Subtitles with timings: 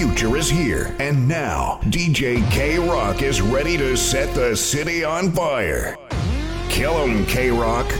[0.00, 0.96] future is here.
[0.98, 5.94] And now, DJ K Rock is ready to set the city on fire.
[6.70, 7.84] Kill him, K Rock.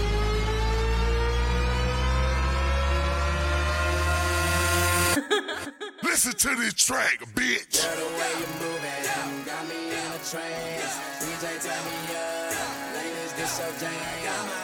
[6.03, 7.83] Listen to this track, bitch.
[7.85, 10.97] Girl, the way you moving got me in a trance.
[11.21, 12.97] DJ, turn me up.
[12.97, 13.93] Ladies, this your jam.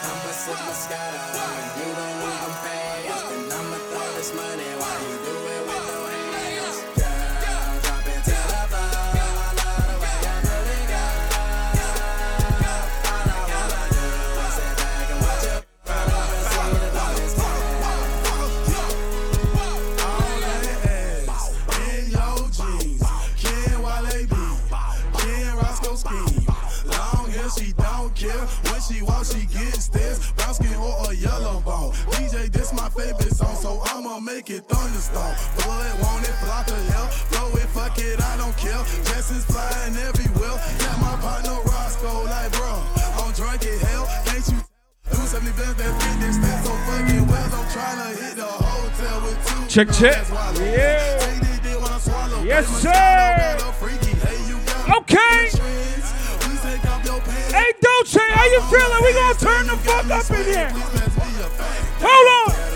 [0.08, 1.20] I'ma sip Moscato.
[1.76, 3.28] You don't leave them fast.
[3.28, 4.75] And I'ma throw this money
[34.36, 35.34] make it thunderstorm.
[35.56, 37.08] Blood want it, flock of hell.
[37.56, 38.84] It, fuck it, I don't care.
[39.48, 40.60] Flying everywhere.
[40.78, 42.84] Got my partner Roscoe like, bro,
[43.16, 44.04] I'm drunk as hell.
[44.26, 44.60] Can't you?
[45.08, 47.48] 270 bands that fit this so fucking well.
[47.48, 49.62] I'm trying to hit the hotel with two.
[49.72, 50.28] Check, check.
[50.60, 51.24] Yeah.
[52.44, 53.56] Yes, sir.
[55.00, 55.48] Okay.
[57.56, 59.00] Hey, Dolce, how you feeling?
[59.00, 60.70] We gonna turn the fuck up in here.
[62.04, 62.75] Hold on.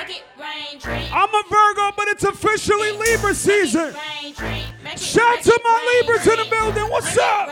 [0.00, 3.92] I'm a Virgo, but it's officially Libra season.
[4.96, 6.88] Shout to my Libras in the building.
[6.88, 7.48] What's up?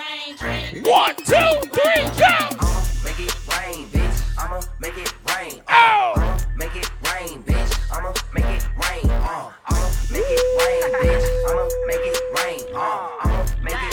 [0.85, 2.39] One, two, three, go.
[3.05, 4.39] Make it rain, bitch.
[4.39, 5.61] I'ma make it rain.
[5.69, 6.39] Ow.
[6.57, 7.93] Make it rain, bitch.
[7.93, 9.11] I'ma make it rain.
[9.11, 11.27] Uh, I'ma make it rain, bitch.
[11.49, 12.61] I'ma make it rain.
[12.77, 13.86] Uh, I'ma make it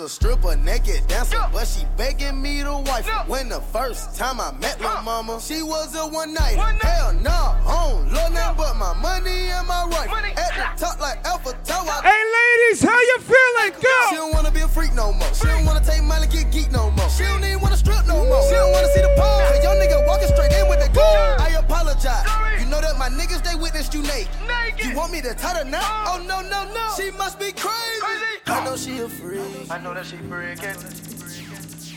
[0.00, 3.06] a stripper, naked dancer, but she begging me to wife.
[3.06, 3.24] her.
[3.28, 6.56] When the first time I met my mama, she was a one night.
[6.56, 10.08] Hell nah, I don't love nothing but my money and my right.
[10.38, 12.00] At the top like Alpha Tower.
[12.02, 13.72] Hey, ladies, how you feeling?
[13.76, 14.22] She Go.
[14.22, 15.34] don't wanna be a freak no more.
[15.34, 17.08] She don't wanna take money, get geek no more.
[17.10, 18.42] She don't even wanna strip no more.
[18.48, 19.40] She don't wanna see the pole.
[19.52, 21.40] Cause your nigga walking straight in with the gold.
[21.44, 22.24] I apologize.
[22.24, 22.49] You know that
[23.00, 24.28] my niggas, they witnessed you naked.
[24.84, 25.80] You want me to tie her now?
[26.06, 26.84] Oh, no, no, no.
[26.98, 28.04] She must be crazy.
[28.46, 29.70] I know she a freak.
[29.70, 30.76] I know that she freaking.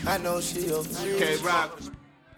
[0.08, 1.18] I know she a freak.
[1.18, 1.78] K Rock.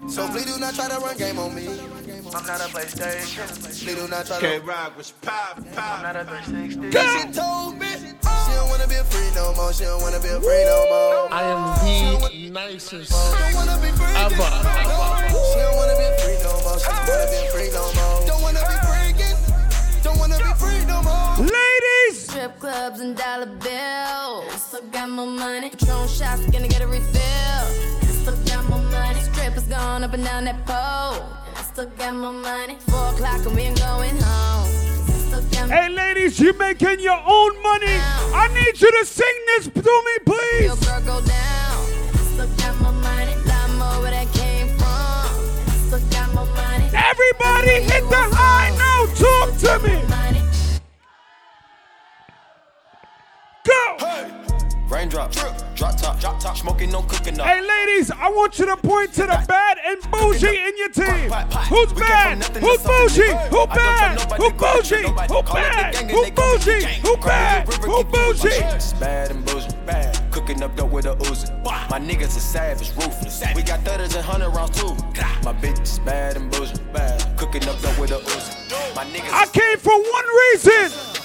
[0.08, 1.68] So please do not try to run game on me.
[1.68, 3.46] I'm not a PlayStation.
[3.62, 4.64] Please do not try K to.
[4.64, 6.90] Rock was pop, I'm not a 360.
[6.90, 9.72] She told me she don't wanna be free no more.
[9.72, 11.32] She don't wanna be free no more.
[11.32, 14.16] I am the nicest Don't wanna be free.
[14.26, 14.50] ever.
[15.54, 16.78] She don't wanna be free no more.
[16.82, 18.06] She don't wanna be free no more.
[22.12, 24.62] Strip clubs and dollar bills.
[24.62, 25.70] Still got more money.
[25.70, 27.64] Patron shots, gonna get a refill.
[28.02, 29.20] Still got more money.
[29.20, 31.26] Strippers gone up and down that pole.
[31.56, 32.76] I still got more money.
[32.88, 34.68] Four o'clock and we ain't going home.
[35.68, 37.98] Hey, ladies, you making your own money.
[38.32, 40.86] I need you to sing this to me, Your please.
[40.86, 41.86] girl go down.
[42.14, 43.34] Still got more money.
[43.46, 45.26] Lot more where that came from.
[45.88, 46.86] Still got more money.
[46.94, 49.16] Everybody hit the high note.
[49.16, 50.45] Talk to me.
[53.66, 53.96] Go.
[54.88, 57.46] Raindrop, drop top, drop top, smoking, no cooking up.
[57.46, 61.30] Hey, ladies, I want you to point to the bad and bougie in your team.
[61.68, 62.44] Who's bad?
[62.58, 63.32] Who's bougie?
[63.50, 64.20] Who bad?
[64.40, 65.02] Who bougie?
[65.02, 65.96] Who bad?
[65.96, 66.84] Who bougie?
[67.02, 67.68] Who bad?
[67.82, 68.60] Who bougie?
[69.00, 70.30] Bad and bougie, bad.
[70.30, 71.50] Cooking up dope with a Uzi.
[71.90, 73.42] My niggas are savage, ruthless.
[73.56, 74.94] We got thudders and hundred rounds too.
[75.42, 77.36] My bitch is bad and bougie, bad.
[77.36, 78.94] Cooking up dope with a Uzi.
[78.94, 79.32] My niggas.
[79.32, 81.15] I came for one reason.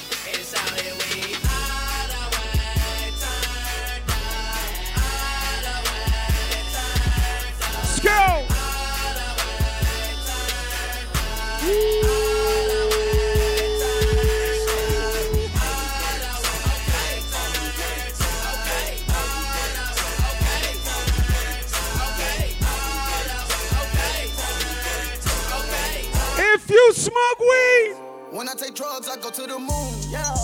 [27.02, 27.96] Smoke weed,
[28.32, 29.94] When I take drugs, I go to the moon.
[30.10, 30.36] Yeah,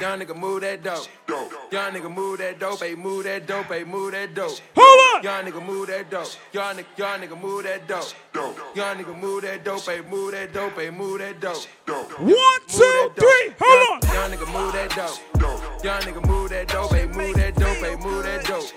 [0.00, 1.06] young nigga move that dope.
[1.70, 4.58] Young nigga move that dope, ay move that dope, ay move that dope.
[4.76, 5.24] Hold up.
[5.24, 6.28] Young nigga move that dope.
[6.52, 8.14] Young nigga, young nigga move that dope.
[8.74, 11.66] Young nigga move that dope, ay move that dope, ay move that dope.
[12.20, 13.54] One, two, three.
[13.60, 14.14] Hold on.
[14.14, 15.55] Young nigga move that dope.
[15.84, 18.72] Young nigga move that dope, ay move that dope, ay move that dope.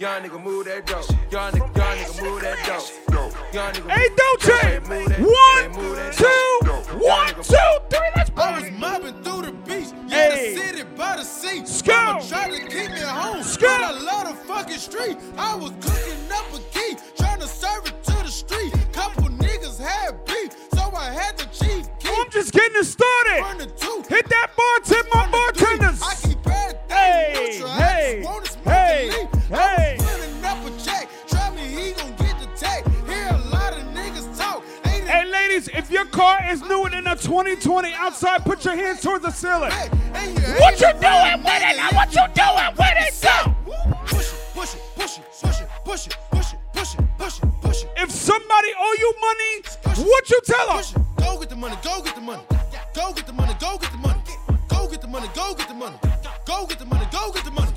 [0.00, 1.08] Young nigga move that dope.
[1.30, 3.54] Young nigga, young nigga move that dope.
[3.54, 4.88] Young nigga Hey, don't that dope, ay change.
[4.88, 6.86] move that dope, One, ay move that two, dope.
[6.88, 8.10] one, Young nigga two, three.
[8.16, 8.42] Let's go.
[8.42, 10.54] I was mobbing through the beach, yeah, Hey.
[10.54, 11.64] the city by the sea.
[11.64, 12.16] Scout.
[12.16, 13.80] Mama tried to keep me home, Scout.
[13.80, 15.16] but I love the fucking street.
[15.38, 18.74] I was cooking up a key, trying to serve it to the street.
[18.92, 22.08] Couple niggas had beef, so I had the chief key.
[22.12, 23.40] I'm just getting it started.
[23.40, 25.76] Run the two, Hit that bartender, my run the three.
[25.78, 26.31] bartenders.
[26.88, 27.64] Bad Hey, things.
[27.64, 29.96] I hey, just wanna smoke hey, a hey.
[29.98, 31.08] I was running up a check.
[31.28, 32.86] Try me, he gon' get the tag.
[33.06, 34.62] Hear a lot of niggas talk.
[34.86, 39.00] Ain't Hey, ladies, if your car is newer than a 2020 outside, put your hands
[39.00, 39.72] towards the ceiling.
[40.14, 41.76] And you What you doing with it?
[41.76, 43.22] Now what you doing with it?
[43.22, 43.54] Go.
[44.06, 47.42] Push it, push it, push it, push it, push it, push it, push it, push
[47.42, 47.90] it, push it.
[47.96, 51.06] If somebody owe you money, what you tell them?
[51.16, 52.42] Go get the money, go get the money.
[52.94, 54.21] Go get the money, go get the money.
[54.68, 55.96] Go get the money, go get the money.
[56.44, 57.72] Go get the money, go get the money.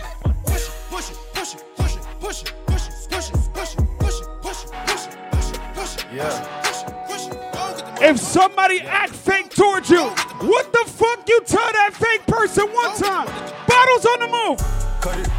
[0.46, 3.74] Push it, push it, push it, push it, push it, push it, push it, push
[3.74, 6.62] it, push it, push it, push it, push it, push it, Yeah.
[6.64, 7.54] push it, push it.
[7.54, 8.06] Go get the money.
[8.06, 12.96] If somebody act fake towards you, what the fuck you tell that fake person one
[12.98, 13.28] time?
[13.68, 14.60] Bottles on the move.
[15.02, 15.30] Cut it,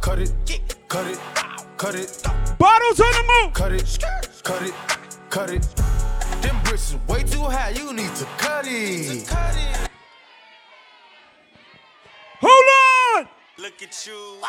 [0.00, 0.32] cut it,
[0.88, 1.18] cut it,
[1.76, 2.22] cut it,
[2.58, 3.52] Bottles on the move.
[3.54, 3.98] cut it,
[4.42, 4.74] cut it,
[5.30, 5.62] cut it.
[6.42, 9.87] Them bricks is way too high, you need to cut it.
[12.40, 13.28] Hold on.
[13.58, 14.40] Look at you.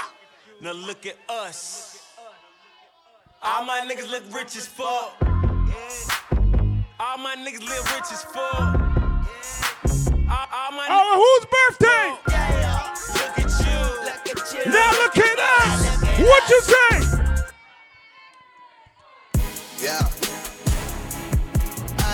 [0.61, 1.97] Now look at us.
[3.41, 5.15] All my niggas look rich as fuck.
[6.99, 8.75] All my niggas live rich as fuck.
[10.29, 12.09] All, all my Oh, whose birthday?
[13.15, 13.79] Look at you.
[14.03, 14.71] Look at you.
[14.71, 15.79] Now look at us.
[16.19, 16.95] What you say?
[19.81, 20.09] Yeah.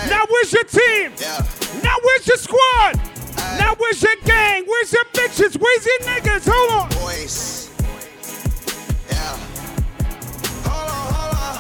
[0.10, 1.12] Now where's your team?
[1.19, 1.44] Yeah.
[1.83, 3.01] Now where's your squad?
[3.57, 4.63] Now where's your gang?
[4.67, 5.57] Where's your bitches?
[5.59, 6.47] Where's your niggas?
[6.51, 6.89] Hold on.
[9.09, 9.37] Yeah.
[10.65, 11.55] Hold on, hold on.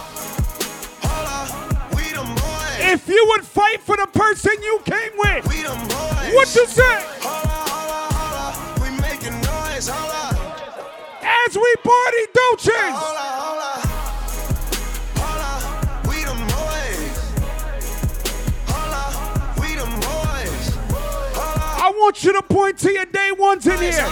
[1.03, 1.95] Hold on.
[1.95, 2.93] We them boys.
[2.93, 6.33] If you would fight for the person you came with, We them boys.
[6.35, 7.03] what you say?
[7.21, 8.81] Hold on, hold on, hold on.
[8.81, 9.87] We making noise.
[9.89, 10.35] Hold on.
[11.21, 12.95] As we party, don't change.
[12.95, 13.94] Hold on, hold on.
[21.97, 24.07] Want you to point to your day ones in here.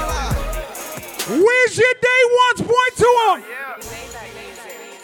[1.27, 2.62] Where's your day ones?
[2.62, 3.44] Point to them.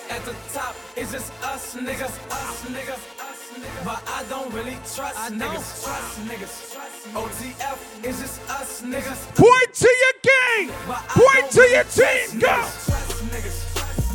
[0.10, 3.86] At the top, it's just us niggas, us niggas, us niggas.
[3.86, 7.14] But I don't really trust niggas, trust niggas.
[7.14, 9.36] OTF is just us niggas.
[9.36, 10.74] Point to your gang.
[11.08, 12.40] Point to your team.
[12.40, 12.48] Go.
[12.48, 13.70] niggas, Trust niggas.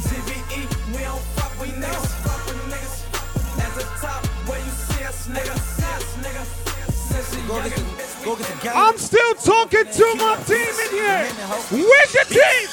[0.09, 3.65] TBE, we don't fuck with niggas, fuck with niggas.
[3.65, 6.65] At the top, where you see us, niggas, see us, niggas.
[6.93, 8.77] Since a Go get youngin', the, go get the.
[8.77, 11.27] I'm still talking to my team in here.
[11.71, 12.69] Where's your team?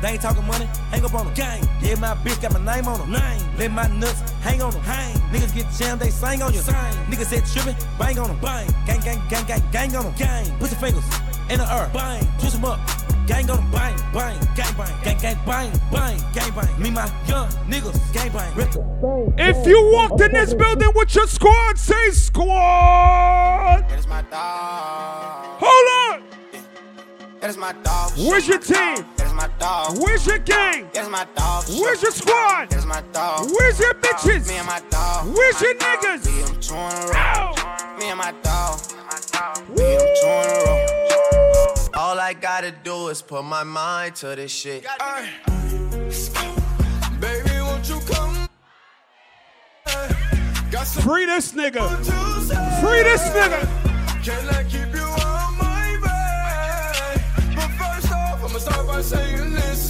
[0.00, 1.34] They ain't talking money, hang up on them.
[1.34, 1.68] Gang.
[1.80, 3.10] Yeah, my bitch got my name on them.
[3.10, 3.56] Name.
[3.58, 4.82] Let my nuts hang on them.
[4.82, 5.14] Hang.
[5.32, 6.60] Niggas get jammed, they sing on you.
[6.60, 6.74] Sing.
[7.10, 8.40] Niggas said trippin', bang on them.
[8.40, 8.68] Bang.
[8.86, 10.14] Gang, gang, gang, gang, gang on them.
[10.14, 10.46] Gang.
[10.58, 11.04] Put your fingers
[11.50, 11.90] in the air.
[11.92, 12.24] Bang.
[12.38, 12.78] Twist them up.
[13.28, 13.70] Gang on them.
[13.70, 16.82] Bang, bang, gang, bang, gang, gang, bang, bang, gang, bang.
[16.82, 19.34] Me, my young niggas, gang, bang.
[19.36, 23.84] If you walked in this building with your squad, say squad.
[23.86, 25.60] That is my dog.
[25.60, 26.22] Hold on.
[27.40, 28.12] That is my dog.
[28.16, 29.04] Where's your team?
[29.16, 29.98] That is my dog.
[29.98, 30.88] Where's your gang?
[30.94, 31.64] That is my dog.
[31.68, 32.70] Where's your squad?
[32.70, 33.46] That is my dog.
[33.52, 34.48] Where's your bitches?
[34.48, 35.26] Me and my dog.
[35.36, 35.98] Where's your dog.
[35.98, 36.26] niggas?
[36.26, 37.14] Me and two in.
[37.14, 37.96] Ow.
[37.98, 38.80] Me and my dog.
[39.76, 40.97] Me and them two in a row.
[42.08, 44.82] All I gotta do is put my mind to this shit.
[47.20, 48.48] Baby, won't you come?
[51.04, 51.86] Free this nigga.
[52.80, 53.60] Free this nigga.
[54.24, 57.20] Can I keep you on my bed?
[57.54, 59.87] But first off, I'ma start by saying this.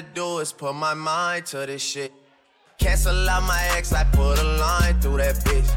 [0.00, 2.12] Gotta do is put my mind to this shit.
[2.78, 5.68] Cancel out my ex, I put a line through that bitch.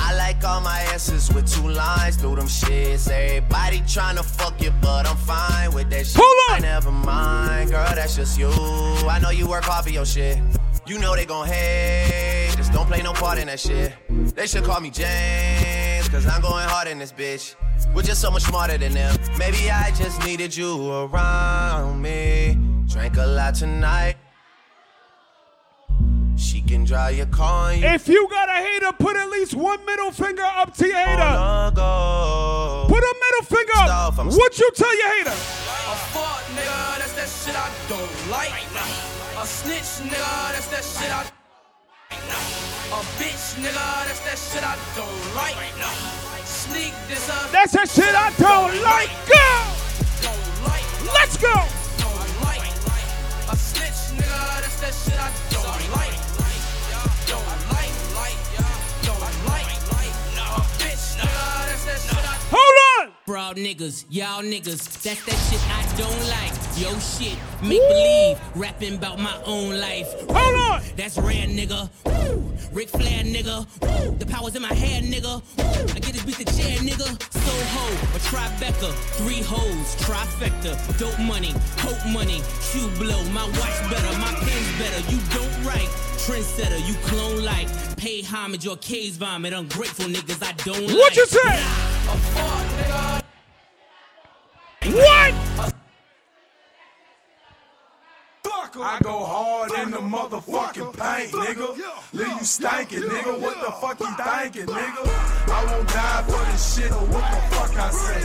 [0.00, 3.08] I like all my asses with two lines through them shits.
[3.08, 6.20] Everybody tryna fuck you, but I'm fine with that shit.
[6.20, 6.56] Hold on.
[6.56, 8.50] I never mind, girl, that's just you.
[8.50, 10.38] I know you work hard for your shit.
[10.84, 13.92] You know they gon' hate, just don't play no part in that shit.
[14.34, 17.56] They should call me James, cause I'm going hard in this bitch.
[17.94, 19.16] We're just so much smarter than them.
[19.38, 22.58] Maybe I just needed you around me.
[22.86, 24.16] Drank a lot tonight.
[26.36, 29.54] She can drive your car and you If you got a hater, put at least
[29.54, 31.72] one middle finger up to your hater.
[31.74, 32.84] go.
[32.88, 33.86] Put a middle finger up.
[33.86, 35.30] Stop, I'm- What you tell your hater?
[35.30, 38.52] A fuck nigga, that's that shit I don't like.
[39.42, 41.41] A snitch nigga, that's that shit I.
[42.92, 45.56] A bitch nigga, that's that shit I don't like.
[46.44, 47.50] Sneak this up.
[47.50, 49.10] That's that shit I don't like.
[49.26, 49.48] Go!
[50.20, 50.36] Don't
[50.68, 50.84] like.
[51.14, 51.54] Let's go!
[51.98, 52.68] Don't like.
[53.48, 55.64] A snitch nigga, that's that shit I don't
[55.96, 56.20] like.
[57.26, 57.40] Don't
[57.72, 57.92] like.
[59.02, 59.66] Don't like.
[60.36, 62.36] A bitch nigga, that's that shit I.
[62.52, 63.11] Hold on!
[63.32, 66.52] Broad niggas, y'all niggas, that's that shit I don't like.
[66.76, 70.06] Yo shit, make believe, rapping about my own life.
[70.28, 70.82] Hold on!
[70.98, 71.88] That's rare, nigga.
[72.04, 72.52] Woo!
[72.74, 73.66] Ric Flair, nigga.
[73.80, 74.18] Woo!
[74.18, 75.40] The power's in my hair, nigga.
[75.56, 75.64] Woo!
[75.64, 77.08] I get this beat the chair, nigga.
[77.32, 84.18] Soho, a Tribeca, three hoes, trifecta, dope money, hope money, shoe blow, my watch better,
[84.18, 85.00] my pen's better.
[85.10, 85.88] You don't write.
[86.26, 87.66] Trendsetter, you clone like.
[87.96, 89.54] Pay homage or case vomit.
[89.54, 90.96] Ungrateful niggas, I don't like.
[90.98, 93.11] What you say?
[94.84, 95.52] What?
[98.74, 101.76] I go hard in the motherfucking paint, nigga.
[102.12, 103.38] Leave you stankin', nigga.
[103.38, 105.52] What the fuck you thinking, nigga?
[105.52, 108.20] I won't die for this shit or what the fuck I say.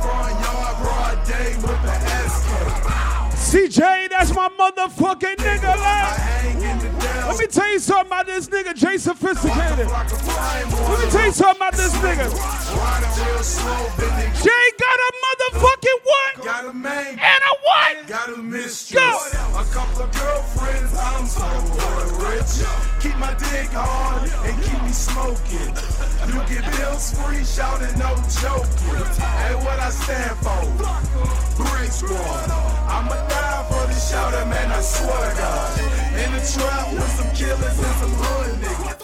[0.00, 1.94] Front yard, broad day with the
[2.28, 2.48] SK.
[3.50, 5.74] CJ, that's my motherfucking nigga.
[5.76, 6.97] I Like.
[7.28, 7.38] Hang in the down.
[7.38, 9.88] Let me tell you something about this nigga, Jay Sophisticated.
[9.88, 12.26] Let me tell you something about this nigga.
[12.28, 14.28] Riding real slow, Billy.
[14.42, 16.44] Jay got a motherfucking what?
[16.44, 17.18] Got a man.
[17.18, 18.06] And a what?
[18.06, 19.00] Got a mistress.
[19.00, 19.60] Go.
[19.60, 20.94] A couple of girlfriends.
[20.96, 21.46] I'm so
[22.24, 22.64] rich.
[23.00, 25.74] Keep my dick hard and keep me smoking.
[26.28, 29.06] You get bills free, shouting no joking.
[29.38, 30.66] Hey, what I stand for?
[31.56, 32.50] Brick squad.
[32.88, 34.70] I'ma die for this shouter, man.
[34.72, 35.78] I swear to God.
[36.18, 39.02] In the trap with some killers and some hood niggas.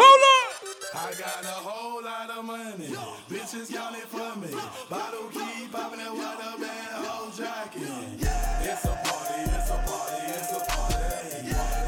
[0.00, 0.48] Hold on!
[0.96, 2.88] I got a whole lot of money.
[3.28, 4.48] Bitches counting for me.
[4.88, 7.82] Bottle keep popping that water man, whole jacket.
[8.64, 10.96] It's a party, it's a party, it's a party.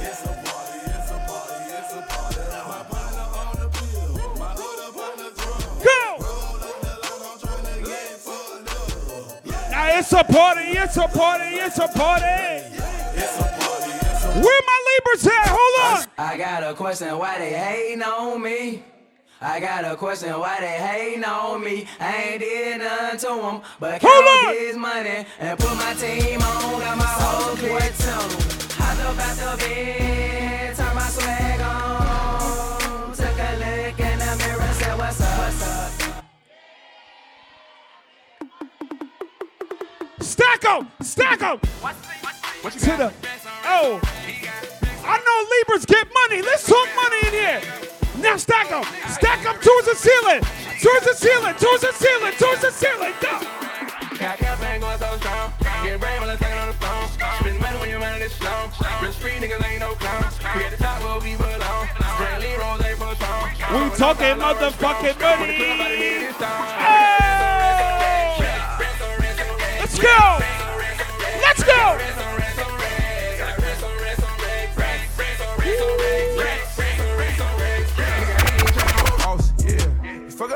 [0.04, 2.44] It's a party, it's a party, it's a party.
[2.68, 5.60] My partner on the bill, my hood up on the drum.
[5.88, 6.00] Go!
[6.20, 9.72] Roll up the line, I'm trying to get fucked up.
[9.72, 12.59] Now it's a party, it's a party, it's a party.
[14.34, 15.48] Where my Libras at?
[15.48, 16.06] Hold on!
[16.18, 18.82] I got a question, why they hating on me?
[19.40, 21.86] I got a question, why they hating on me?
[21.98, 24.54] I ain't did nothing to them, but Hold count on.
[24.54, 26.80] this money and put my team on.
[26.80, 28.30] Got my whole platoon.
[28.78, 33.12] Hopped up out the bed, turn my swag on.
[33.12, 35.90] Took a look in the mirror, said, what's up, what's up?
[40.20, 40.88] Stack 'em!
[41.02, 41.58] Stack 'em!
[42.62, 43.12] To the.
[43.64, 44.00] Oh!
[45.10, 46.40] I know Libras get money.
[46.40, 47.60] Let's talk money in here.
[48.22, 48.84] Now stack 'em.
[49.10, 50.40] Stack 'em towards the ceiling.
[50.80, 51.54] Towards the ceiling.
[51.54, 52.32] Towards the ceiling.
[52.38, 53.14] Towards the ceiling.
[63.72, 63.84] We.
[63.84, 65.54] We talking motherfucking money.
[66.78, 67.30] Hey!
[69.80, 70.38] Let's go.
[71.42, 72.09] Let's go.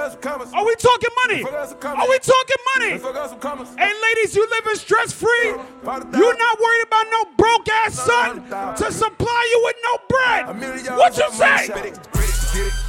[0.04, 1.42] Are we talking money?
[1.42, 2.04] Fuck us some commas.
[2.04, 2.98] Are we talking money?
[2.98, 3.68] Fuck us some commas.
[3.78, 5.48] Hey, ladies, you living stress free?
[5.48, 8.42] You're not worried about no broke ass son
[8.76, 10.98] to supply you with no bread.
[10.98, 11.68] What you say?
[11.68, 11.98] Get it,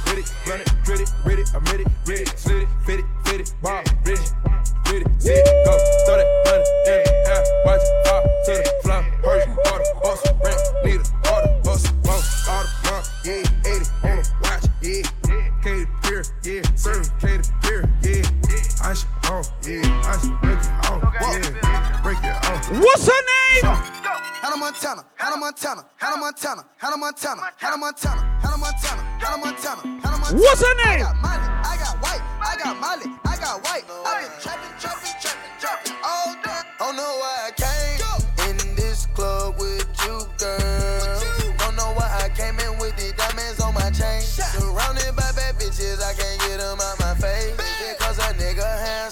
[0.04, 3.06] get it, run it, grit it, grit it, I'm it, read slit it, fit it,
[3.24, 4.20] fit it, ball, ready,
[4.92, 5.72] read see it, go,
[6.06, 10.22] throw that money in the air, watch it fall to the floor, Persian, order, bus,
[10.44, 15.02] rent, need a order, bus, bus, order, bump, yeah, 80 on the watch, yeah, Katy
[15.02, 15.15] Perry,
[16.56, 18.22] yeah, serving Katy Perry, yeah,
[18.82, 22.80] I should on, oh, yeah, I should break it on, yeah, break it on.
[22.80, 23.64] What's her name?
[24.40, 30.18] Hannah Montana, Hannah Montana, Hannah Montana, Hannah Montana, Hannah Montana, Hannah Montana, Hannah Montana, Hannah
[30.18, 30.40] Montana.
[30.40, 30.86] What's her name?
[30.86, 33.84] I got Molly, I got white, I got Molly, I got white.
[34.06, 36.62] I've been trapping, trapping, trapping, trapping all day.
[36.80, 40.85] Oh, Don't know why I came in this club with you, girl.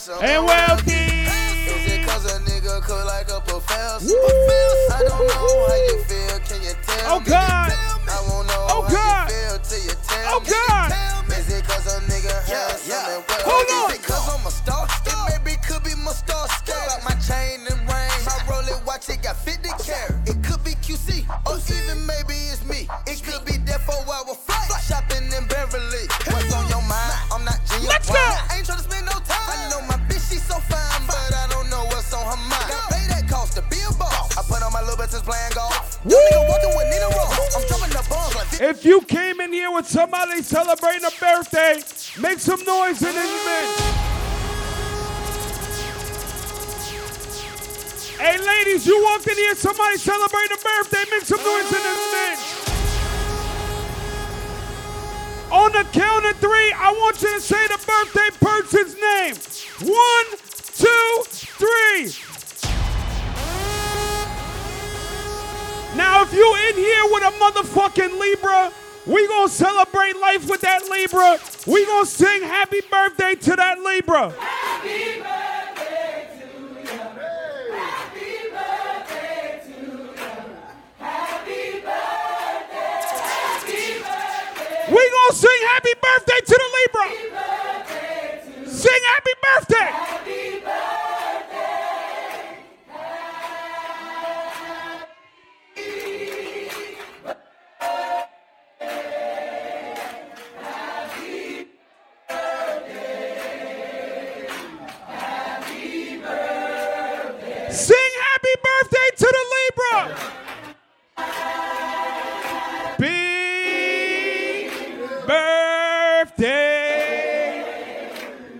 [0.04, 0.24] professor.
[0.24, 0.92] And wealthy.
[0.92, 4.14] Is it cause a nigga cook like a professor?
[4.92, 6.38] I don't know how you feel.
[6.40, 7.26] Can you tell oh, me?
[7.26, 7.72] God.
[7.72, 9.30] I won't know oh, how God.
[9.30, 10.46] you feel till you tell oh, me.
[10.48, 11.38] Oh, God.
[11.38, 13.06] Is it cause a nigga has yeah.
[13.06, 13.64] something well?
[13.64, 14.03] Hold on.
[38.60, 41.76] If you came in here with somebody celebrating a birthday,
[42.20, 43.78] make some noise in this bitch.
[48.18, 52.14] Hey, ladies, you walked in here, somebody celebrating a birthday, make some noise in this
[52.14, 52.64] bitch.
[55.50, 59.36] On the count of three, I want you to say the birthday person's name.
[59.90, 60.26] One,
[60.74, 62.33] two, three.
[65.96, 68.72] Now, if you in here with a motherfucking Libra,
[69.06, 71.38] we gonna celebrate life with that Libra.
[71.66, 74.30] We gonna sing happy birthday to that Libra.
[74.30, 76.84] Happy birthday to you.
[77.74, 80.14] Happy birthday to you.
[80.98, 82.98] Happy birthday.
[83.14, 84.94] Happy birthday.
[84.94, 87.06] We gonna sing happy birthday to the Libra.
[88.66, 89.90] Sing happy birthday.
[89.92, 91.23] Happy birthday.
[108.64, 109.98] Birthday to the Libra.
[112.98, 114.70] Big
[115.26, 116.84] birthday.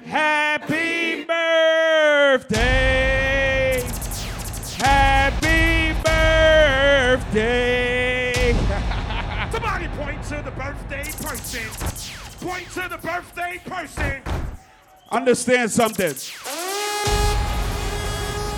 [0.04, 2.72] Happy birthday.
[4.76, 5.94] Happy
[7.24, 8.32] birthday.
[9.52, 11.66] Somebody point to the birthday person.
[12.46, 14.22] Point to the birthday person.
[15.10, 16.14] Understand something.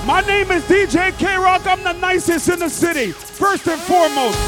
[0.07, 1.66] My name is DJ K Rock.
[1.66, 4.38] I'm the nicest in the city, first and foremost.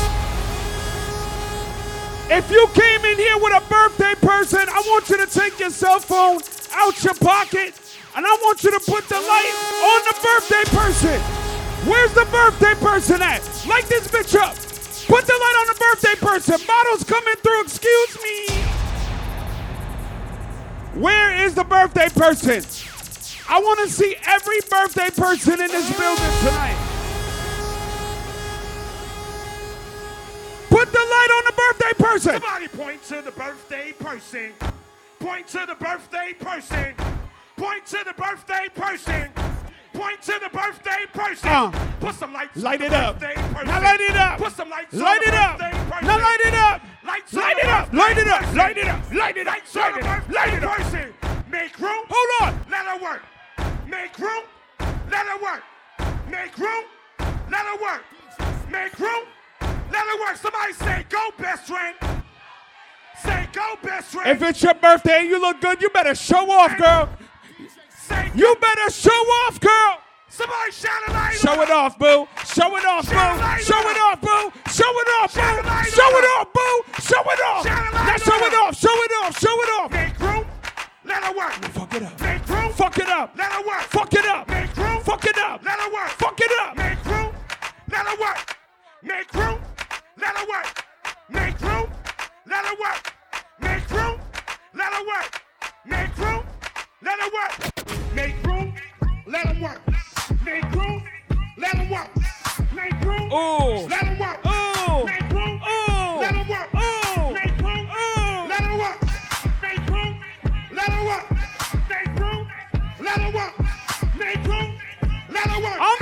[2.31, 5.71] If you came in here with a birthday person, I want you to take your
[5.71, 6.38] cell phone
[6.75, 7.75] out your pocket
[8.14, 11.21] and I want you to put the light on the birthday person.
[11.90, 13.42] Where's the birthday person at?
[13.66, 14.55] Light this bitch up.
[15.09, 16.64] Put the light on the birthday person.
[16.68, 18.55] Models coming through, excuse me.
[21.03, 22.62] Where is the birthday person?
[23.50, 26.76] I want to see every birthday person in this building tonight.
[30.68, 32.32] Put the light on the birthday person.
[32.40, 34.52] Somebody point to the birthday person.
[35.18, 36.94] Point to the birthday person.
[37.56, 39.32] Point to the birthday person.
[39.94, 41.48] Point to the birthday person.
[41.48, 42.56] Uh, Put some lights.
[42.56, 43.18] light it up.
[43.18, 43.66] person.
[43.66, 44.38] Now light it up.
[44.38, 44.92] Put some lights.
[44.94, 45.58] Light it up.
[45.58, 46.06] person.
[46.06, 46.82] Now light it up.
[47.04, 47.92] Lights Light it up.
[47.92, 48.54] Light it up.
[48.54, 49.12] Light it up.
[49.14, 49.54] Light it up.
[49.54, 50.28] Lights on Light it up.
[50.28, 50.76] Light it up.
[50.76, 51.14] person.
[51.50, 52.04] Make room.
[52.08, 52.61] Hold on.
[52.70, 53.22] Let her work.
[53.88, 54.44] Make room.
[55.11, 55.62] Let her work.
[56.31, 56.85] Make room.
[57.51, 58.05] Let her work.
[58.70, 59.24] Make room.
[59.61, 60.37] Let her work.
[60.37, 61.96] Somebody say, go, best friend.
[63.22, 64.29] Say, go, best friend.
[64.31, 67.09] If it's your birthday and you look good, you better show off, girl.
[67.96, 69.98] Say, You better show off, girl.
[70.29, 72.29] somebody shine a light Show it off, boo.
[72.44, 73.62] Show it off, boo.
[73.62, 74.53] Show it off, boo.
[74.70, 75.40] Show it off, boo.
[75.40, 76.83] Shine a light Show it off, boo.
[77.01, 77.64] Show it off.
[77.64, 78.77] Now show it off.
[78.77, 79.40] Show it off.
[79.40, 79.90] Show it off.
[79.90, 80.44] Make room.
[81.09, 81.53] Let her work.
[81.73, 82.21] Fuck it up.
[82.21, 82.73] Make room.
[82.75, 83.33] Fuck it up.
[83.37, 83.83] Let her work.
[83.85, 84.47] Fuck it up.
[84.49, 85.01] Make room.
[85.03, 85.64] Fuck it up.
[85.64, 86.11] Let her work.
[86.11, 86.77] Fuck it up.
[86.77, 87.33] Make room.
[87.90, 88.57] Let her work.
[89.03, 89.59] Make room.
[90.18, 90.85] Let her work.
[91.31, 91.90] Make room.
[92.47, 93.14] Let her work.
[93.61, 94.21] Make room.
[94.75, 95.42] Let her work.
[95.87, 96.44] Make room.
[97.03, 98.14] Let her work.
[98.14, 98.75] Make room.
[99.27, 99.81] Let her work.
[100.44, 101.03] Make room.
[101.57, 102.11] Let her work.
[102.75, 103.33] Make room.
[103.33, 103.88] Ooh.
[103.88, 104.47] Let her work.
[104.47, 104.77] Ooh.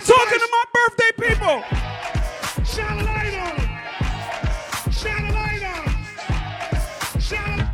[0.06, 1.62] Talking to my birthday people.
[2.64, 3.68] Shine a light on him.
[4.92, 7.20] Shine a light on.
[7.20, 7.66] Shine a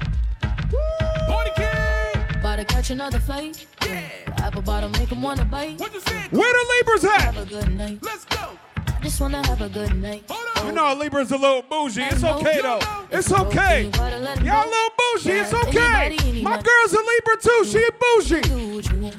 [1.26, 2.40] Party king.
[2.40, 3.66] About to catch another fight.
[3.86, 4.02] Yeah.
[4.38, 5.78] Apple bottom make him wanna bite.
[5.78, 6.22] What you say?
[6.30, 7.20] Where the Libras at?
[7.20, 7.98] Have a good night.
[8.02, 8.58] Let's go.
[9.02, 10.24] Just wanna have a good night.
[10.28, 10.66] Hold on.
[10.66, 12.02] You know, Libra's a little bougie.
[12.02, 12.80] It's okay, though.
[13.10, 13.90] It's okay.
[13.92, 15.32] Gotta let him Y'all a little bougie.
[15.32, 16.42] It's okay.
[16.42, 17.64] My girl's a Libra, too.
[17.66, 19.12] She a bougie.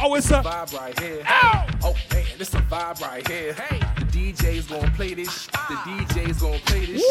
[0.00, 0.42] Oh, it's a...
[0.42, 1.22] vibe right here.
[1.26, 1.66] Ow!
[1.82, 3.52] Oh man, this a vibe right here.
[3.54, 5.46] Hey, the DJ's gonna play this.
[5.46, 5.84] The ah!
[5.86, 7.02] DJ's gonna play this.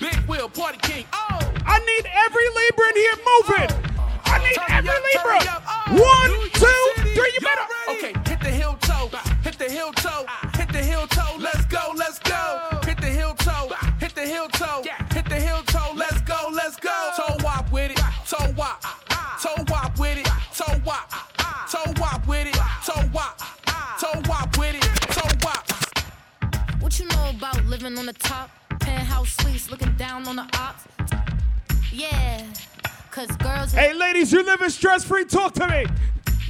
[0.00, 1.04] Big Will, Party King.
[1.12, 1.38] Oh.
[1.66, 3.70] I need every Libra in here moving.
[3.98, 4.20] Oh.
[4.26, 5.62] I need every up, Libra.
[5.66, 7.32] Oh, One, two, City, three.
[7.34, 7.66] You better.
[7.90, 9.10] Okay, hit the heel toe,
[9.42, 11.36] hit the heel toe, hit the heel toe.
[11.38, 12.80] Let's go, let's go.
[12.84, 15.07] Hit the heel toe, hit the heel toe, hit
[27.38, 28.50] about living on the top?
[28.80, 30.84] Penthouse suites, looking down on the ops.
[31.92, 32.44] Yeah,
[33.10, 33.72] cause girls.
[33.72, 35.24] Hey, ladies, you living stress-free?
[35.26, 35.86] Talk to me.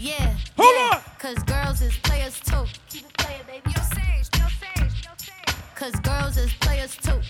[0.00, 0.34] yeah.
[0.56, 1.02] Hold yeah, on.
[1.18, 2.64] Cause girls is players too.
[2.88, 3.62] Keep it player, baby.
[3.66, 5.56] Yo, Sage, yo, Sage, yo, Sage.
[5.74, 7.20] cause girls is players too.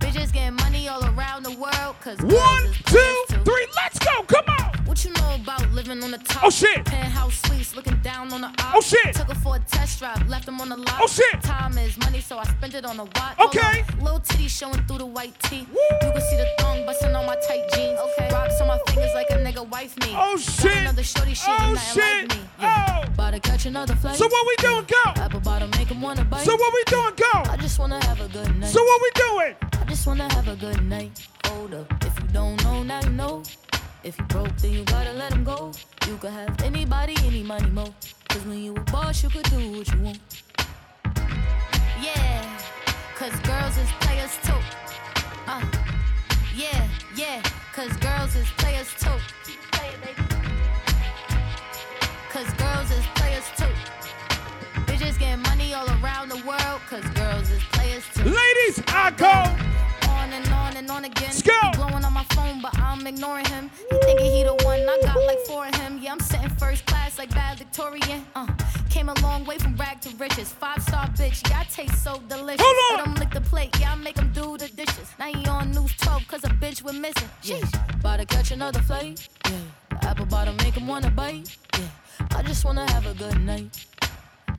[0.00, 3.44] Bitches getting money all around the world, cause girls is two, players too.
[3.44, 4.65] three, let's go, come on.
[4.96, 6.44] What you know about living on the top?
[6.44, 6.82] Oh, shit.
[6.86, 8.76] Penthouse suites, looking down on the op.
[8.76, 9.14] Oh, shit.
[9.14, 10.94] Took her for a test drive, left him on the lot.
[11.02, 11.38] Oh, shit.
[11.42, 13.38] Time is money, so I spent it on a watch.
[13.38, 13.60] Okay.
[13.60, 14.04] Hold on.
[14.04, 15.68] Little titty showing through the white tee.
[15.68, 18.00] You can see the thong busting on my tight jeans.
[18.00, 18.32] Okay.
[18.32, 20.14] Rocks on my fingers like a nigga wife me.
[20.16, 20.72] Oh, shit.
[20.72, 22.30] Got another shorty, she Oh, nothing shit.
[22.30, 22.44] like me.
[22.58, 22.62] Oh.
[22.62, 23.02] Yeah.
[23.02, 24.16] About to catch another flight.
[24.16, 25.20] So what we doing, go?
[25.20, 26.46] Apple bottom make him wanna bite.
[26.46, 27.50] So what we doing, go?
[27.52, 28.70] I just wanna have a good night.
[28.70, 29.56] So what we doing?
[29.78, 31.28] I just wanna have a good night.
[31.44, 31.92] Hold up.
[32.02, 33.42] If you don't know, now you know.
[34.06, 35.72] If you broke, then you gotta let him go.
[36.06, 37.92] You could have anybody, any money, mo.
[38.28, 40.20] Cause when you a boss, you could do what you want.
[42.00, 42.58] Yeah,
[43.16, 44.60] cause girls is players too.
[45.48, 45.60] Uh,
[46.54, 47.42] yeah, yeah,
[47.74, 49.18] cause girls is players too.
[49.72, 50.22] Play it, baby.
[52.30, 53.74] Cause girls is players too.
[54.86, 58.22] Bitches getting money all around the world, cause girls is players too.
[58.22, 59.34] Ladies, I go.
[60.12, 61.30] On and on and on again.
[61.30, 61.75] Let's go.
[62.56, 63.70] He blowing on my phone, but I'm ignoring him.
[63.90, 65.98] He thinking he the one, I got like four of him.
[66.02, 68.26] Yeah, I'm sitting first class like bad Victorian.
[68.34, 68.46] Uh,
[68.90, 70.52] came a long way from rag to riches.
[70.52, 72.64] Five star bitch, yeah, I taste so delicious.
[72.66, 75.12] Hold Let him lick the plate, yeah, I make him do the dishes.
[75.18, 77.28] Now he on news 12, cause a bitch we're missing.
[77.42, 79.28] Sheesh, about to catch another flight.
[79.44, 79.52] Yeah,
[79.90, 81.56] the apple bottom make him wanna bite.
[81.74, 81.88] Yeah,
[82.36, 83.86] I just wanna have a good night.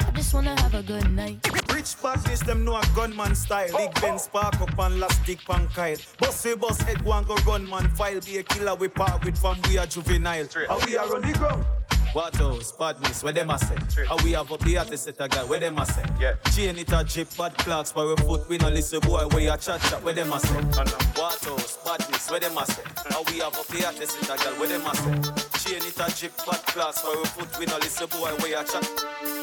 [0.08, 1.46] I just wanna have a good night.
[1.74, 3.68] Rich badness, them know a gunman style.
[3.78, 6.06] Big Ben spark up and last stick pan kite.
[6.18, 8.20] Boss we boss head one go run man file.
[8.22, 10.48] Be a killer we part with from we are juvenile.
[10.68, 11.66] How we are on the ground.
[12.14, 13.76] What those badness, where them a say?
[14.08, 16.04] How we have up the artist set a guy, where them a say?
[16.20, 16.34] Yeah.
[16.52, 18.48] Chain it a drip, bad clocks for a foot.
[18.50, 20.56] We no listen boy, where you chat chat, where them a say?
[20.56, 22.82] What those badness, where them a say?
[23.10, 25.70] How we have up the artist set a guy, where them a say?
[25.70, 27.60] Chain it a drip, bad clocks for a foot.
[27.60, 29.37] We no listen boy, where you chat.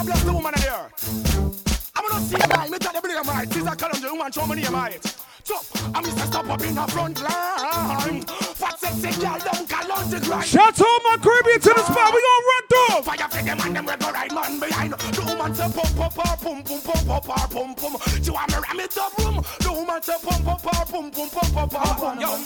[0.00, 0.88] I'm a bless the woman in there.
[1.94, 3.52] I'm gonna see a guy, me tell the blame right.
[3.52, 4.96] She's a calendar woman, show me name right.
[5.44, 5.56] So,
[5.92, 6.24] I'm Mr.
[6.26, 8.22] Stop up in the front line.
[8.56, 10.46] Fat sexy girl, them call the grind.
[10.46, 12.14] Shout to my Caribbean to the spot.
[12.16, 13.02] We gonna run through.
[13.12, 14.92] Fire for them and them we go right man behind.
[14.94, 18.24] The woman say pump pump pump pump pump pump pump pump pump pump.
[18.24, 19.44] She want me ram it up room.
[19.60, 22.20] The woman say pump pump pump pump pump pump pump pump pump.
[22.22, 22.36] Yo,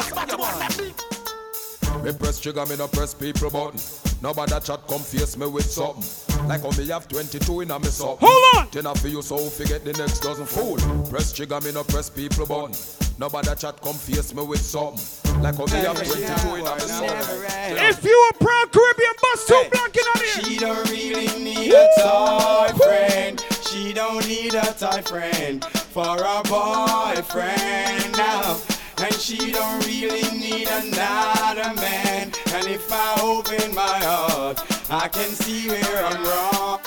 [0.00, 2.02] somebody want that beat.
[2.02, 4.13] Me press trigger, me no press people button.
[4.24, 6.48] Nobody chat come face me with something.
[6.48, 8.26] Like how me have 22 in a me something.
[8.26, 8.68] Hold on!
[8.72, 10.78] Then I feel you so forget the next dozen fool.
[11.10, 12.74] Press trigger, me no press people button.
[13.18, 15.04] Nobody chat come face me with something.
[15.42, 17.76] Like how me have 22 in a me something.
[17.76, 20.42] If you a proud Caribbean bus, two black in here.
[20.42, 23.44] She don't really need a toy friend.
[23.68, 28.73] She don't need a toy friend for a boyfriend now.
[29.04, 32.32] And she don't really need another man.
[32.54, 36.80] And if I open my heart, I can see where I'm wrong.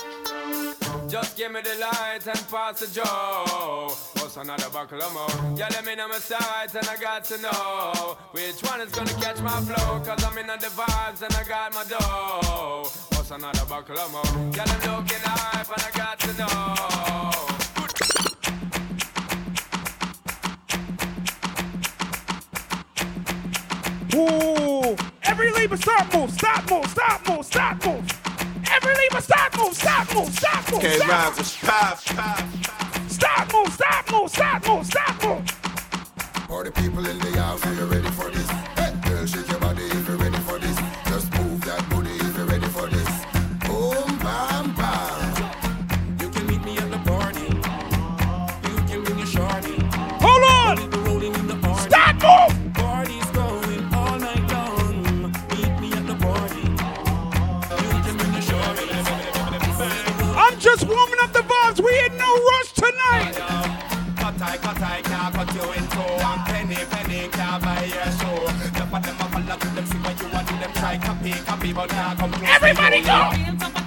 [1.07, 3.93] Just give me the light and pass the joe.
[4.19, 5.55] What's another buckle of more?
[5.55, 9.13] Yeah, let me know my sights and I got to know which one is gonna
[9.21, 9.99] catch my flow.
[9.99, 12.89] Cause I'm in the vibes and I got my dough.
[13.15, 14.51] What's another buckle of more?
[14.55, 17.36] Yeah, I'm looking hype and I got to know.
[24.17, 28.03] Ooh, every lever start move, stop move, stop move, stop move.
[28.71, 30.79] Every lever stop move, stop move, stop move.
[30.79, 31.09] Okay, stop.
[31.09, 33.11] rhymes with pop, pop.
[33.11, 36.49] Stop move, stop move, stop move, stop move.
[36.49, 38.76] All the people in the house, are you ready for this?
[64.47, 65.99] I, cut I, can't cut you in two.
[65.99, 68.47] And penny, penny, can't buy your show.
[68.47, 70.71] Of them a follow to them, see what you want to them.
[70.73, 72.49] Try copy, copy, but can't come close.
[72.55, 73.86] Everybody go!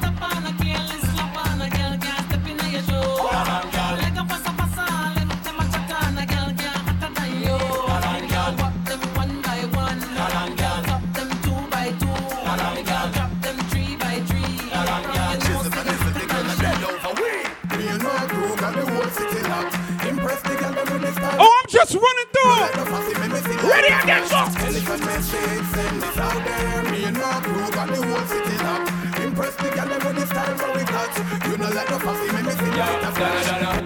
[23.90, 23.98] Through.
[23.98, 24.36] Ready again, go.
[24.66, 26.82] Elephant message, send this out there.
[26.90, 29.20] Me and my crew got the whole city locked.
[29.20, 31.16] Impress the girl them with the style for we got.
[31.46, 33.79] You know like the fussy, make me sing like a flash.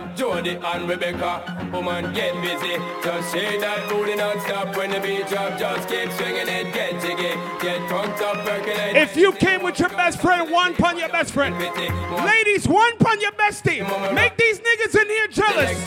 [0.54, 1.70] Mary and Rebecca.
[1.72, 2.76] Woman, get busy.
[3.02, 5.58] Just say that booty non-stop when the beat drop.
[5.58, 7.34] Just keep swinging it, get jiggy.
[7.60, 8.96] Get drunk, up, percolate.
[8.96, 11.56] If you came with your best friend, one pun your best friend.
[12.24, 13.82] Ladies, one pun your bestie.
[14.14, 15.78] Make these niggas in here jealous.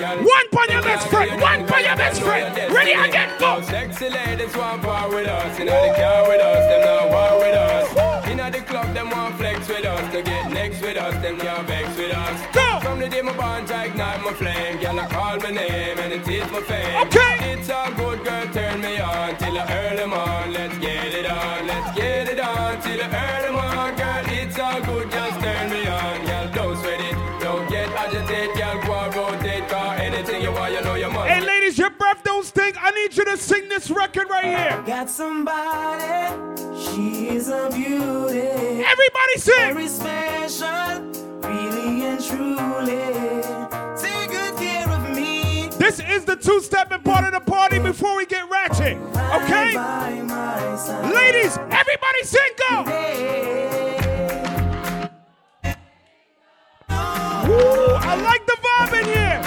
[0.00, 1.40] One pun your best friend.
[1.40, 2.72] One pun your best friend.
[2.72, 3.60] Ready again, go.
[3.62, 5.58] Sexy ladies want power with us.
[5.58, 6.70] You know they care with us.
[6.70, 8.28] Them not war with us.
[8.28, 10.12] You know the club, them want flex with us.
[10.12, 11.66] To get next with us, them can't
[14.26, 14.80] I ignite my flame.
[14.80, 17.06] Girl, I call my name and it is my fame.
[17.06, 17.52] Okay.
[17.52, 18.46] It's a good girl,
[33.36, 34.82] I need you to sing this record right here.
[34.86, 36.34] Got somebody,
[36.78, 38.82] she's a beauty.
[38.82, 39.74] Everybody sing.
[39.74, 41.02] Very special,
[41.42, 43.42] really and truly.
[44.00, 45.68] Take good care of me.
[45.76, 48.96] This is the two-stepping part of the party before we get ratchet.
[48.96, 49.74] Okay?
[49.74, 51.14] By my side.
[51.14, 52.84] Ladies, everybody sing go.
[57.48, 59.42] Ooh, I like the vibe in here.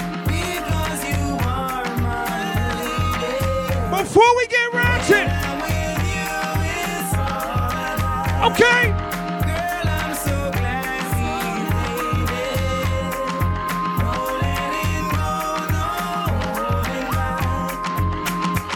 [17.04, 17.44] Back.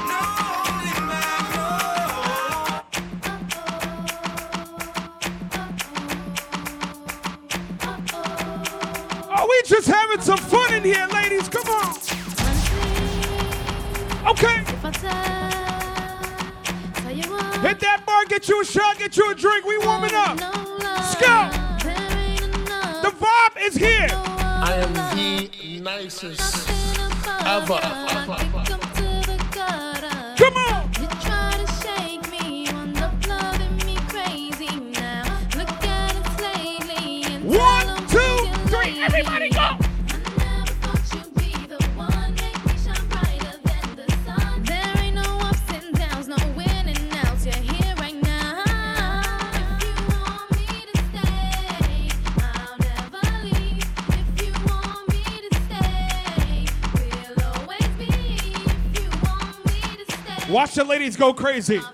[0.08, 1.68] No holding back, no.
[9.30, 11.48] Oh, we just having some fun in here, ladies.
[11.48, 12.03] Come on.
[14.26, 14.64] Okay.
[17.60, 19.66] Hit that bar, get you a shot, get you a drink.
[19.66, 20.38] We warming up.
[21.04, 21.52] Scout.
[23.02, 24.08] The vibe is here.
[24.10, 26.70] I am the nicest
[27.44, 27.78] ever.
[30.36, 30.90] Come on.
[31.00, 32.24] You try to shake
[60.54, 61.78] Watch the ladies go crazy.
[61.78, 61.90] Watch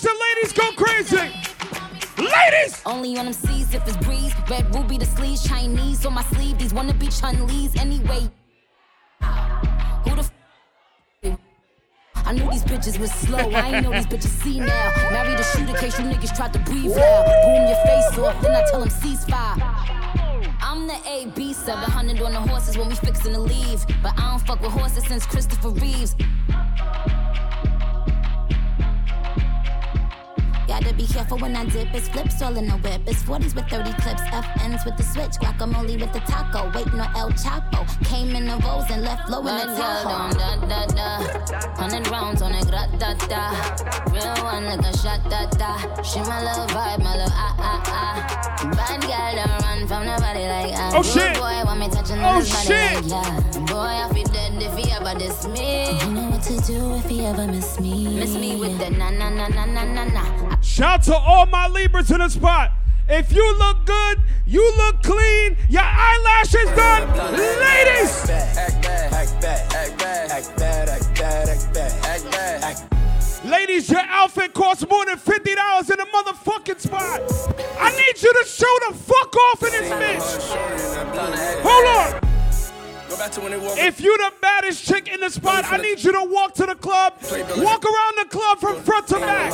[0.00, 1.30] the ladies go crazy.
[2.18, 2.82] Ladies!
[2.84, 4.34] Only on them seas if it's breeze.
[4.50, 6.58] Red ruby the sleeves, Chinese on my sleeve.
[6.58, 8.28] These wanna be Chun-Li's anyway.
[9.20, 10.28] Who the
[11.22, 11.38] f-
[12.16, 13.38] I knew these bitches was slow.
[13.38, 14.92] I ain't know these bitches see now.
[15.12, 17.24] Married a shooter case you niggas tried to breathe loud.
[17.44, 20.03] Boom your face off, then I tell them ceasefire.
[20.74, 23.86] I'm the AB 700 on the horses when we fixin' to leave.
[24.02, 26.16] But I don't fuck with horses since Christopher Reeves.
[30.66, 31.94] Gotta be careful when I dip.
[31.94, 33.02] It's flips all in the whip.
[33.06, 34.22] It's 40s with 30 clips.
[34.22, 35.32] FNs with the switch.
[35.40, 36.70] Guacamole with the taco.
[36.74, 37.84] Waiting on El Chapo.
[38.04, 40.32] Came in the rolls and left low in the Tahoe.
[40.32, 41.76] Da, da, da.
[41.76, 43.52] Hundred rounds on a grat da da.
[44.12, 46.02] Real one like a shot da da.
[46.02, 48.70] She my little vibe, my little ah ah ah.
[48.74, 50.92] Bad girl don't run from nobody like ah.
[50.94, 51.34] Oh, Good shit.
[51.36, 53.04] Boy want me touching Oh, on body shit.
[53.04, 53.60] like yeah.
[53.68, 55.98] Boy I feel dead if he ever diss me.
[56.00, 58.16] You know what to do if he ever miss me.
[58.18, 60.53] Miss me with the na na na na na na na.
[60.64, 62.72] Shout to all my Libras in the spot.
[63.06, 67.06] If you look good, you look clean, your eyelashes done.
[67.60, 68.30] Ladies!
[73.44, 77.20] Ladies, your outfit costs more than $50 in a motherfucking spot.
[77.78, 80.56] I need you to show the fuck off in this bitch.
[81.62, 82.23] Hold on.
[83.16, 86.74] If you the baddest chick in the spot, I need you to walk to the
[86.74, 87.14] club.
[87.58, 89.52] Walk around the club from front to back.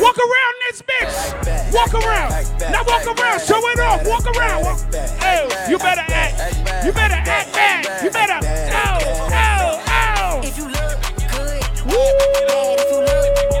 [0.00, 1.74] Walk around this bitch.
[1.74, 2.30] Walk around.
[2.70, 3.40] Now walk around.
[3.40, 4.06] Show it off.
[4.06, 4.64] Walk around.
[4.64, 4.94] Walk.
[5.20, 6.86] Hey, you better act.
[6.86, 8.04] You better act bad.
[8.04, 8.38] You better.
[8.46, 8.98] Ow,
[9.32, 10.40] ow, ow.
[10.44, 10.98] If you look
[11.32, 13.51] good, Woo.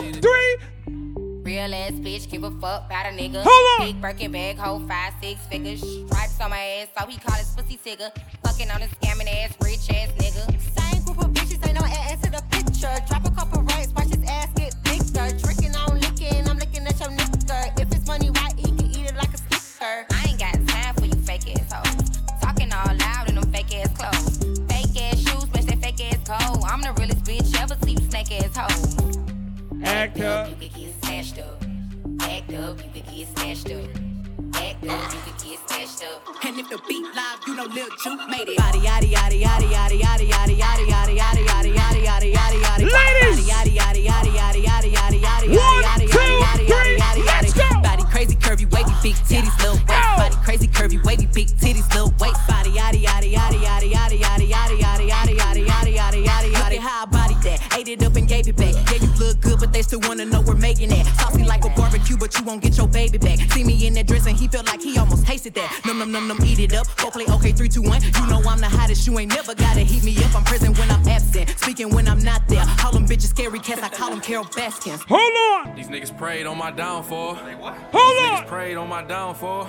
[0.00, 0.56] Two, three.
[1.42, 3.42] Real ass bitch, give a fuck about a nigga.
[3.44, 3.86] Hold on.
[3.86, 5.80] Big Birkin bag, hold five, six figures.
[5.80, 8.10] Stripes on my ass, so he call his pussy tigger.
[8.44, 10.44] Fucking on a scamming ass, rich ass nigga.
[10.78, 12.94] Same group of bitches, ain't no ass to the picture.
[13.08, 15.36] Drop a couple rights, watch his ass get bigger.
[15.38, 17.80] Drinking on licking, I'm looking at your nigga.
[17.80, 20.06] If it's money why he can eat it like a sticker.
[20.12, 22.20] I ain't got time for you fake ass hoes.
[22.40, 24.38] Talking all loud in them fake ass clothes.
[24.68, 26.62] Fake ass shoes, match that fake ass coat.
[26.64, 29.29] I'm the realest bitch ever see you snake ass hoes.
[29.84, 30.48] Act up.
[30.48, 31.62] You could get snatched up.
[32.20, 33.84] Act up, you could get smashed up.
[34.54, 36.44] Act up, you could get smashed up.
[36.44, 38.58] And if the beat live, you know Lil Juke made it.
[38.58, 42.84] Body, yaddy, yaddy, yaddy, yaddy, yaddy, yaddy, yaddy, yaddy, yaddy, yaddy, yaddy, yaddy, yaddy, yaddy.
[42.84, 43.48] Ladies!
[43.48, 47.52] Yaddy, yaddy, yaddy, yaddy, yaddy, yaddy, yaddy, One, yaddy, two, yaddy, yaddy, three, yaddy, let's
[47.54, 47.74] yaddy.
[47.74, 47.80] go!
[47.82, 50.16] Body crazy, curvy, wavy, big titties, little waist.
[50.16, 52.40] Body crazy, curvy, wavy, big titties, little waist.
[52.46, 56.78] Body, yaddy, yaddy, yaddy, yaddy, yaddy, yaddy, yaddy, yaddy, yaddy, yaddy, yaddy, yaddy, yaddy, yaddy.
[56.78, 57.76] How I body that?
[57.78, 58.74] Ate it up and gave it back.
[58.74, 61.06] Yeah, you look good, but they still wanna know we're making it.
[61.18, 63.38] Saucy like a barbecue, but you won't get your baby back.
[63.52, 65.70] See me in that dress and he felt like he almost tasted that.
[65.86, 66.86] Num num num num, eat it up.
[66.96, 68.02] Go play okay, three, two, one.
[68.02, 69.06] You know I'm the hottest.
[69.06, 70.34] You ain't never gotta heat me up.
[70.34, 72.64] I'm present when I'm absent, speaking when I'm not there.
[72.78, 73.82] Call them bitches scary cats.
[73.82, 75.00] I call them Carole Baskins.
[75.08, 75.76] Hold on.
[75.76, 77.34] These niggas prayed on my downfall.
[77.34, 78.42] Hold These on.
[78.42, 79.68] niggas prayed on my downfall.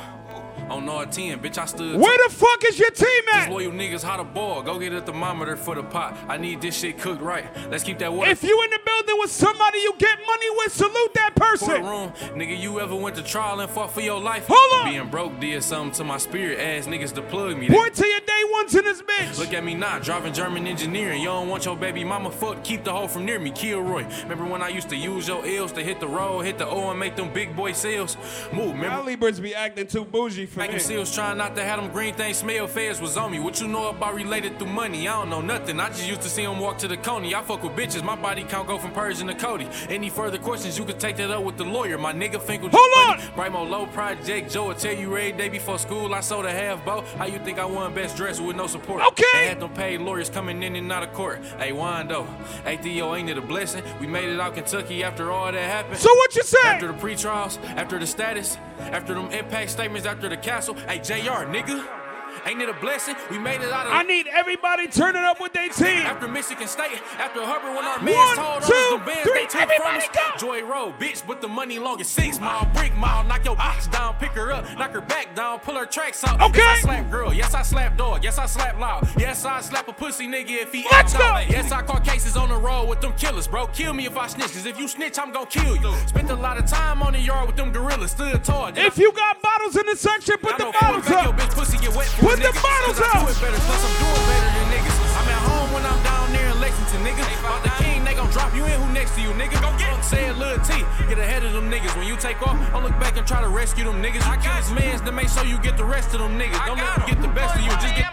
[0.72, 2.00] On no 10, bitch, I stood.
[2.00, 3.48] Where the fuck is your team at?
[3.48, 4.62] These loyal niggas how to ball.
[4.62, 6.18] Go get a thermometer for the pot.
[6.30, 7.46] I need this shit cooked right.
[7.70, 8.32] Let's keep that water.
[8.32, 11.84] If you in the building with somebody you get money with, salute that person.
[11.84, 14.46] room, nigga, you ever went to trial and fought for your life?
[14.48, 14.94] Hold on.
[14.94, 16.58] Being broke did something to my spirit.
[16.58, 17.68] Ass niggas to plug me.
[17.68, 19.40] Point to your day ones in this bitch.
[19.40, 21.20] Look at me now, driving German engineering.
[21.20, 23.52] You don't want your baby mama fuck, keep the hoe from near me.
[23.52, 24.06] Kilroy.
[24.24, 26.90] Remember when I used to use your L's to hit the road, hit the O
[26.92, 28.16] and make them big boy sales?
[28.54, 28.88] Move, remember?
[28.88, 30.80] Y'all Libras be acting too bougie for Me.
[30.80, 33.40] seals trying not to have them green things smell feds was on me.
[33.40, 35.08] What you know about related through money?
[35.08, 35.80] I don't know nothing.
[35.80, 37.34] I just used to see them walk to the coney.
[37.34, 38.04] I fuck with bitches.
[38.04, 39.68] My body count go from Persian to Cody.
[39.90, 41.98] Any further questions, you can take that up with the lawyer.
[41.98, 42.70] My nigga Finkel.
[42.72, 43.20] Hold on!
[43.36, 46.14] Brimo Low Project Joe will tell you every day before school.
[46.14, 47.02] I sold a half bow.
[47.18, 49.04] How you think I won best dress with no support?
[49.08, 49.24] Okay.
[49.34, 51.44] They had them paid lawyers coming in and out of court.
[51.58, 52.28] Hey, Wando.
[52.64, 53.84] Hey, Theo, ain't it a blessing?
[54.00, 55.98] We made it out Kentucky after all that happened.
[55.98, 56.58] So what you say?
[56.66, 60.76] After the pre-trials, after the status, after them impact statements, after the castle.
[60.86, 62.01] Hey, JR, nigga.
[62.46, 63.16] Ain't it a blessing?
[63.30, 63.94] We made it out of.
[63.94, 66.02] I need everybody turning up with their team.
[66.06, 69.34] After Michigan State, after Hubbard, when our One, man told two, us the bands three,
[69.42, 70.42] they took everybody from us.
[70.42, 73.24] Joy Road, bitch, with the money long as six mile, brick mile.
[73.26, 76.42] Knock your ox down, pick her up, knock her back down, pull her tracks out.
[76.42, 76.58] Okay.
[76.60, 77.34] Yes, I slap girl.
[77.34, 78.24] Yes, I slap dog.
[78.24, 79.08] Yes, I slap loud.
[79.18, 81.24] Yes, I slap a pussy nigga if he Let's go.
[81.24, 81.50] out.
[81.50, 83.68] Yes, I caught cases on the road with them killers, bro.
[83.68, 85.94] Kill me if I snitch, cause if you snitch, I'm gonna kill you.
[86.08, 88.72] Spent a lot of time on the yard with them gorillas, stood tall.
[88.76, 91.96] If you got bottles in the section, put the bottles Make your bitch pussy get
[91.96, 92.64] wet Put the nigga.
[92.64, 94.98] bottles 'Cause I do it better, plus I'm doing better than niggas.
[95.20, 97.24] I'm at home when I'm down there in Lexington, nigga.
[97.44, 98.80] About the king, they gon' drop you in.
[98.80, 99.60] Who next to you, nigga?
[99.60, 100.02] Go get him.
[100.02, 100.86] Say it, Lil T.
[101.10, 101.94] Get ahead of them niggas.
[101.98, 104.24] When you take off, don't look back and try to rescue them niggas.
[104.24, 106.66] You kill his mans to make sure you get the rest of them niggas.
[106.66, 107.72] Don't let them get the best of you.
[107.84, 108.08] Just get.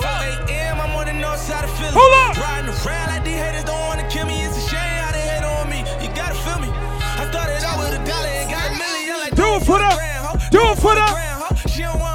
[0.00, 0.80] 4 a.m.
[0.80, 1.94] I'm on the north side of Philly.
[1.94, 2.42] Hold on.
[2.42, 4.42] Riding around like these haters don't wanna kill me.
[4.42, 5.84] It's a shame how they hate on me.
[6.02, 6.70] You gotta feel me.
[7.20, 9.16] I started out with a dollar and got a million.
[9.20, 9.90] Like, Do it for the.
[10.50, 11.06] Do it for the.
[11.68, 12.09] She don't wanna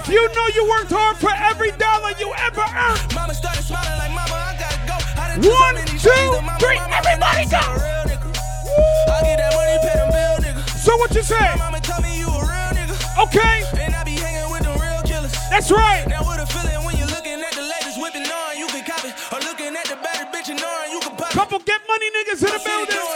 [0.00, 3.04] If you know you worked hard for every dollar you ever earned.
[3.12, 4.32] Mama started smiling like mama.
[4.32, 4.96] I gotta go.
[4.96, 5.52] I done took
[6.00, 7.60] so two, mama, three, mama, everybody go.
[7.60, 10.64] I get that money, pay them bill, nigga.
[10.80, 11.36] So what you say?
[11.60, 12.96] Mama tell me you a real nigga.
[13.28, 13.60] Okay.
[13.76, 15.36] And I be hanging with them real killers.
[15.52, 16.08] That's right.
[16.08, 19.12] Now what a feeling when you're looking at the latest whipping on, you can copy.
[19.36, 21.36] Or looking at the better bitch and knowing you can pop.
[21.36, 23.09] Couple get money niggas in the building.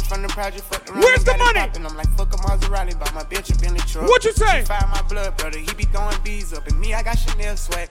[0.00, 1.00] Youngin' from the project, fuck around.
[1.00, 1.60] Where's the money?
[1.60, 1.86] poppin'.
[1.86, 4.08] I'm like, fuck a Maserati, buy my bitch a Bentley truck.
[4.08, 4.60] What you say?
[4.60, 5.58] She fire my blood, brother.
[5.58, 6.66] He be throwing bees up.
[6.66, 7.88] And me, I got Chanel swag.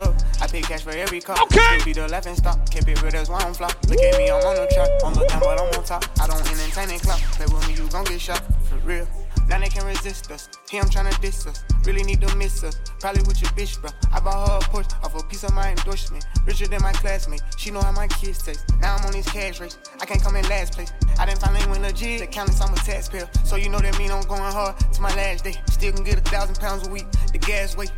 [0.00, 0.08] Up.
[0.08, 1.36] Oh, I pay cash for every car.
[1.44, 1.78] Okay.
[1.84, 2.68] Be the laughing stock.
[2.70, 3.76] Kept it real, that's why I'm flop.
[3.88, 4.88] Look at me, I'm on the track.
[5.04, 6.04] On the down, but I'm on top.
[6.20, 7.20] I don't entertain and clout.
[7.20, 8.42] Play with me, you gon' get shot.
[8.64, 9.06] For real.
[9.48, 10.48] Now they can resist us.
[10.70, 11.64] Him tryna diss us.
[11.84, 12.76] Really need to miss us.
[13.00, 13.90] Probably with your bitch, bro.
[14.12, 16.24] I bought her a Porsche off a piece of my endorsement.
[16.46, 17.42] Richer than my classmate.
[17.56, 18.64] She know how my kids taste.
[18.80, 19.78] Now I'm on this cash race.
[20.00, 20.92] I can't come in last place.
[21.18, 22.18] I didn't finally win a G.
[22.18, 23.28] The countless, I'm a taxpayer.
[23.44, 25.56] So you know that mean I'm going hard to my last day.
[25.70, 27.06] Still can get a thousand pounds a week.
[27.32, 27.92] The gas weight.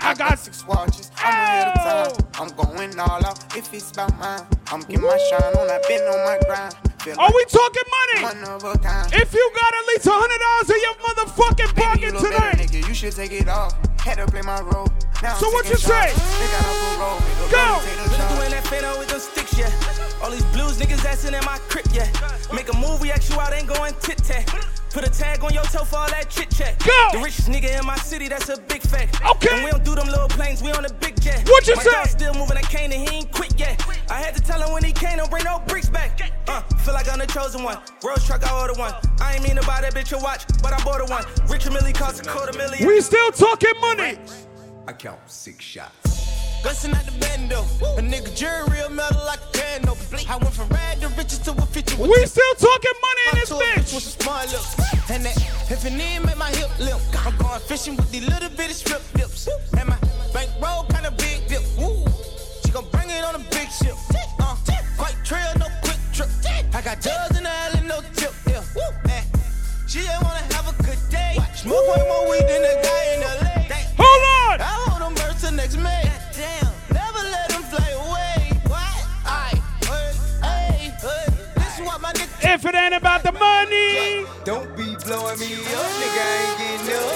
[0.00, 1.10] I got six watches.
[1.16, 2.28] I'm ahead of time.
[2.34, 3.56] I'm going all out.
[3.56, 5.70] If it's about mine, I'm getting my shine on.
[5.70, 6.74] I've been on my grind.
[7.04, 8.24] Feel Are we talking money?
[8.24, 9.12] One of a kind.
[9.12, 12.56] If you got at least a hundred dollars in your motherfucking Baby, you pocket better,
[12.56, 12.88] tonight, nigga.
[12.88, 13.74] You should take it off.
[14.00, 14.88] Had to play my role.
[15.22, 16.08] Now I'm So what you say?
[16.08, 16.38] shots.
[16.40, 17.18] They got a parole.
[17.20, 17.80] Nigga, Go.
[17.84, 18.38] take the Really charge.
[18.38, 20.22] doing that fano with them sticks, yeah.
[20.24, 22.08] All these blues niggas assin' in my crib, yeah.
[22.52, 24.48] Make a move, we ask you out, ain't going tit tat.
[24.94, 26.78] Put a tag on your toe for all that chit chat.
[26.78, 27.18] Go.
[27.18, 29.20] The richest nigga in my city, that's a big fact.
[29.26, 29.48] Okay.
[29.52, 31.48] And we don't do them little planes, we on a big jet.
[31.48, 31.90] What you my say?
[31.90, 33.84] dog still moving, I can't and he ain't quit yet.
[34.08, 36.20] I had to tell him when he came, don't bring no bricks back.
[36.46, 37.78] Uh, feel like I'm the chosen one.
[38.04, 38.94] Rose truck, I order one.
[39.20, 41.24] I ain't mean to buy that bitch a watch, but I bought her one.
[41.50, 42.86] Richard Mille cost a quarter million.
[42.86, 44.16] We still talking money.
[44.86, 46.03] I count six shots.
[46.64, 47.60] Bustin' out the bando.
[47.98, 49.92] A nigga jury real metal like a piano.
[50.26, 53.52] I went from rad to riches to a with We still talking money in this
[53.52, 54.64] bitch with smart lip.
[55.10, 55.36] And that,
[55.70, 57.02] if it need, make my hip limp.
[57.20, 59.46] I'm going fishing with these little bitty strip dips.
[59.76, 59.98] And my
[60.32, 61.60] bankroll kinda big dip.
[61.76, 62.00] Woo.
[62.64, 64.00] She gon' bring it on a big ship.
[64.40, 64.56] Uh,
[64.96, 66.30] quite trail, no quick trip.
[66.72, 68.32] I got dubs in the alley, no tip.
[68.48, 68.64] Yeah.
[69.12, 69.26] And
[69.86, 71.36] she just wanna have a good day.
[71.56, 73.54] Smoke way more weed than the guy in LA.
[74.00, 74.60] Hold on.
[74.64, 76.03] I hold them birds till next May.
[82.54, 84.24] If it ain't about the money.
[84.44, 86.22] Don't be blowing me up, nigga.
[86.22, 87.10] I ain't getting up.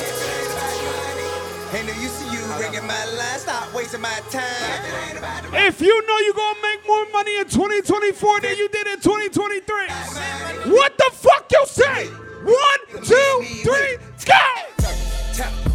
[1.79, 3.39] Ain't no use to you ringing my line.
[3.39, 5.55] Stop wasting my time.
[5.55, 10.73] If you know you're gonna make more money in 2024 than you did in 2023,
[10.75, 12.09] what the fuck you say?
[12.43, 14.35] One, two, three, go!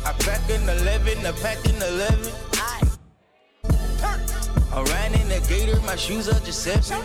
[0.06, 2.20] I pack in 11, I pack in 11.
[4.74, 7.02] I ran in the gator, my shoes are just seven.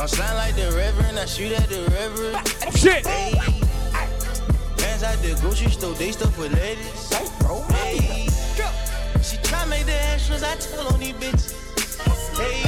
[0.00, 2.48] I'm sliding like the reverend, I shoot at the reverend.
[2.76, 3.06] Shit.
[3.06, 3.32] Hey.
[4.76, 7.12] Bands at the grocery store, they stuff with ladies.
[7.74, 8.28] Hey.
[9.22, 11.54] She try make the extras, I tell on these bitches.
[12.36, 12.62] Hey.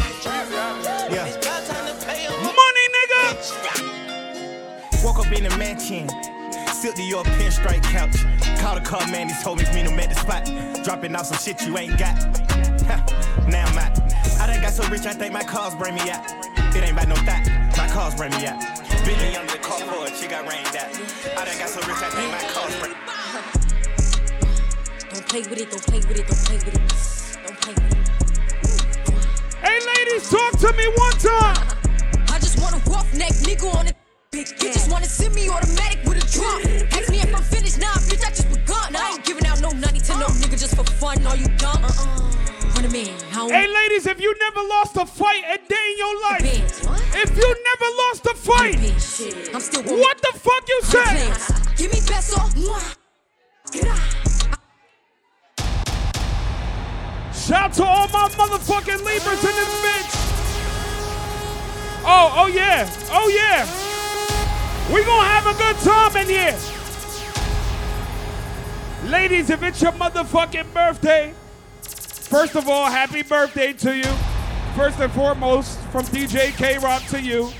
[1.12, 1.26] Yeah.
[1.26, 2.32] It's about time to pay 'em.
[2.42, 3.20] Money, nigga.
[5.04, 6.08] Woke up in the mansion.
[6.72, 8.16] Silk to your pinstripe couch.
[8.60, 10.46] Called a car man, he told me meet him at the spot.
[10.84, 12.16] Dropping off some shit you ain't got.
[13.48, 14.00] now I'm out.
[14.40, 16.55] I done got so rich, I think my cars bring me out.
[16.76, 17.40] It ain't about no thought,
[17.78, 18.60] my cars bring me out.
[19.00, 20.92] Billy under the car for a got rained out.
[21.32, 22.92] I done got so rich, I think my cars bring
[25.08, 26.84] Don't play with it, don't play with it, don't play with it.
[27.48, 28.04] Don't play with it.
[29.64, 31.64] Hey, ladies, talk to me one time.
[32.28, 33.96] I just want a roughneck nigga on it.
[34.34, 36.60] You just wanna send me automatic with a drop.
[36.92, 38.94] Ask me if I'm finished, nah, bitch, I just begun.
[38.94, 41.26] I ain't giving out no nutty to no nigga just for fun.
[41.26, 41.82] Are you dumb?
[41.82, 42.26] Uh-uh.
[42.76, 43.66] Run a man, how Hey,
[43.96, 46.42] ladies, if you never lost a fight a day in your life,
[47.14, 51.32] if you never lost a fight, I'm still what the fuck you say?
[51.76, 52.36] Give me peso.
[57.32, 60.12] Shout to all my motherfucking Libras in this bitch.
[62.04, 63.66] Oh, oh yeah, oh yeah.
[64.92, 66.58] We gonna have a good time in here.
[69.10, 71.34] Ladies, if it's your motherfucking birthday,
[72.26, 74.12] first of all, happy birthday to you.
[74.74, 77.50] First and foremost, from DJ K Rock to you.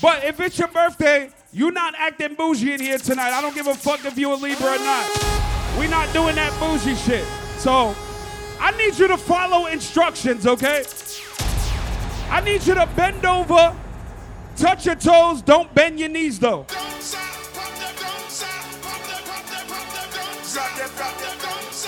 [0.00, 3.32] But if it's your birthday, you're not acting bougie in here tonight.
[3.32, 5.76] I don't give a fuck if you're a Libra or not.
[5.78, 7.24] We're not doing that bougie shit.
[7.58, 7.94] So
[8.60, 10.84] I need you to follow instructions, okay?
[12.30, 13.74] I need you to bend over,
[14.56, 16.66] touch your toes, don't bend your knees though.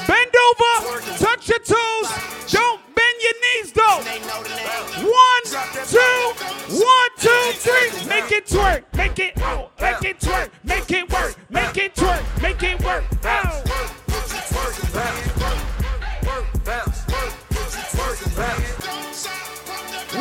[0.08, 2.08] Bend over, touch your toes,
[2.50, 4.00] don't bend your knees though.
[5.04, 5.44] One,
[5.86, 6.32] two,
[6.82, 8.08] one, two, three.
[8.08, 12.42] Make it twerk, make it out, make it twerk, make it work, make it twerk,
[12.42, 13.04] make it work.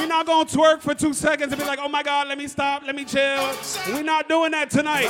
[0.07, 2.47] We're not gonna twerk for two seconds and be like, oh my God, let me
[2.47, 3.53] stop, let me chill.
[3.87, 5.09] We're not doing that tonight.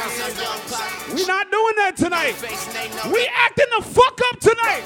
[1.10, 2.34] We're not doing that tonight.
[3.14, 4.82] We acting the fuck up tonight.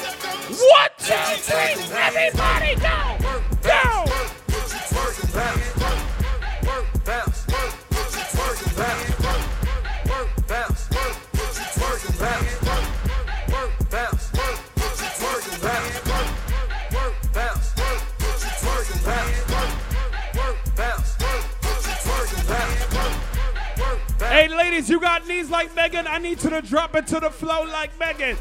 [0.50, 3.18] One, two, three, everybody go,
[3.64, 4.12] go.
[24.32, 26.08] Hey, ladies, you got knees like Megan.
[26.08, 28.38] I need you to drop it to the flow like Megan.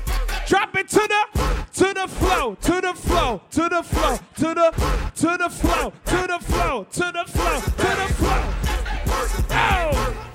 [0.47, 4.71] Drop it to the, to the flow, to the flow, to the flow, to the,
[5.17, 8.55] to the flow, to the flow, to the flow, to the flow.
[9.51, 10.30] Oh.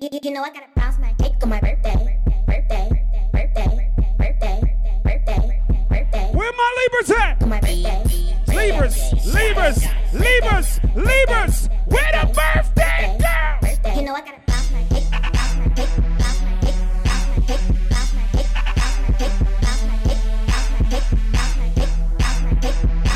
[0.00, 2.18] you, you, you know I gotta bounce my cake on my birthday.
[2.46, 2.88] Birthday,
[3.32, 3.84] birthday,
[4.18, 6.30] birthday, birthday, birthday.
[6.32, 7.46] Where my Libras at?
[7.46, 8.34] My birthday.
[8.48, 11.68] Libras, Libras, Libras, Libras.
[11.86, 13.96] Where the birthday girl?
[13.96, 15.04] You know I gotta bounce my cake.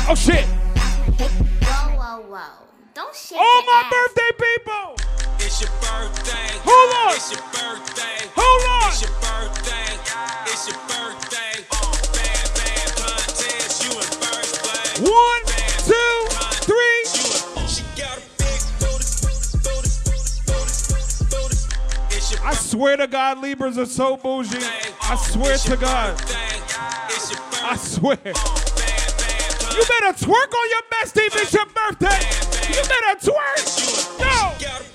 [0.05, 0.45] Oh shit!
[1.63, 2.39] Whoa, whoa, whoa!
[2.93, 3.39] Don't shake.
[3.39, 4.95] All my birthday people.
[5.39, 6.22] It's your birthday.
[6.73, 7.13] Hold on.
[7.15, 8.17] It's your birthday.
[8.33, 8.89] Hold on.
[8.89, 9.93] It's your birthday.
[10.09, 10.49] Yeah.
[10.49, 11.53] It's your birthday.
[11.69, 13.85] Oh, bad, bad contest.
[13.85, 14.97] You in first place.
[15.05, 16.17] One, bad, two,
[16.65, 17.05] three.
[17.69, 19.05] She got a big booty,
[22.41, 24.57] I swear to God, Libras are so bougie.
[24.59, 26.19] Oh, I swear to God.
[26.27, 27.69] Yeah.
[27.69, 28.17] I swear.
[28.25, 28.55] Oh,
[29.77, 31.29] you better twerk on your bestie.
[31.39, 32.19] It's your birthday.
[32.69, 34.19] You better twerk.
[34.19, 34.92] No.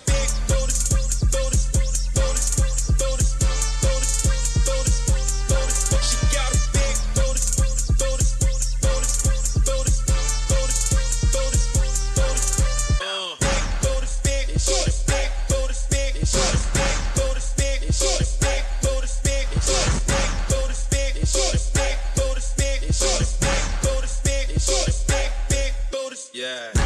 [26.38, 26.77] Yeah.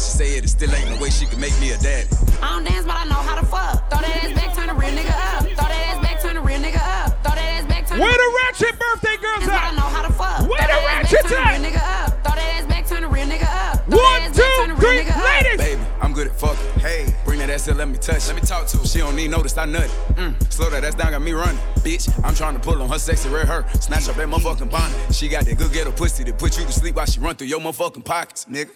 [0.00, 2.08] Matter she say it, it still ain't no way she can make me a daddy.
[2.42, 3.88] I don't dance, but I know how to fuck.
[3.90, 5.42] Throw that ass back, turn a real nigga up.
[5.44, 7.22] Throw that ass back, turn a real nigga up.
[7.22, 9.74] Throw that ass back, turn Where the ratchet birthday girls Dance, but I at?
[9.76, 10.48] know how to fuck.
[10.48, 11.52] Where the ratchet back, turn a at?
[11.60, 12.08] real nigga up.
[12.24, 13.84] Throw that ass back, turn a real nigga up.
[13.86, 15.24] Throw One, ass back, turn two, a real three, nigga up.
[15.44, 15.58] ladies.
[15.58, 16.80] Baby, I'm good at fucking.
[16.80, 18.26] Hey, bring that ass here, let me touch.
[18.28, 18.84] Let me talk to her.
[18.86, 19.90] She don't need notice, I nut.
[20.16, 21.60] Mm, slow that ass down, got me running.
[21.84, 23.66] Bitch, I'm trying to pull on her sexy red hair.
[23.80, 24.96] Snatch up that motherfucking bonnet.
[25.14, 27.48] She got that good ghetto pussy that put you to sleep while she run through
[27.48, 28.70] your motherfucking pockets, nigga.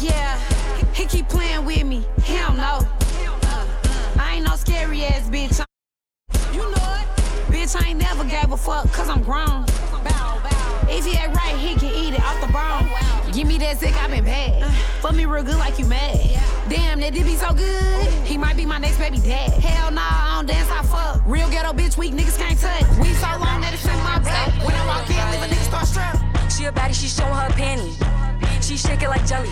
[0.00, 0.38] Yeah,
[0.94, 2.04] he keep playing with me.
[2.24, 2.80] Hell no.
[3.44, 3.66] Uh,
[4.18, 5.64] I ain't no scary ass bitch.
[6.52, 7.06] You know it.
[7.52, 9.66] Bitch, I ain't never gave a fuck cause I'm grown.
[10.88, 13.32] If he ain't right, he can eat it off the bone.
[13.32, 14.70] Give me that sick, I been bad.
[15.00, 16.18] Fuck me real good like you mad.
[16.68, 18.06] Damn, that did be so good.
[18.26, 19.52] He might be my next baby dad.
[19.52, 21.22] Hell nah, I don't dance, I fuck.
[21.26, 22.82] Real ghetto bitch, weak niggas can't touch.
[22.98, 24.52] We so long that it's in my back.
[24.64, 26.16] When I walk in, leave a nigga start strap.
[26.52, 28.31] She a baddie, she showing her panty.
[28.62, 29.50] She shake it like jelly.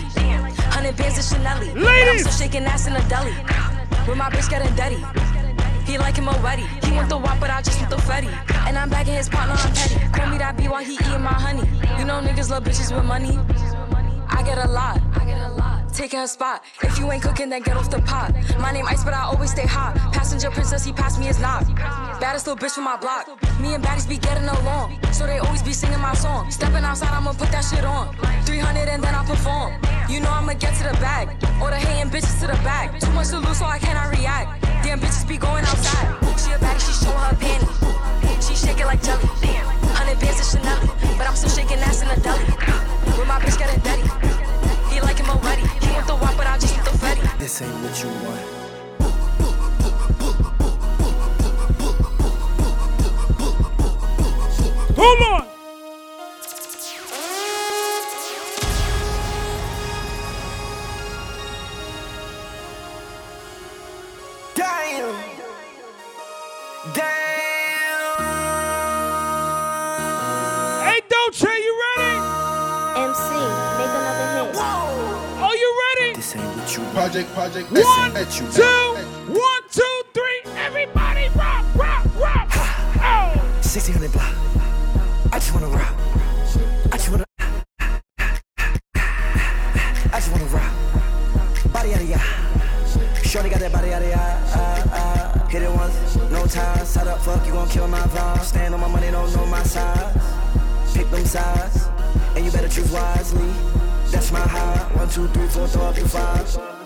[0.71, 1.59] Hundred bands of Chanel.
[1.59, 2.09] Ladies!
[2.09, 3.31] I'm still shaking ass in a deli.
[4.07, 5.03] With my bitch getting dirty.
[5.85, 6.63] He like him already.
[6.83, 8.31] He want the wop, but I just want the fetty.
[8.67, 9.95] And I'm back in his partner, I'm petty.
[10.13, 11.67] Call me that B while he eating my honey.
[11.99, 13.37] You know niggas love bitches with money.
[14.29, 15.01] I get a lot.
[15.13, 15.80] I get a lot.
[15.93, 16.63] Taking her spot.
[16.81, 18.33] If you ain't cooking, then get off the pot.
[18.59, 19.95] My name Ice, but I always stay hot.
[20.13, 21.67] Passenger princess, he passed me his knob.
[22.19, 23.27] Baddest little bitch from my block.
[23.59, 24.97] Me and baddies be getting along.
[25.11, 26.49] So they always be singing my song.
[26.49, 28.15] Stepping outside, I'ma put that shit on.
[28.45, 29.73] 300 and then I perform.
[30.09, 31.27] You know I'ma get to the bag.
[31.61, 32.97] All the hating bitches to the back.
[32.99, 34.61] Too much to lose, so I cannot react.
[34.83, 36.07] Damn bitches be going outside.
[36.39, 37.67] She a baddie, she showing her panty.
[38.41, 39.27] She shake it like jelly.
[39.91, 40.87] Hundred bands of Chanel.
[41.17, 42.45] But I'm still shaking ass in a deli.
[43.17, 44.40] With my bitch getting dirty.
[45.01, 45.61] He like him already.
[45.61, 47.39] He want the wop, but I just want the fetty.
[47.39, 48.41] This ain't what you want.
[54.95, 55.60] Hold on.
[76.93, 78.47] Project, project, One, at you.
[78.51, 78.61] two,
[79.31, 80.41] one, two, three.
[80.57, 82.49] Everybody rock, rock, rock.
[82.99, 83.31] Oh.
[83.63, 84.33] 1600 block.
[85.31, 85.93] I just wanna rock.
[86.91, 87.23] I just wanna.
[88.19, 88.39] I
[90.19, 90.73] just wanna rock.
[91.71, 92.17] Body out of ya.
[93.23, 94.17] Shorty got that body out of ya.
[94.17, 96.85] Uh, uh, hit it once, no time.
[96.85, 98.41] Side up, fuck, you gon' kill my vibe.
[98.41, 100.13] Stand on my money, don't know my size.
[100.93, 101.87] Pick them sides,
[102.35, 103.47] and you better choose wisely.
[104.11, 104.77] That's my high.
[104.97, 106.80] One, two, three, four, throw up to five.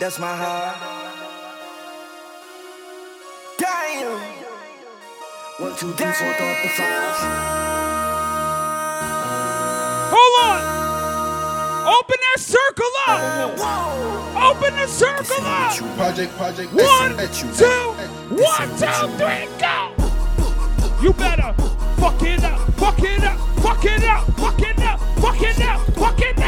[0.00, 0.74] That's my high.
[3.58, 4.20] Damn.
[5.60, 7.14] One, two, three, four, up the five.
[10.10, 10.60] Hold on.
[11.94, 13.52] Open that circle up.
[14.56, 15.96] Open the circle up.
[15.96, 17.94] Project, project, One, two,
[18.34, 19.94] one, two, three, go.
[21.02, 21.54] You better
[21.98, 25.80] fuck it up, fuck it up, fuck it up, fuck it up, fuck it up,
[25.94, 26.43] fuck it up,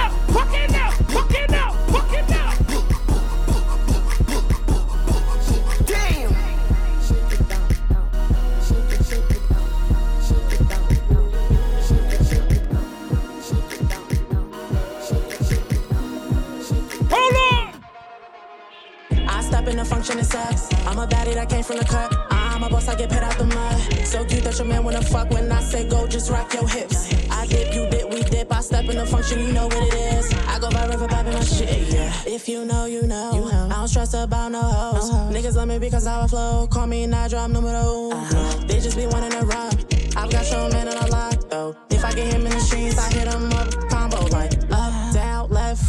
[19.66, 20.72] Step in the function it sucks.
[20.86, 22.16] I'm a baddie that came from the cut.
[22.30, 24.06] I'm a boss, I get paid out the mud.
[24.06, 27.12] So cute that your man wanna fuck when I say go, just rock your hips.
[27.28, 28.54] I dip, you dip, we dip.
[28.54, 30.32] I step in the function, you know what it is.
[30.46, 32.12] I go viral for popping my shit, yeah.
[32.26, 33.50] If you know, you know.
[33.68, 35.10] I don't stress about no hoes.
[35.10, 35.32] Uh-huh.
[35.32, 36.68] Niggas love me because I flow.
[36.68, 38.16] Call me Nigel, I'm numero uno.
[38.16, 38.66] Uh-huh.
[38.68, 39.72] They just be wanting to run.
[40.16, 41.76] I've got your man in a lock, though.
[41.90, 44.65] If I get him in the streets, I hit him up, combo like up,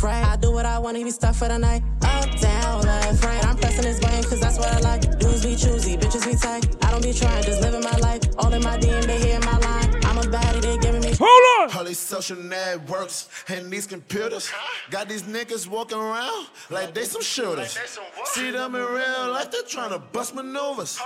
[0.04, 0.26] right.
[0.26, 1.84] I do what I want, he be stuck for the night.
[2.04, 3.45] Up, down, left, right.
[3.45, 5.02] I'm pressing his button, cause that's what I like.
[5.20, 6.66] Dudes be choosy, bitches be tight.
[6.84, 8.22] I don't be trying, just living my life.
[8.38, 9.95] All in my DM, they hear my line.
[10.04, 11.14] I'm a baddie, they giving me.
[11.18, 11.70] Hold on.
[11.70, 14.50] Holly, so social networks and these computers.
[14.89, 17.78] Got these niggas walking around like they some shooters.
[18.26, 21.00] See them in real life, they're trying to bust maneuvers.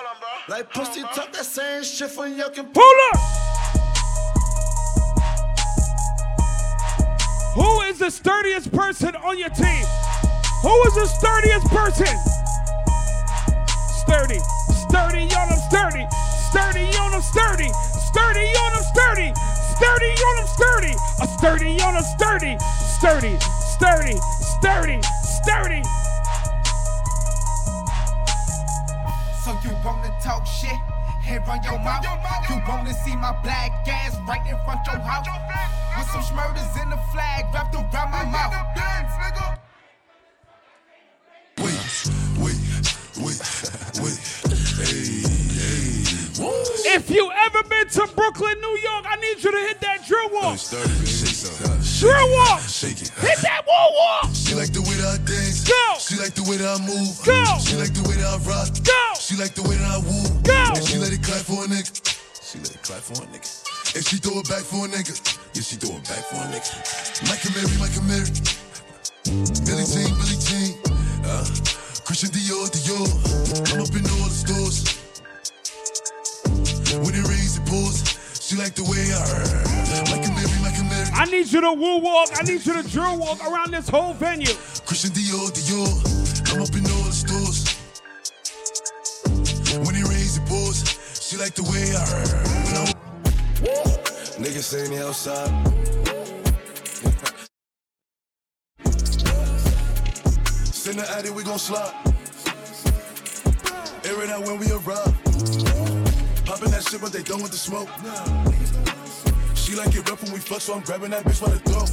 [0.47, 2.81] Like pussy talk that same shit from your computer.
[2.81, 3.50] Hold up!
[7.53, 9.85] Who is the sturdiest person on your team?
[10.63, 12.07] Who is the sturdiest person?
[13.99, 14.39] Sturdy,
[14.87, 16.07] sturdy on them, sturdy,
[16.47, 17.67] sturdy on them, sturdy,
[18.07, 19.33] sturdy on them, sturdy,
[19.75, 22.57] sturdy on them, sturdy, a sturdy you on them, sturdy,
[22.99, 23.37] sturdy,
[23.75, 24.17] sturdy,
[24.61, 25.01] sturdy,
[25.43, 25.83] sturdy.
[29.43, 30.90] So you wanna talk shit?
[31.39, 32.03] Run your mouth.
[32.49, 35.27] You wanna see my black ass right in front of your house?
[35.97, 38.71] With some schmurders in the flag wrapped around my mouth.
[46.85, 50.29] If you ever been to Brooklyn, New York, I need you to hit that drill
[50.33, 50.57] walk.
[51.99, 52.61] Drill walk.
[52.61, 54.33] Hit that wall walk.
[54.33, 55.67] She like the way that I dance.
[55.67, 55.83] Go.
[55.99, 57.13] She like the way that I move.
[57.21, 57.43] Go.
[57.61, 58.69] She like the way that I rock.
[58.81, 59.01] Go.
[59.19, 60.25] She like the way that I woo.
[60.41, 60.73] Go.
[60.75, 61.91] And she let it clap for a nigga.
[62.41, 63.51] She let it clap for a nigga.
[63.95, 65.13] And she throw it back for a nigga.
[65.53, 66.71] Yeah, she throw it back for a nigga.
[67.29, 68.29] Michael Mary, Michael Mary.
[69.65, 70.77] Billie Jean, Billie Jean.
[71.23, 71.45] Uh,
[72.03, 73.07] Christian Dior, Dior.
[73.71, 75.00] I'm up in all the stores.
[76.99, 78.03] When it rains, it pours.
[78.41, 81.09] She like the way I Michael Mary, Michael Mary.
[81.13, 82.29] I need you to woo walk.
[82.37, 84.53] I need you to drill walk around this whole venue.
[84.85, 85.87] Christian Dior, Dior.
[86.51, 87.77] I'm up in all the stores.
[89.87, 90.83] When it rains, it pours.
[91.15, 92.51] She like the way I heard.
[94.41, 95.47] Niggas saying they outside.
[100.73, 101.93] Send the addy, we gon' slide.
[104.03, 105.20] Air it out when we arrive.
[106.61, 107.89] Popping that shit, but they done with the smoke.
[109.55, 111.89] She like it rough when we fuck, so I'm grabbing that bitch by the throat.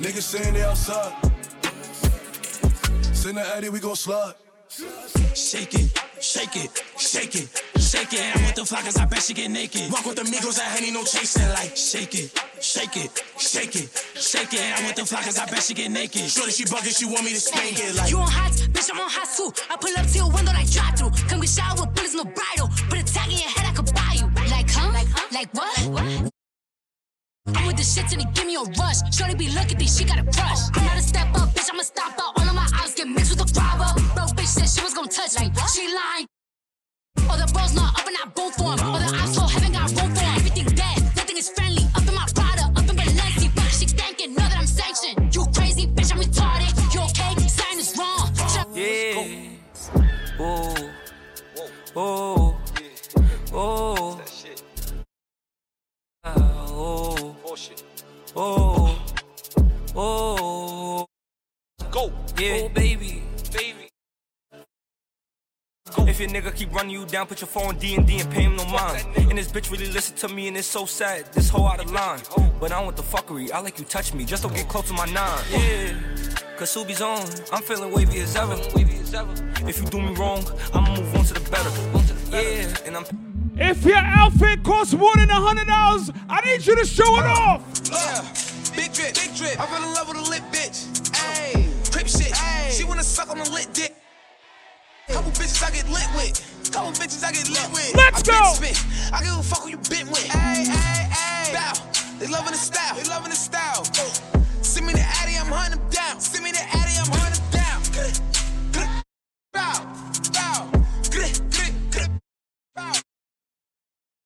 [0.00, 1.12] Niggas saying they outside.
[3.14, 4.34] Send the addy, we gon' slide.
[4.70, 7.48] Shake it, shake it, shake it,
[7.80, 8.36] shake it.
[8.36, 9.90] I'm with the flockers, I bet she get naked.
[9.90, 11.48] Walk with the Migos, I honey, no chasing.
[11.48, 12.28] Like, shake it,
[12.60, 13.08] shake it,
[13.38, 14.60] shake it, shake it.
[14.76, 16.28] I'm with the flockers, I bet she get naked.
[16.28, 17.96] Shorty, she bugging, she want me to spank it.
[17.96, 19.50] Like, You on hot, bitch, I'm on hot too.
[19.70, 21.12] I pull up to your window like drive through.
[21.32, 22.68] Come get shower with bullets, no bridle.
[22.92, 24.28] Put a tag in your head, I could buy you.
[24.52, 24.92] Like, huh?
[25.32, 25.80] Like, what?
[27.56, 29.00] I'm with the shits and he give me a rush.
[29.16, 30.68] Shorty be looking these, she got a crush.
[30.76, 32.36] I'm not a step up, bitch, I'ma stop out.
[32.36, 33.97] All of my eyes get mixed with the robber.
[34.54, 35.52] Bro, bitch said she was gonna touch me.
[35.74, 36.26] She lying.
[37.30, 38.80] All the bros not up and I boom for him.
[38.88, 40.36] All the ops so heaven got room for him.
[40.36, 41.84] Everything dead, nothing is friendly.
[41.96, 43.54] Up in my Prada, up in Balenci.
[43.54, 45.34] But she thinking, know that I'm sanctioned.
[45.34, 46.72] You crazy, bitch, I'm retarded.
[46.94, 47.48] You okay?
[47.48, 48.34] Sign is wrong.
[48.36, 49.50] Shut- Yeah.
[50.40, 50.90] Oh.
[51.96, 52.56] Oh.
[53.54, 54.20] Oh.
[56.24, 57.36] Oh.
[58.36, 58.98] Oh.
[59.96, 61.06] Oh.
[61.90, 62.12] Go.
[62.38, 62.62] Yeah.
[62.64, 62.96] Oh, baby.
[62.98, 63.27] Baby.
[66.06, 68.42] If your nigga keep running you down, put your phone D and D and pay
[68.42, 69.06] him no mind.
[69.16, 71.32] And this bitch really listen to me, and it's so sad.
[71.32, 72.20] This whole out of line.
[72.60, 73.50] But I don't want the fuckery.
[73.52, 75.44] I like you touch me, just don't get close to my nine.
[75.50, 75.94] Yeah.
[76.56, 77.24] Cause Subi's on.
[77.52, 78.54] I'm feeling wavy as ever.
[79.68, 81.70] If you do me wrong, I'ma move on to the better.
[82.36, 82.86] Yeah.
[82.86, 83.04] And I'm.
[83.56, 87.24] If your outfit costs more than a hundred dollars, I need you to show it
[87.26, 87.62] off.
[87.90, 88.22] Yeah,
[88.76, 89.60] big drip, big drip.
[89.60, 90.86] I fell in love with a lit bitch.
[91.12, 92.32] Ayy, crip shit.
[92.32, 93.94] Ayy, she wanna suck on a lit dick.
[95.08, 96.36] Couple bitches I get lit with.
[96.72, 97.94] Couple bitches I get lit with.
[97.96, 99.16] Let's I go.
[99.16, 100.28] I give a fuck who you been with.
[100.28, 101.52] Ayy, ayy, ayy.
[101.54, 101.72] Bow.
[102.18, 102.94] They loving the style.
[102.96, 103.84] They loving the style.
[104.62, 106.20] Send me the Addy, I'm hunting them down.
[106.20, 107.80] Send me the Addy, I'm hunting them down.
[109.52, 109.80] Bow,
[110.34, 110.70] bow.
[111.08, 112.08] Grr, grr, grr.
[112.76, 112.92] Bow.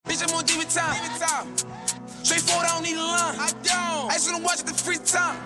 [0.08, 0.96] Bitch, I'm on demon time.
[1.00, 1.46] Demon time.
[2.24, 3.36] Straightforward, I don't need a line.
[3.38, 4.10] I don't.
[4.10, 5.38] I just wanna watch it the free time.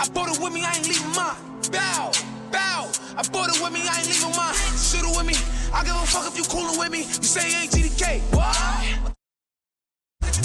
[0.00, 1.36] I bought it with me, I ain't leaving mine.
[1.70, 2.12] Bow,
[2.50, 2.90] bow.
[3.16, 4.54] I bought it with me, I ain't leaving mine.
[4.76, 5.36] Shoot it with me.
[5.72, 7.00] I give a fuck if you coolin' with me.
[7.04, 8.20] You say you ain't GDK.
[8.34, 8.56] What?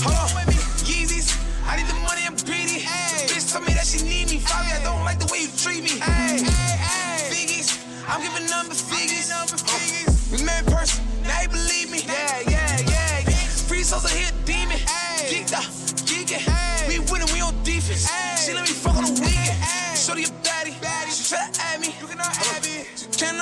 [0.03, 0.57] Hold on with me.
[0.83, 1.31] Yeezys.
[1.65, 2.83] I need the money, I'm greedy.
[2.83, 3.27] Hey.
[3.27, 4.39] Bitch told me that she need me.
[4.39, 5.95] Fabi, I don't like the way you treat me.
[6.01, 7.31] Hey, hey, hey.
[7.31, 7.79] Figgies.
[8.07, 9.29] I'm giving number figures.
[9.31, 10.31] Number uh, figures.
[10.31, 11.03] We met in person.
[11.23, 12.03] Now you believe me.
[12.03, 13.31] Yeah, yeah, yeah.
[13.31, 13.47] yeah.
[13.69, 14.77] Free souls are here, demon.
[15.31, 15.63] Geeked up,
[16.03, 16.43] geeking.
[16.87, 18.11] We winning, we on defense.
[18.43, 19.55] She let me fuck on the weekend.
[19.95, 20.75] Shorty a baddie.
[21.09, 21.72] She try to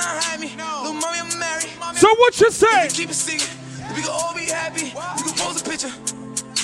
[0.00, 0.54] hide me.
[0.56, 0.88] No.
[0.88, 1.68] Little mommy, I'm married.
[1.98, 2.88] So what you say?
[2.88, 3.48] Keep it singing.
[3.94, 4.90] We can all be happy.
[4.90, 5.92] Can pose a picture.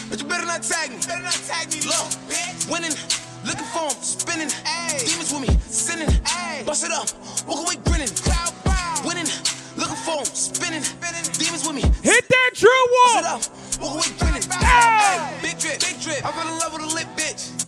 [0.09, 0.97] But you better not tag me.
[1.05, 1.81] Better not tag me.
[1.85, 2.97] Look, winning.
[3.45, 4.51] Looking for him, spinning.
[4.67, 4.99] Ay.
[5.07, 6.09] Demons with me, sinning.
[6.27, 6.63] Ay.
[6.67, 7.09] Bust it up,
[7.47, 8.09] walk away grinning.
[8.09, 9.03] Cloud bow.
[9.07, 9.31] Winning,
[9.77, 10.83] looking for him, spinning.
[10.83, 11.25] spinning.
[11.39, 11.83] Demons with me.
[12.03, 13.23] Hit that drill wall.
[13.23, 14.43] Bust it up, walk away grinning.
[14.51, 14.61] Ay.
[14.61, 15.39] Ay.
[15.41, 16.25] Big drip, big drip.
[16.27, 17.65] I fell in love with a lit bitch.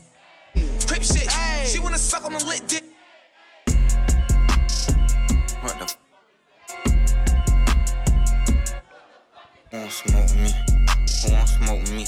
[0.89, 1.29] Crip shit.
[1.31, 1.65] Ay.
[1.65, 2.85] She wanna suck on a lit dick.
[5.63, 5.87] What the?
[9.71, 10.53] Who won't smoke me?
[11.23, 12.07] Who won't smoke me?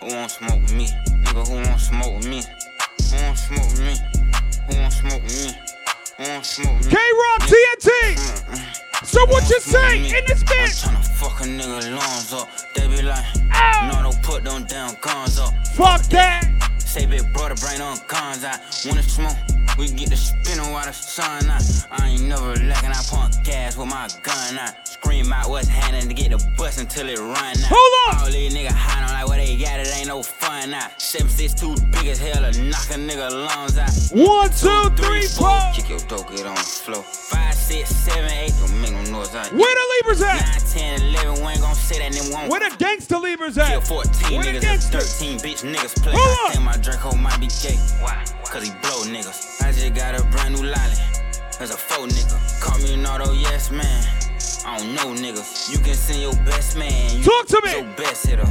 [0.00, 0.86] Who won't smoke me?
[1.24, 2.42] Nigga, who won't smoke me?
[3.10, 3.94] Who won't smoke me?
[4.68, 5.50] Who won't smoke me?
[6.16, 6.90] Who won't smoke me?
[6.90, 7.88] K Rock TNT!
[9.04, 10.86] So what you say in this bitch?
[10.86, 12.48] I'm tryna fuck a nigga lungs up.
[12.74, 13.24] They be like,
[13.88, 14.64] no, don't put them
[15.00, 15.52] guns up.
[15.74, 16.44] Fuck that.
[16.78, 18.44] Say big brother, brain on guns.
[18.86, 21.62] Wanna smoke we get the spinning while the sun out.
[21.90, 24.86] I ain't never lacking, I pump gas with my gun out.
[24.88, 27.56] Scream out what's happening to get the bus until it run out.
[27.68, 28.24] Hold on!
[28.24, 31.00] All these niggas hiding like what they got, it ain't no fun out.
[31.00, 33.90] Seven six two big as hell to knock a nigga lungs out.
[34.16, 35.60] One, two, three, four.
[35.74, 37.02] Kick your dope, get on the floor.
[37.02, 39.52] Five, six, seven, eight, don't make no noise out.
[39.52, 40.40] Where the Libras at?
[40.40, 42.48] Nine, ten, eleven, we ain't gon' say that name one.
[42.48, 43.68] Where the gangster Libras at?
[43.68, 45.00] Kill 14 Where niggas, gangster?
[45.00, 46.12] 13 bitch niggas play.
[46.16, 47.76] Hold I think my Draco might be gay.
[48.00, 48.24] Why?
[48.56, 49.60] Cause he blow niggas.
[49.60, 50.96] I just got a brand new lolly.
[51.58, 52.62] There's a faux nigga.
[52.62, 54.02] Call me an auto yes man.
[54.64, 55.70] I don't know niggas.
[55.70, 57.18] You can send your best man.
[57.18, 57.72] You Talk to me.
[57.72, 58.48] Your best hitter.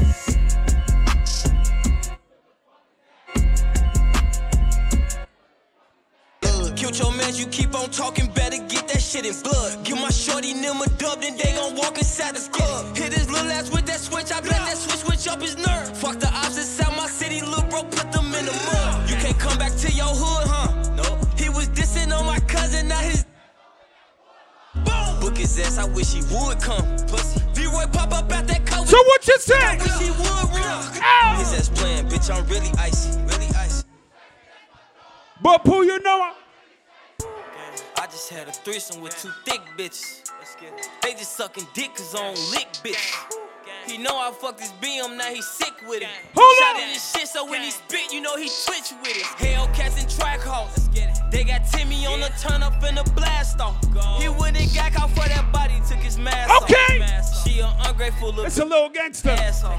[6.75, 9.83] Killed your man, you keep on talking, better get that shit in blood.
[9.83, 12.95] Give my shorty them a dub, then they gon' walk inside the club.
[12.95, 15.97] Hit his little ass with that switch, I bet that switch switch up his nerve.
[15.97, 16.24] Fuck the
[25.25, 26.85] Book his ass, I wish he would come.
[27.07, 27.41] Pussy.
[27.55, 28.85] V-Roy pop up out that car.
[28.85, 29.55] So what you say?
[29.57, 31.39] I wish he would run.
[31.39, 33.85] His ass playing, bitch, I'm really icy, really icy.
[35.41, 36.35] But Pooh, you know I-
[37.97, 40.21] I just had a threesome with two thick bitches.
[41.01, 43.44] They just sucking dick cause I don't lick bitch.
[43.87, 46.07] He know I fucked his BM, now he sick with it.
[46.35, 46.81] Hold Shot on.
[46.83, 49.23] in his shit, so when he spit, you know he twitch with it.
[49.39, 50.81] Hellcats and Trackhawks.
[51.31, 53.75] They got Timmy on the turn up in the blast off.
[54.21, 57.01] He went and got out for that body, took his mask Okay.
[57.01, 57.43] off.
[57.47, 59.29] She an ungrateful little It's a little gangster.
[59.31, 59.77] asshole.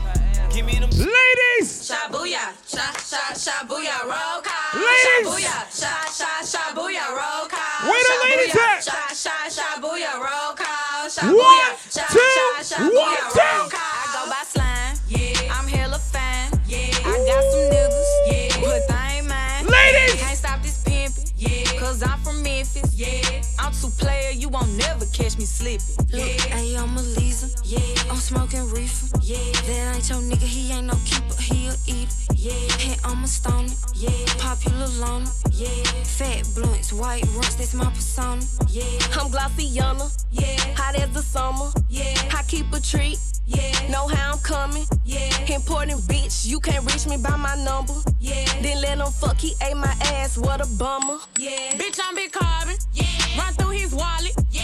[0.53, 1.69] Give me them Ladies!
[1.91, 4.81] Shabuya, sha sha shabuya, roll call.
[4.81, 5.29] Ladies!
[5.29, 7.91] Shabuya, sha sha shabuya, roll call.
[7.91, 8.85] Where the ladies Shabuya, at?
[8.85, 11.03] Sha sha shabuya, roll call.
[11.05, 12.21] One, Shabuya, sha two,
[12.65, 13.77] sha shabuya, one, roll two.
[13.77, 13.96] call.
[14.27, 14.97] I go by slime.
[15.09, 16.51] Yeah, I'm hella fine.
[16.67, 18.11] Yeah, I got some niggas.
[18.27, 19.67] Yeah, but they ain't mine.
[19.67, 20.21] Ladies!
[20.21, 21.31] can't stop this pimping.
[21.37, 22.95] Yeah, cause I'm from Memphis.
[22.95, 25.97] Yeah, I'm too player, you won't never catch me slipping.
[26.13, 27.49] Look, hey, I'm a Lisa.
[27.65, 29.19] Yeah, I'm smoking reefer.
[29.23, 32.35] Yeah, that ain't your nigga, he ain't no keeper, he a eater.
[32.35, 33.73] Yeah, hey, I'm a stoner.
[33.95, 35.31] Yeah, popular loner.
[35.53, 38.43] Yeah, fat blunts, white runts, that's my persona.
[38.69, 38.85] Yeah,
[39.15, 40.07] I'm Glossiana.
[40.31, 41.71] Yeah, hot as the summer.
[41.89, 43.19] Yeah, I keep a treat.
[43.47, 44.85] Yeah, know how I'm coming.
[45.05, 47.95] Yeah, important bitch, you can't reach me by my number.
[48.21, 51.19] Yeah, then let him fuck, he ate my ass, what a bummer.
[51.39, 52.77] Yeah, bitch, I'm big carbon.
[52.93, 53.05] Yeah,
[53.39, 54.35] run through his wallet.
[54.51, 54.63] Yeah,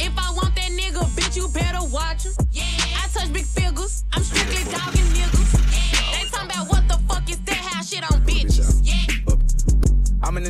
[0.00, 2.32] if I want that nigga, bitch, you better watch him.
[2.52, 2.64] Yeah,
[3.02, 5.41] I touch big figures, I'm strictly dogging niggas.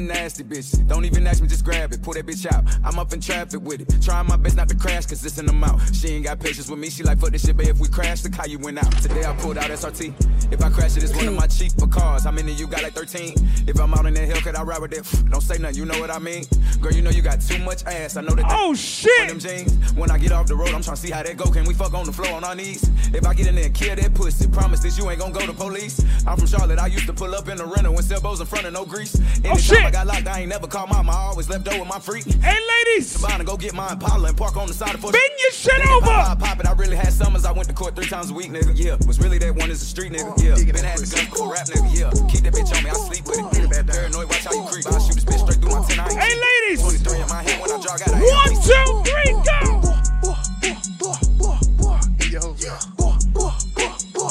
[0.06, 0.86] Nasty bitch.
[0.88, 2.02] Don't even ask me, just grab it.
[2.02, 2.64] Pull that bitch out.
[2.84, 4.02] I'm up in traffic with it.
[4.02, 5.94] Trying my best not to crash, cause it's in the mouth.
[5.94, 6.90] She ain't got patience with me.
[6.90, 7.68] She like, fuck this shit, babe.
[7.68, 8.92] If we crash, look how you went out.
[9.00, 10.52] Today I pulled out SRT.
[10.52, 12.24] If I crash it, it's one of my cheaper cars.
[12.24, 12.82] How many you got?
[12.82, 13.34] Like 13.
[13.66, 15.30] If I'm out in that hill, could I ride with it?
[15.30, 16.44] Don't say nothing, you know what I mean?
[16.80, 18.16] Girl, you know you got too much ass.
[18.16, 18.46] I know that.
[18.48, 19.28] Oh, shit.
[19.28, 19.92] Them jeans.
[19.94, 21.50] When I get off the road, I'm trying to see how that go.
[21.50, 22.82] Can we fuck on the floor on our knees?
[23.14, 25.46] If I get in there and kill that pussy, promise this you ain't gonna go
[25.46, 26.04] to police.
[26.26, 26.78] I'm from Charlotte.
[26.78, 29.16] I used to pull up in the rental when Selbo's in front of no grease.
[29.16, 29.84] Oh, Anytime shit.
[29.84, 31.12] I got locked, I ain't never called mama.
[31.12, 32.24] I always left over my freak.
[32.24, 33.10] Hey, ladies!
[33.10, 35.96] Savannah, go get my Impala and park on the side of Bend your shit Nigga,
[35.96, 36.06] over!
[36.06, 36.66] Pop, pop, pop it.
[36.66, 37.44] I really had summers.
[37.44, 38.72] I went to court three times a week, nigga.
[38.74, 40.32] Yeah, was really that one is a street nigga.
[40.42, 41.92] Yeah, been had the gun for a rap nigga.
[41.92, 42.90] Yeah, keep that bitch on me.
[42.90, 43.86] I sleep with it.
[43.86, 44.86] Paranoid, watch how you creep.
[44.86, 46.00] I shoot this bitch straight through my 10.
[46.00, 46.80] I Hey, ladies!
[46.82, 48.16] 23 in my head when I jog out.
[48.16, 49.92] One, two, three, go!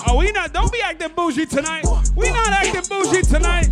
[0.07, 0.53] Oh, we not.
[0.53, 1.85] Don't be acting bougie tonight.
[2.15, 3.69] We not acting bougie tonight.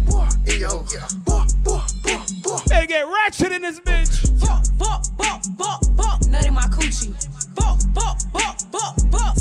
[1.64, 4.40] Better get ratchet in this bitch.
[4.40, 7.14] Fuck, fuck, fuck, fuck, fuck, nut in my coochie.
[7.56, 9.38] Fuck, fuck, fuck, fuck, fuck.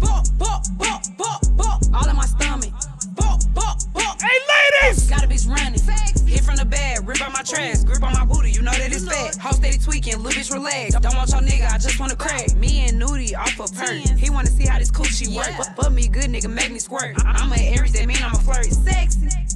[0.00, 2.72] Fuck, fuck, fuck, fuck, fuck, all in my stomach.
[3.16, 4.20] Fuck, fuck, fuck.
[4.20, 4.38] Hey,
[4.82, 5.08] ladies!
[5.08, 5.78] Got a bitch running.
[6.26, 8.92] Hit from the bed, rip out my trash, grip on my booty, you know that
[8.92, 9.36] it's fat.
[9.36, 10.94] Hoe steady tweaking, little bitch relax.
[10.94, 12.54] Don't want your nigga, I just wanna crack.
[12.56, 14.18] Me and Nudie off a perk.
[14.18, 15.48] He wanna see how this coochie work.
[15.56, 17.16] But, but me good nigga make me squirt.
[17.24, 18.66] I- I'm a Aries, that mean I'm a flirt.
[18.66, 19.47] Sexy.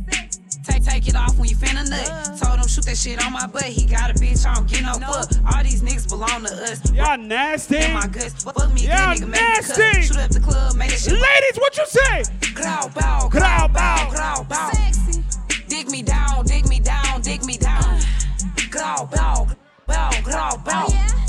[0.62, 2.38] Take, take it off when you finna nut.
[2.40, 3.64] Told him shoot that shit on my butt.
[3.64, 5.30] He got a bitch, I don't get no fuck.
[5.54, 6.92] All these niggas belong to us.
[6.92, 7.78] Y'all nasty.
[7.78, 8.44] In my guts.
[8.44, 9.82] Fuck me, good Y'all nigga, make me nasty.
[9.82, 10.04] cut.
[10.04, 11.12] Shoot up the club, make that shit.
[11.14, 12.22] Ladies, what you say?
[12.54, 14.10] Growl, bow, Growl, bow.
[14.10, 14.70] growl, bow.
[14.72, 15.24] Sexy.
[15.68, 17.82] Dig me down, dig me down, dig me down.
[17.82, 18.00] Uh.
[18.70, 19.48] Growl, bow,
[19.86, 20.86] bow, growl, bow.
[20.88, 21.21] Oh,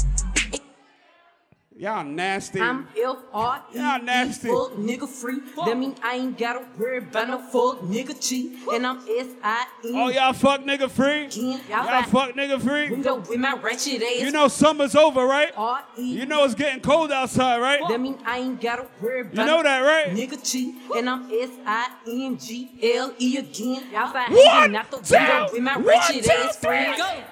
[1.84, 2.59] Y'all nasty.
[2.59, 2.61] nasty.
[2.61, 4.47] I'm F R E Y'all nasty.
[4.47, 5.39] fuck nigga free.
[5.65, 8.57] That mean I ain't gotta worry about no fuck nigga cheat.
[8.71, 9.91] And I'm S I N.
[9.93, 11.27] Oh, y'all fuck nigga free?
[11.27, 12.89] Y'all Y'all fuck nigga free?
[12.89, 14.21] Window with my ratchet ass.
[14.21, 15.51] You know summer's over, right?
[15.57, 16.01] R-E.
[16.01, 17.81] You know it's getting cold outside, right?
[17.89, 20.15] That mean I ain't gotta worry about You know that, right?
[20.15, 20.75] Nigga cheat.
[20.95, 23.84] And I'm S I N G L E again.
[23.91, 26.95] Y'all find One, hanging out the window with my one, ratchet ass three.
[26.95, 27.23] Go.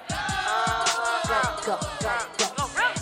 [1.64, 2.66] Go, go, go, go.
[2.76, 3.01] Go,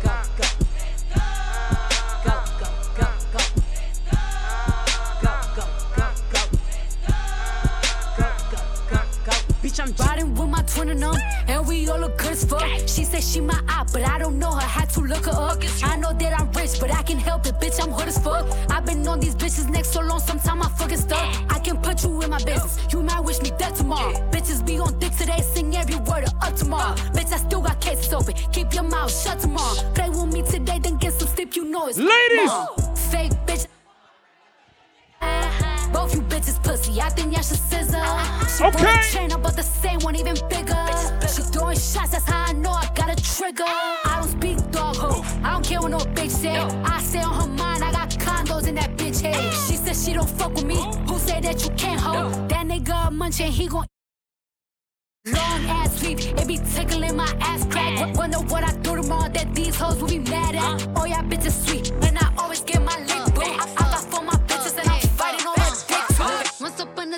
[9.71, 11.15] Bitch, I'm riding with my twin and them,
[11.47, 12.67] and we all look good as fuck.
[12.87, 14.59] She said she my eye, but I don't know her.
[14.59, 15.59] Had to look her up.
[15.83, 17.55] I know that I'm rich, but I can help it.
[17.55, 18.45] Bitch, I'm hood as fuck.
[18.69, 21.25] I've been on these bitches next so long, sometimes I fucking stuck.
[21.49, 22.79] I can put you in my business.
[22.91, 24.11] You might wish me dead tomorrow.
[24.31, 26.93] Bitches be on dick today, sing every word of up tomorrow.
[27.15, 28.33] Bitch, I still got cases open.
[28.51, 29.75] Keep your mouth shut tomorrow.
[29.93, 31.55] Play with me today, then get some sleep.
[31.55, 32.51] You know it's Ladies!
[33.09, 33.67] Fake bitch.
[35.21, 35.70] Uh-huh.
[35.93, 38.03] Both you bitches pussy, I think y'all should scissor.
[38.57, 38.99] She Okay.
[38.99, 40.85] a chain, but the same one even bigger.
[41.33, 43.65] She throwing shots, that's how I know I got a trigger.
[43.65, 46.57] I don't speak dog ho, I don't care what no bitch say.
[46.57, 49.53] I stay on her mind, I got condos in that bitch head.
[49.53, 50.77] She said she don't fuck with me,
[51.07, 52.49] who say that you can't hold?
[52.49, 53.85] That nigga munching, he gon'
[55.27, 57.95] Long ass sleep, it be tickling my ass crack.
[57.97, 60.87] W- Wonder what I do tomorrow that these hoes will be mad at.
[60.97, 62.97] Oh, yeah, bitches sweet, and I always get my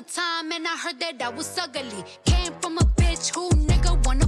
[0.04, 2.04] Time, and I heard that I was ugly.
[2.26, 4.28] Came from a bitch who nigga wanna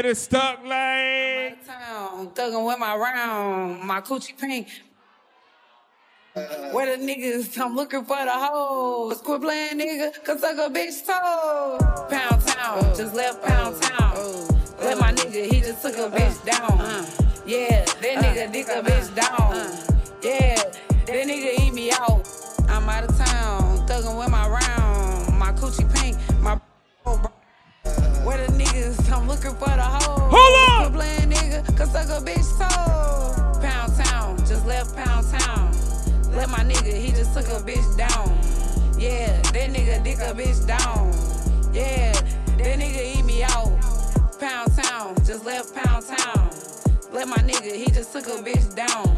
[0.00, 1.66] Then it's stuck like.
[1.66, 4.68] town, thuggin' with my round, my coochie pink.
[6.72, 9.20] Where the niggas come looking for the hoes.
[9.20, 11.76] Quit playing, nigga, cause suck a bitch toe.
[12.08, 14.16] Pound town, just left pound town.
[14.80, 16.78] Let my nigga, he just took a bitch down.
[17.44, 19.52] Yeah, that nigga dick a bitch down.
[20.22, 22.26] Yeah, that nigga eat me out.
[22.70, 26.58] I'm out of town, thuggin' with my round, my coochie pink, my.
[28.24, 30.30] Where the niggas I'm looking for the hoes.
[30.32, 30.92] Hold on!
[30.92, 33.60] Quit playing, nigga, cause suck a bitch toe.
[33.60, 35.72] Pound town, just left pound town.
[36.32, 38.28] Let my nigga, he just took a bitch down.
[38.98, 41.12] Yeah, that nigga dick a bitch down.
[41.74, 43.72] Yeah, that nigga eat me out.
[44.38, 46.50] Pound town, just left pound town.
[47.12, 49.16] Let my nigga, he just took a bitch down.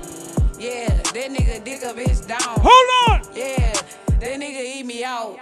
[0.58, 2.60] Yeah, that nigga dick a bitch down.
[2.62, 3.36] Hold on!
[3.36, 3.72] Yeah,
[4.20, 5.38] that nigga eat me out.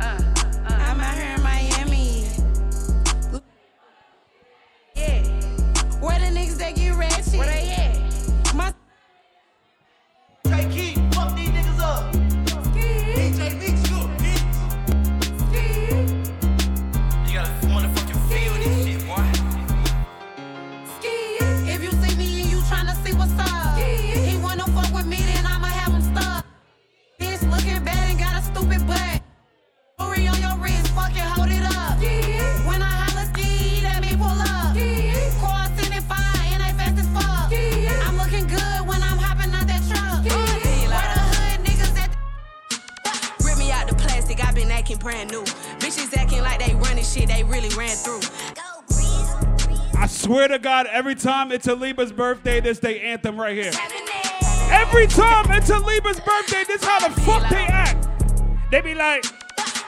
[0.00, 0.33] Uh,
[5.04, 5.20] Yeah.
[6.00, 7.38] Where the niggas that get ratchet?
[7.38, 8.54] Where they at?
[8.54, 8.72] My
[10.44, 12.12] Take key, fuck these niggas up.
[12.74, 14.56] DJ Mix, you a bitch.
[17.26, 19.24] You gotta motherfucking feel this shit, boy.
[21.66, 25.16] If you see me and you tryna see what's up, he wanna fuck with me,
[25.16, 26.46] then I'ma have him stuck.
[27.20, 29.13] Bitch looking bad and got a stupid butt.
[45.04, 45.42] Brand new.
[45.78, 48.22] Bitches acting like they running shit they really ran through.
[50.00, 53.72] I swear to God, every time it's Aliba's birthday, this they anthem right here.
[54.72, 58.08] Every time it's Aliba's birthday, this how the fuck they act.
[58.70, 59.24] They be like,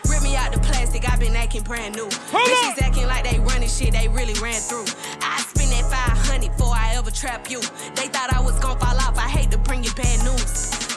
[0.07, 2.09] Rip me out the plastic, I been acting brand new.
[2.09, 4.85] Bitches acting like they running shit they really ran through.
[5.23, 7.61] I spend that 500 before I ever trap you.
[7.97, 10.36] They thought I was gonna fall off, I hate to bring you bad news.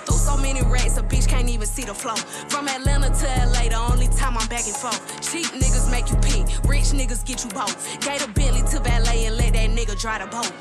[0.10, 2.16] Through so many racks, a bitch can't even see the flow.
[2.50, 5.00] From Atlanta to LA, the only time I'm back and forth.
[5.22, 7.78] Cheap niggas make you pee, rich niggas get you both.
[8.02, 10.52] Gave a Bentley to valet and let that nigga drive the boat.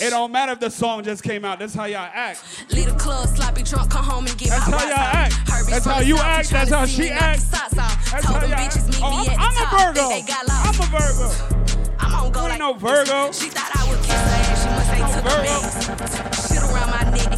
[0.00, 1.58] It don't matter if the song just came out.
[1.58, 2.42] That's how y'all act.
[2.70, 5.34] Leave the club, sloppy drunk, come home and get That's my how y'all act.
[5.48, 6.50] Herbie That's how you act.
[6.50, 7.44] That's how she acts.
[7.48, 9.92] That's how y'all meet Oh, me I'm- I'm a.
[9.94, 10.08] Virgo.
[10.08, 10.80] They, they got lost.
[10.80, 11.94] I'm a Virgo.
[11.98, 13.32] I'm on go You like know Virgo.
[13.32, 14.62] She thought I would kiss her ass.
[14.62, 16.34] She must ain't took a.
[16.48, 17.33] Shit around my neck,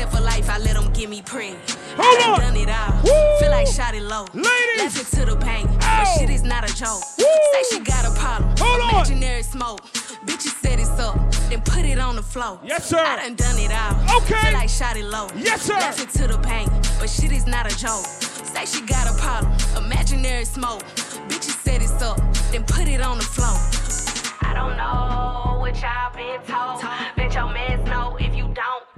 [0.00, 0.48] set for life.
[0.48, 1.56] I let him give me preg.
[1.96, 2.40] Hold I done on.
[2.40, 2.92] done it all.
[3.04, 3.38] Woo.
[3.40, 4.24] Feel like shot it low.
[4.34, 4.78] Ladies.
[4.78, 5.66] Left it to the pain.
[5.78, 7.02] But shit is not a joke.
[7.18, 7.24] Woo.
[7.52, 8.54] Say she got a problem.
[8.58, 8.90] Hold on.
[8.94, 9.80] Imaginary smoke.
[10.26, 11.16] Bitches set it up.
[11.48, 12.60] Then put it on the floor.
[12.64, 12.98] Yes, sir.
[12.98, 14.18] I done done it all.
[14.22, 14.40] Okay.
[14.40, 15.26] Feel like shot it low.
[15.36, 15.74] Yes, sir.
[15.74, 16.68] Left it to the pain.
[16.98, 18.04] But shit is not a joke.
[18.52, 19.52] Say she got a problem.
[19.84, 20.82] Imaginary smoke.
[21.28, 22.18] Bitches set it up.
[22.52, 23.56] Then put it on the floor.
[24.42, 27.19] I don't know what y'all been told.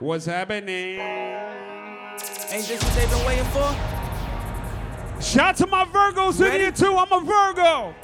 [0.03, 0.99] What's happening?
[0.99, 5.23] Ain't this what they've been waiting for?
[5.23, 6.97] Shout out to my Virgos in here too.
[6.97, 7.95] I'm a Virgo.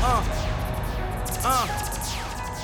[0.00, 0.24] Uh,
[1.44, 1.68] uh.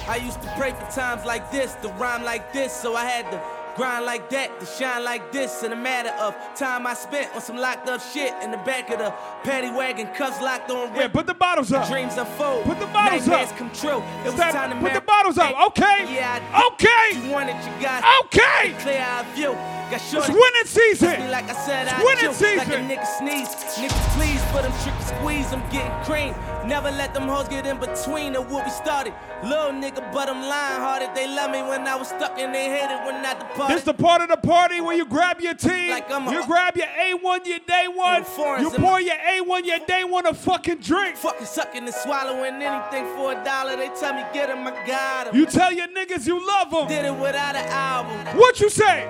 [0.09, 3.31] I used to pray for times like this, to rhyme like this, so I had
[3.31, 3.37] to
[3.77, 5.63] grind like that, to shine like this.
[5.63, 8.91] In a matter of time I spent on some locked up shit in the back
[8.91, 9.11] of the
[9.43, 10.95] paddy wagon, cuffs locked on.
[10.95, 11.89] Yeah, put the bottles up.
[11.89, 12.65] Dreams unfold.
[12.65, 13.57] Put the bottles Nightmares up.
[13.59, 14.03] come true.
[14.25, 15.55] It was time to put marry- the bottles up.
[15.69, 16.15] Okay.
[16.15, 17.21] Yeah, I Okay.
[17.27, 18.03] You wanted, you got.
[18.27, 18.75] Okay.
[18.81, 19.53] Clear eye view.
[19.91, 21.31] Got It's winning season.
[21.31, 22.57] Like I said It's I winning do.
[22.57, 22.89] Like a season.
[22.89, 23.49] nigga sneeze.
[23.77, 25.53] Nigga please for them tricky squeeze.
[25.53, 26.35] I'm getting cream.
[26.67, 29.13] Never let them hoes get in between of what we started.
[29.43, 31.11] Little nigga, but I'm lying hearted.
[31.15, 33.64] They love me when I was stuck and they hated when I departed.
[33.69, 36.77] This the part of the party where you grab your team, Like a- you grab
[36.77, 38.25] your A1, your day one,
[38.61, 41.17] you pour your A1, your day one a fucking drink.
[41.17, 43.77] Fucking sucking and swallowing anything for a dollar.
[43.77, 45.37] They tell me get 'em, I got 'em.
[45.37, 46.89] You tell your niggas you love them.
[46.89, 48.39] Did it without an album.
[48.39, 49.09] What you say?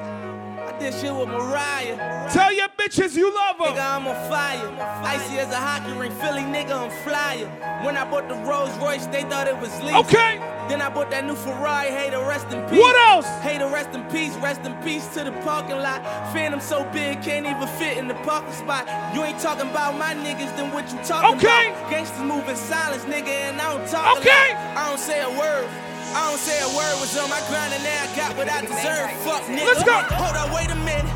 [0.80, 2.30] Did shit with Mariah.
[2.32, 3.68] Tell your bitches you love them.
[3.68, 4.68] Nigga, I'm on fire.
[5.04, 7.46] Icy as a hockey ring, Philly nigga, I'm flyer.
[7.84, 9.94] When I bought the Rolls Royce, they thought it was lease.
[9.94, 10.38] Okay.
[10.68, 12.78] Then I bought that new Ferrari, hey to rest in peace.
[12.80, 13.26] What else?
[13.42, 16.02] Hey to rest in peace, rest in peace to the parking lot.
[16.32, 18.88] Phantom so big, can't even fit in the parking spot.
[19.14, 21.68] You ain't talking about my niggas, then what you talking Okay.
[21.70, 21.90] about?
[21.90, 24.54] Gangsters move in silence, nigga, and I don't talk Okay.
[24.74, 25.68] I don't say a word.
[26.14, 28.60] I don't say a word was on my grind and now I got what I
[28.62, 29.10] deserve.
[29.26, 29.66] Fuck nigga.
[29.66, 29.98] Let's go.
[30.14, 31.10] Hold up, wait a minute.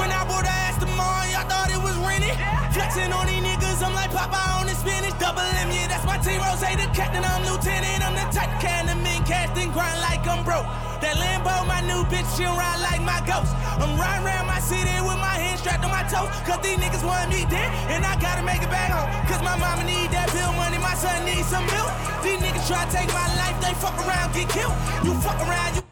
[0.00, 2.32] When I bought her ass tomorrow, y'all thought it was rented.
[2.72, 5.18] Flexing on these niggas, I'm like Popeye on the spinach.
[5.18, 6.38] Double M, yeah, that's my team.
[6.38, 8.00] Ross, the captain, I'm lieutenant.
[8.06, 10.66] I'm the type can of men cast and grind like I'm broke.
[11.02, 13.50] That Lambo, my new bitch, she ride like my ghost.
[13.82, 16.30] I'm riding around my city with my hands strapped on my toes.
[16.46, 19.10] Cause these niggas want me dead, and I gotta make it back home.
[19.26, 21.90] Cause my mama need that bill money, my son needs some milk.
[22.22, 24.78] These niggas try to take my life, they fuck around, get killed.
[25.02, 25.91] You fuck around, you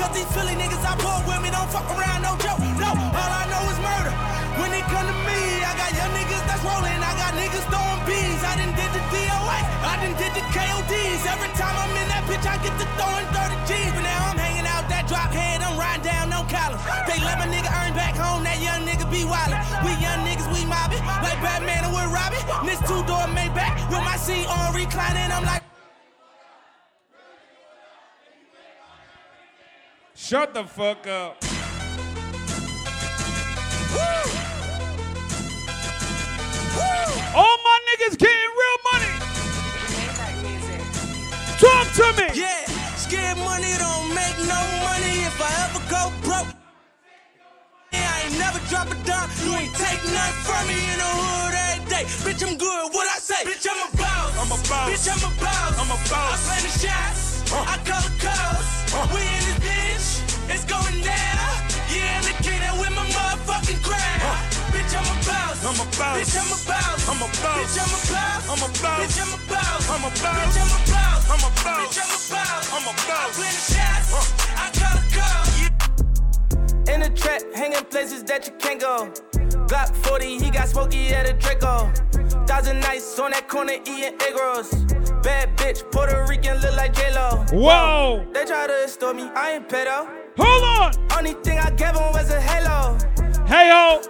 [0.00, 2.56] Cause these Philly niggas I pull with me don't fuck around, no joke.
[2.80, 4.08] No, all I know is murder.
[4.56, 6.96] When it come to me, I got young niggas that's rolling.
[7.04, 8.40] I got niggas throwing bees.
[8.40, 9.64] I done did the DOS.
[9.84, 11.20] I done did the KODs.
[11.28, 13.92] Every time I'm in that bitch, I get to throwing 30 G's.
[13.92, 15.60] But now I'm hanging out that drop head.
[15.60, 16.80] I'm riding down no collar.
[17.04, 18.40] They let my nigga earn back home.
[18.40, 19.60] That young nigga be wildin'.
[19.84, 21.04] We young niggas, we mobbing.
[21.20, 22.40] Like Batman and with Robin.
[22.64, 25.28] This two door Maybach with my seat on reclining.
[25.28, 25.59] I'm like.
[30.30, 31.42] Shut the fuck up.
[37.34, 39.10] All my niggas getting real money.
[41.58, 42.30] Talk to me.
[42.38, 46.46] Yeah, scared money don't make no money if I ever go broke.
[47.92, 51.54] I ain't never drop a dime, you ain't take nothing from me in the hood
[51.58, 52.04] every day.
[52.22, 53.42] Bitch, I'm good, what I say?
[53.42, 54.38] Bitch, I'm a boss.
[54.38, 54.90] I'm a boss.
[54.94, 55.74] Bitch, I'm a boss.
[55.74, 56.38] I'm a boss.
[56.38, 58.68] I play the shots, I call the calls.
[59.10, 61.50] We in this bitch, it's going down.
[61.90, 64.38] Yeah, I'm the that with my motherfucking crown.
[64.70, 65.58] Bitch, I'm a boss.
[65.66, 66.14] I'm a boss.
[66.14, 67.08] Bitch, I'm a boss.
[67.10, 67.58] I'm a boss.
[67.58, 68.46] Bitch, I'm a boss.
[68.46, 69.02] I'm a boss.
[69.02, 69.90] Bitch, I'm a boss.
[69.90, 70.38] I'm a boss.
[70.38, 71.26] Bitch, I'm a boss.
[71.26, 71.90] I'm a boss.
[71.90, 72.70] Bitch, I'm a boss.
[72.70, 73.18] I'm a boss.
[73.18, 74.14] I play the shots,
[74.54, 75.79] I call the calls.
[76.92, 79.12] In the trap, hanging places that you can't go.
[79.68, 81.92] Glock 40, he got smoky at a Draco.
[82.46, 84.74] Thousand nights on that corner eating egg rolls.
[85.22, 87.44] Bad bitch, Puerto Rican, look like J-Lo.
[87.52, 88.26] Whoa.
[88.32, 90.08] They try to extort me, I ain't pedo.
[90.36, 90.92] Hold on.
[91.16, 92.98] Only thing I gave him was a halo.
[93.46, 94.00] Hey ho.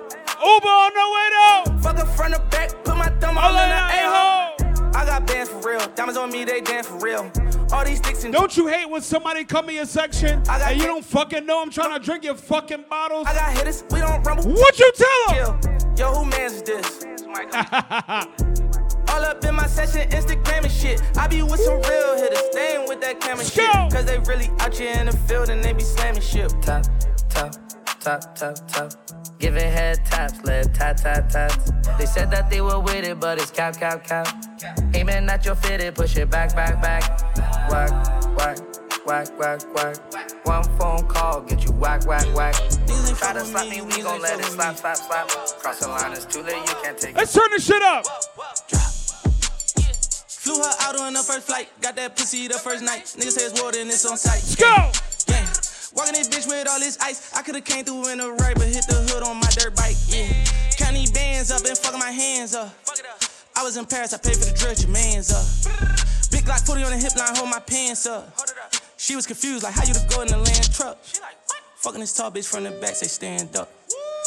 [0.43, 1.83] Uber on the way though.
[1.83, 4.60] Fuck her front or back, put my thumb all in the a-hole.
[4.95, 7.31] I got bands for real, diamonds on me, they dance for real.
[7.73, 10.83] All these sticks and Don't you hate when somebody come in your section and you
[10.83, 13.27] hit- don't fucking know I'm trying to drink your fucking bottles?
[13.29, 14.45] I got hitters, we don't rumble.
[14.51, 15.61] What you tell them?
[15.97, 17.05] Yo, who mans is this?
[19.11, 21.03] All up in my session, Instagram and shit.
[21.17, 23.71] I be with some real hitters, staying with that camera shit.
[23.93, 26.51] Cause they really out here in the field and they be slamming shit.
[26.63, 26.85] Top,
[27.29, 27.55] top,
[28.01, 28.93] top, top, top.
[29.39, 31.71] Giving head taps, led tat, tat, tats.
[31.99, 34.27] They said that they were with it, but it's cap, cap, cap.
[34.95, 37.03] Aiming at your fitted, push it back, back, back.
[37.71, 37.91] Whack,
[38.37, 38.59] whack,
[39.07, 40.47] whack, whack, whack.
[40.47, 42.55] One phone call, get you whack, whack, whack.
[43.19, 45.29] Try to slap me, we gon' let it slap, slap, slap.
[45.29, 47.17] Cross the line, it's too late, you can't take it.
[47.17, 48.07] Let's turn this shit up.
[50.27, 51.69] Flew her out on the first flight.
[51.81, 53.05] Got that pussy the first night.
[53.05, 54.43] Nigga say it's water and it's on site.
[54.43, 54.67] Let's go.
[54.67, 55.70] Yeah.
[55.95, 57.35] Walking this bitch with all this ice.
[57.35, 59.97] I could've came through in the right, but hit the hood on my dirt bike.
[60.07, 60.31] Yeah.
[60.77, 62.73] Count these bands up and fucking my hands up.
[63.57, 65.45] I was in Paris, I paid for the dress, your man's up.
[66.31, 68.33] Big Glock 40 on the hip line, hold my pants up.
[68.97, 70.99] She was confused, like how you the go in the land truck.
[71.03, 73.80] She like, fuck Fucking this tall bitch from the back, say stand up.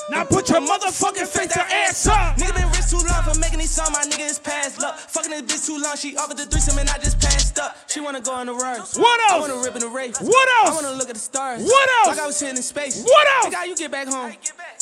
[0.10, 2.36] Now put your motherfucking face to ass up.
[2.38, 4.98] Nigga been rich too long for making these songs, my nigga is past luck.
[4.98, 7.78] Fucking this bitch too long, she offered the threesome and I just passed up.
[7.90, 8.98] She wanna go on the rush.
[8.98, 9.32] What else?
[9.32, 10.20] I wanna rip in the race.
[10.20, 10.78] What else?
[10.78, 11.64] I wanna look at the stars.
[11.64, 12.18] What else?
[12.18, 13.02] Like I was sitting in space.
[13.04, 13.46] What else?
[13.46, 14.34] Think how you get back home.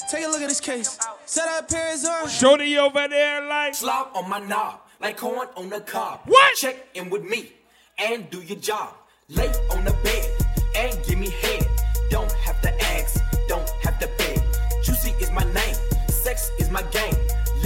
[0.10, 0.98] Take a look at this case.
[1.26, 2.28] Set up pairs on.
[2.28, 6.22] Shorty over there like Slop on my knob, like corn on the cob.
[6.26, 6.56] What?
[6.58, 7.52] Check in with me
[7.98, 8.96] and do your job.
[9.30, 10.11] Late on the bed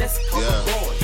[0.05, 0.61] Let's call Yeah.
[0.61, 1.01] the boys.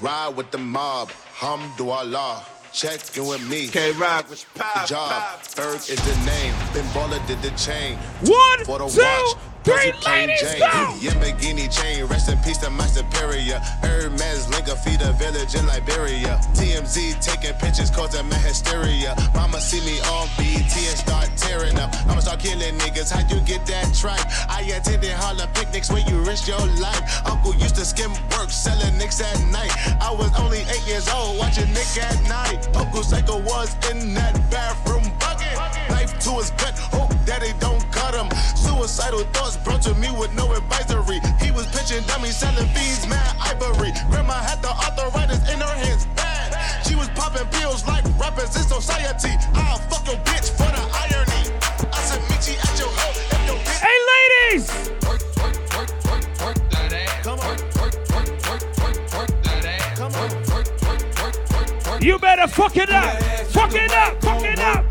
[0.00, 2.42] Ride with the mob, Hamdulillah.
[2.72, 3.68] Check in with me.
[3.68, 5.22] Krock, Good job.
[5.54, 6.54] Berg is the name.
[6.72, 7.98] Ben Baller did the chain.
[8.24, 9.36] One, For the two, watch.
[9.66, 10.60] Three, ladies, Jane.
[10.60, 10.94] go.
[11.02, 12.06] Yamagini chain.
[12.06, 13.58] Rest in peace to my superior.
[13.82, 16.38] Hermes Linka feed a village in Liberia.
[16.54, 19.16] TMZ taking pictures causing my hysteria.
[19.34, 21.92] Mama see me on BET and start tearing up.
[22.06, 23.10] I'ma start killing niggas.
[23.10, 24.22] How you get that tripe?
[24.48, 27.26] I attended Harlem picnics where you risk your life.
[27.26, 29.74] Uncle used to skim work, selling nicks at night.
[30.00, 32.70] I was only eight years old, watching Nick at Nite.
[32.76, 35.58] Uncle Psycho was in that bathroom bucket.
[35.90, 37.82] Knife to his gut, hope that they don't
[38.16, 38.38] cut him.
[38.56, 41.20] Suicidal thoughts brought to me with no advisory.
[41.40, 43.92] He was pitching dummies, selling fiends, mad ivory.
[44.10, 46.52] Grandma had the arthritis in her hands, bad.
[46.86, 49.34] She was popping pills like rappers in society.
[49.54, 51.50] I'll fuck your bitch for the irony.
[51.92, 53.80] I said, meet you at your hoe if your bitch.
[53.84, 54.66] Hey ladies!
[62.00, 63.22] You better fuck it up!
[63.48, 64.22] Fuck it up!
[64.22, 64.85] Fuck it up!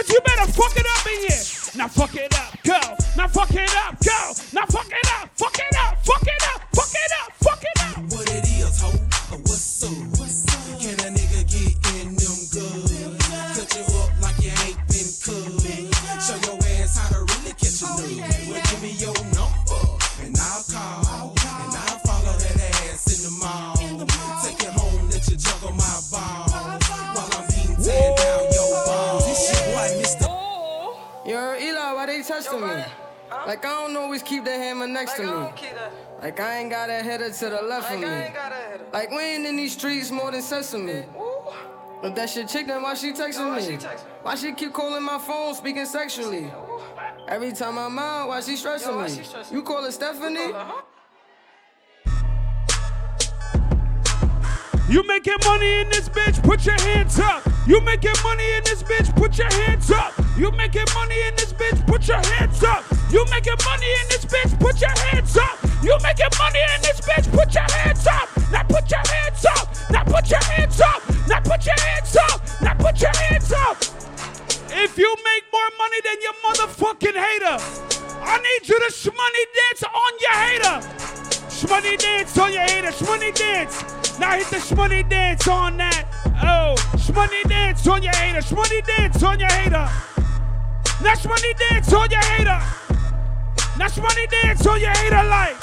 [0.00, 1.42] Libras, you better fuck it up in here.
[1.76, 2.80] Now fuck it up, go.
[3.16, 4.32] Now fuck it up, go.
[4.52, 7.82] Now fuck it up, fuck it up, fuck it up, fuck it up, fuck it
[7.82, 8.12] up.
[8.12, 8.90] What it is, ho?
[9.42, 10.19] What's up?
[32.00, 32.84] Why they touching me?
[33.46, 35.48] Like I don't always keep the hammer next to me.
[36.22, 38.06] Like I ain't got a header to the left of me.
[38.92, 41.04] Like we ain't in these streets more than sesame.
[42.02, 43.76] If that shit chick, then why she texting me?
[44.22, 46.50] Why she keep calling my phone, speaking sexually?
[47.28, 49.22] Every time I'm out, why she stressing me?
[49.52, 50.52] You call her Stephanie?
[54.90, 57.46] You making money in this bitch, put your hands up.
[57.64, 60.12] You making money in this bitch, put your hands up.
[60.36, 62.82] You making money in this bitch, put your hands up.
[63.08, 65.62] You making money in this bitch, put your hands up.
[65.84, 68.28] You making money in this bitch, put your hands up.
[68.50, 69.90] Now put your hands up.
[69.92, 71.02] Now put your hands up.
[71.28, 72.60] Now put your hands up.
[72.60, 73.76] Now put your hands up.
[74.74, 77.62] If you make more money than your motherfucking hater,
[78.26, 80.76] I need you to shmoney dance on your hater.
[81.46, 82.88] Shmoney dance on your hater.
[82.88, 83.99] Shmoney dance.
[84.20, 86.04] Now hit the shmoney dance on that.
[86.42, 88.40] Oh, shmoney dance on your hater.
[88.40, 89.88] Shmoney dance on your hater.
[91.02, 92.60] Now shmoney dance on your hater.
[93.78, 95.56] Now shmoney dance on your hater like.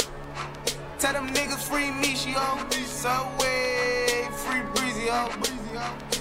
[0.97, 2.57] Tell them niggas free Mishi, yo.
[2.87, 5.29] Subway, free Breezy, yo.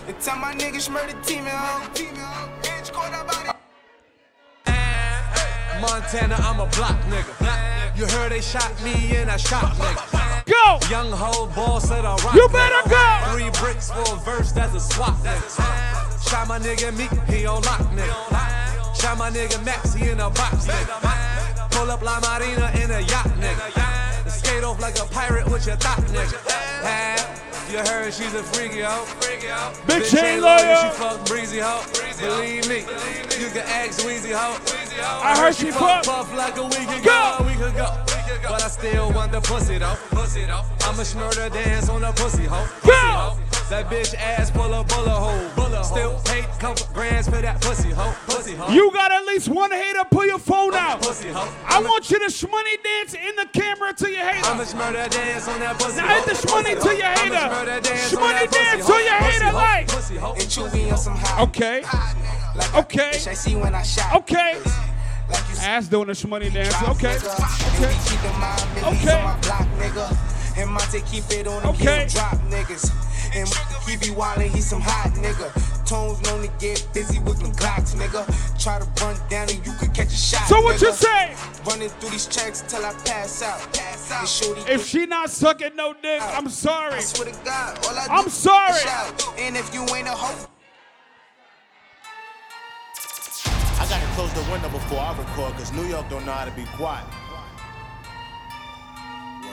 [0.07, 1.45] And tell my niggas murder team.
[1.45, 3.66] Bitch, call that body.
[5.81, 7.97] Montana, I'm a block nigga.
[7.97, 10.45] You heard they shot me and I shot nigga.
[10.47, 10.79] Go!
[10.91, 12.35] Young hoe boss at a rock.
[12.35, 13.07] You better go!
[13.33, 16.29] Three bricks for a verse, that's a swap nigga.
[16.29, 18.97] Shot my nigga Meek, he on lock nigga.
[19.01, 21.71] Shot my nigga Max, he in a box nigga.
[21.71, 24.31] Pull up La Marina in a yacht nigga.
[24.31, 27.36] Skate off like a pirate with your thought nigga.
[27.71, 29.05] You heard she's a freaky hoe.
[29.21, 29.73] Freaky hoe.
[29.87, 30.83] Bitch ain't loyal.
[30.83, 31.83] She fuck breezy hoe.
[32.21, 32.79] Believe me.
[33.43, 34.57] You can ask Weezy hoe.
[35.23, 37.03] I heard she fuck- puff like a week ago.
[37.05, 37.37] Go.
[37.41, 37.87] A week ago.
[38.49, 39.97] But I still want the pussy though.
[40.11, 40.63] Pussy though.
[40.87, 42.67] I'ma smurder dance on the pussy hoe.
[42.83, 43.37] Pussy hoe.
[43.69, 45.49] That bitch ass full of bullet hole.
[45.57, 48.15] Bullet Still paid couple grands for that pussy hoe.
[48.27, 48.73] Pussy hoe.
[48.73, 50.05] You got at least one hater.
[50.09, 51.03] Pull your phone out.
[51.03, 51.53] Pussy hoe.
[51.67, 54.47] I want you to shmoney dance in the camera to your hater.
[54.49, 56.15] I'ma smurder dance on that pussy Now hoe.
[56.15, 57.55] hit the shmoney to your I'ma hater.
[57.55, 58.97] smurder dance Shmoney pussy dance hoe.
[58.99, 59.89] to your hater like.
[59.89, 60.33] Pussy hoe.
[60.35, 61.43] And chewy on some high.
[61.43, 61.85] Okay.
[62.79, 63.11] Okay.
[63.11, 64.15] I see when I shot.
[64.17, 64.59] Okay.
[65.29, 66.73] Like Ass doing the shmoney dance.
[66.91, 67.17] Okay.
[67.17, 67.97] Okay.
[68.07, 69.19] Keeping my millies Okay.
[69.19, 70.17] on my block, nigga.
[70.57, 72.07] And Monte keep it on them Okay.
[72.09, 72.93] drop niggas.
[73.35, 73.49] And
[73.87, 75.51] he be wildin', he some hot nigga.
[75.87, 78.25] Tones known to get busy with them Glocks, nigga.
[78.63, 80.47] Try to run down and you could catch a shot.
[80.49, 81.35] So what you say?
[81.65, 83.61] Running through these checks till I pass out.
[83.73, 84.29] Pass out.
[84.29, 86.95] Shorty If she not sucking no dick, I'm sorry.
[86.95, 88.81] I swear to God, all I I'm do sorry.
[88.81, 89.25] shout.
[89.39, 90.47] And if you ain't a hoe,
[93.79, 96.51] I gotta close the window before I record, cause New York don't know how to
[96.53, 97.07] be quiet.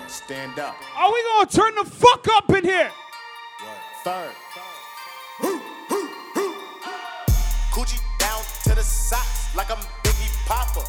[0.08, 0.76] Stand up.
[0.96, 2.90] Are we gonna turn the fuck up in here?
[4.04, 4.32] Third.
[7.72, 10.86] Coochie down to the socks like I'm Biggie Papa.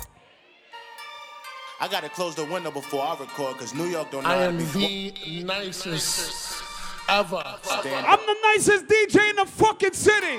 [1.80, 4.38] I gotta close the window before I record, cause New York don't know I how
[4.40, 5.14] to am be quiet.
[5.24, 6.62] the nicest
[7.08, 7.42] ever.
[7.62, 10.38] Stand I'm the nicest DJ in the fucking city.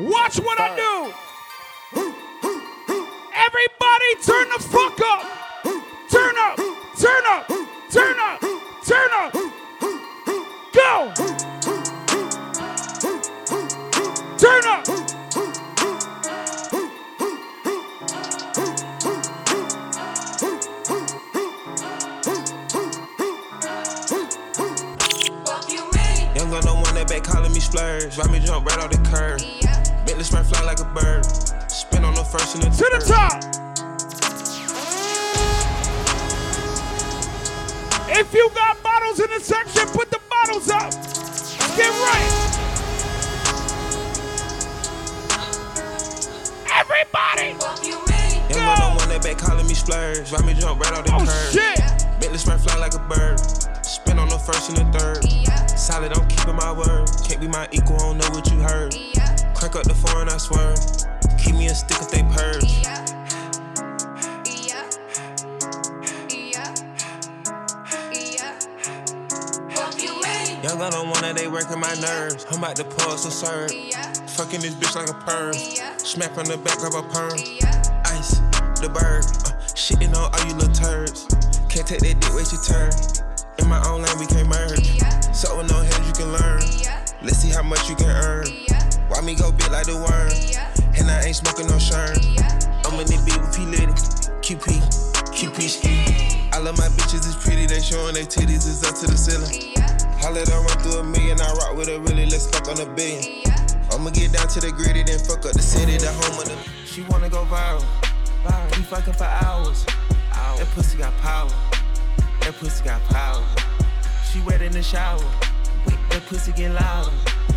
[0.00, 1.12] Watch what I do.
[3.34, 5.22] Everybody turn the fuck up.
[6.10, 6.56] Turn up.
[7.00, 7.48] Turn up.
[7.90, 8.40] Turn up.
[8.84, 9.32] Turn up.
[10.74, 11.12] Go.
[14.42, 14.88] Turn up.
[26.34, 28.18] Young gun no one that back calling me splurge.
[28.18, 29.38] Ride me jump right off the curb.
[30.04, 31.24] Bentley spray fly like a bird.
[31.70, 33.44] Spin on the first and the To the top.
[38.10, 40.90] If you got bottles in the section, put the bottles up.
[41.76, 42.71] Get right.
[46.74, 47.48] Everybody.
[48.48, 50.30] Young gun no one that back calling me splurge.
[50.32, 51.52] Ride me jump right off the Oh, curb.
[51.52, 52.20] shit.
[52.20, 53.38] Bentley spray fly like a bird.
[53.84, 55.22] Spin on the first and the third.
[55.78, 57.08] Solid, I'm keeping my word.
[57.24, 58.94] Can't be my equal, I don't know what you heard.
[59.54, 60.74] Crack up the foreign, I swear.
[61.38, 62.64] Keep me a stick if they purge.
[62.82, 62.98] Yeah.
[70.62, 72.46] Young gun on one that they working my nerves.
[72.50, 73.70] I'm about to pull some serve.
[74.32, 75.52] Fucking this bitch like a perm.
[75.98, 77.36] Smack on the back, grab a perm.
[78.16, 78.40] Ice,
[78.80, 79.28] the bird.
[79.44, 81.28] Uh, shitting on all you little turds.
[81.68, 82.88] Can't take that dick, wait your turn.
[83.60, 84.88] In my own lane, we can't merge.
[85.36, 86.64] So with no hands, you can learn.
[87.20, 88.48] Let's see how much you can earn.
[89.12, 90.32] Why me go big like the worm?
[90.96, 92.16] And I ain't smoking no shirt.
[92.88, 93.68] I'm in this beat with P.
[93.68, 93.92] Litty.
[94.40, 94.80] QP,
[95.28, 96.48] QP ski.
[96.52, 97.66] I love my bitches, it's pretty.
[97.66, 99.76] They showing their titties, is up to the ceiling.
[100.24, 101.38] I let her run through a million.
[101.38, 103.51] I rock with her really, let's fuck on a billion.
[104.02, 106.56] I'ma get down to the gritty, then fuck up the city, the home of the.
[106.84, 107.84] She wanna go viral.
[108.42, 108.76] viral.
[108.76, 109.86] We fucking for hours.
[110.58, 111.48] That pussy got power.
[112.40, 113.46] That pussy got power.
[114.28, 115.22] She wet in the shower.
[115.86, 117.12] That pussy get louder.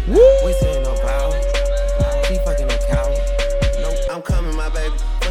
[0.07, 1.33] We saying no power.
[2.27, 2.64] She fucking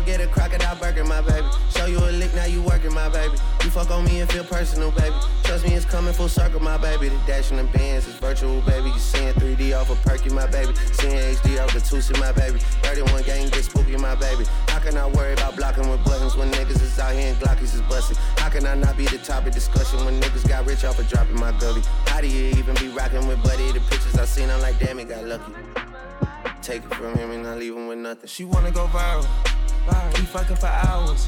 [0.05, 1.47] Forget a crocodile burger, my baby.
[1.75, 3.39] Show you a lick, now you working, my baby.
[3.63, 5.17] You fuck on me and feel personal, baby.
[5.45, 7.09] Trust me, it's coming full circle, my baby.
[7.09, 8.91] The dash in the bands is virtual, baby.
[8.91, 10.75] You seeing 3D off a perky, my baby.
[10.93, 12.59] Seeing HD off the Tusi, my baby.
[12.83, 14.45] 31 gang get spooky, my baby.
[14.69, 17.73] How can I worry about blocking with buttons when niggas is out here and Glockies
[17.73, 18.19] is busting?
[18.37, 21.41] How can I not be the topic discussion when niggas got rich off of dropping
[21.41, 21.81] my gully?
[22.09, 23.73] How do you even be rocking with Buddy?
[23.73, 25.55] The pictures I seen, I'm like, damn, he got lucky.
[26.61, 28.29] Take it from him and I leave him with nothing.
[28.29, 29.27] She wanna go viral.
[29.87, 30.19] Viral.
[30.19, 31.27] We fucking for hours.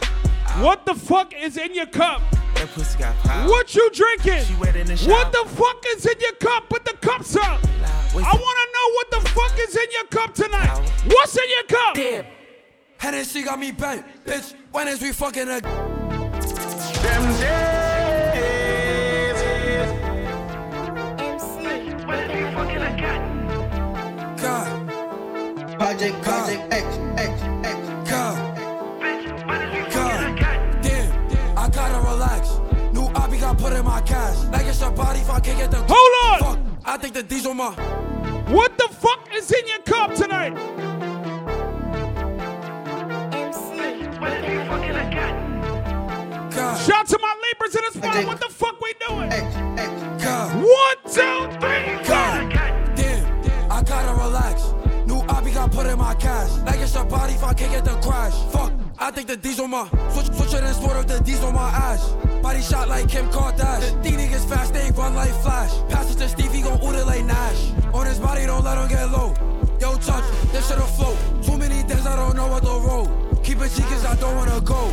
[0.58, 2.22] What the fuck is in your cup?
[2.54, 3.48] That pussy got power.
[3.48, 4.44] What you drinking?
[4.44, 5.10] She wet in the shower.
[5.12, 6.68] What the fuck is in your cup?
[6.70, 7.60] Put the cups up.
[8.14, 10.78] I wanna know what the fuck is in your cup tonight.
[11.06, 11.94] What's in your cup?
[11.94, 12.24] Damn.
[12.98, 14.54] Hennessy got me bent, bitch.
[14.72, 19.40] When is we fucking a Them days.
[21.18, 22.06] MC.
[22.06, 23.22] When is we fucking again?
[24.38, 24.66] God.
[25.78, 26.86] Project, Project X,
[27.18, 27.78] X, X.
[33.66, 34.36] put in my cash.
[34.52, 35.78] Nigga, your body, fuck, can't get the.
[35.88, 36.38] Hold on!
[36.40, 37.72] Fuck, I think the diesel my.
[38.52, 40.54] What the fuck is in your cup tonight?
[46.54, 46.78] God.
[46.78, 48.26] Shout out to my laborers in the spot.
[48.26, 49.30] What the fuck we doing?
[50.20, 50.54] God.
[50.54, 52.52] One, two, three, God.
[52.52, 52.96] God.
[52.96, 54.75] Damn, I gotta relax
[55.68, 56.50] put in my cash.
[56.64, 58.34] Like it's a body if I can't get the crash.
[58.52, 61.42] Fuck, I think the D's on my switch, switch it and sport up the D's
[61.42, 62.14] on my ass.
[62.42, 64.02] Body shot like Kim Kardashian.
[64.02, 65.72] These niggas fast, they run like Flash.
[65.88, 67.72] Pass it to Steve, he gon' order like Nash.
[67.92, 69.34] On his body, don't let him get low.
[69.80, 71.18] Yo, touch, this shit'll float.
[71.42, 73.08] Too many things I don't know what the road.
[73.42, 74.92] Keep it G cause I don't wanna go.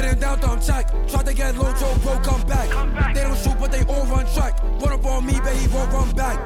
[0.00, 0.88] Him down, thumb check.
[1.08, 2.68] Try to get low, Joe Pro, come back.
[3.14, 4.56] They don't shoot, but they all run track.
[4.78, 6.38] Put up on me, baby, won't run back.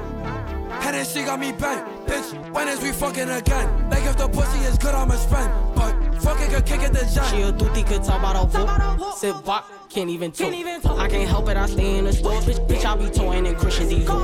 [0.83, 1.87] Hennessy got me bent.
[2.07, 3.91] Bitch, when is we fucking again?
[3.91, 5.53] Like if the pussy is good, I'ma spend.
[5.75, 5.93] But
[6.23, 7.25] fucking could kick it the jet.
[7.31, 9.15] She a dooty, could talk about a whoop.
[9.17, 10.99] Sit back, can't even talk.
[10.99, 12.41] I can't help it, I stay in the store.
[12.43, 14.15] Bitch, bitch, I be toying in Christian's ego.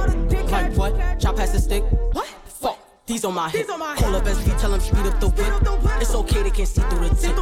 [0.50, 1.20] Like what?
[1.20, 1.84] Chop past the stick.
[2.12, 2.26] What?
[2.44, 2.78] Fuck.
[3.06, 3.66] These on my hip.
[3.66, 6.00] Call up SD, tell him speed up the whip.
[6.00, 7.36] It's okay, they can see through the tip.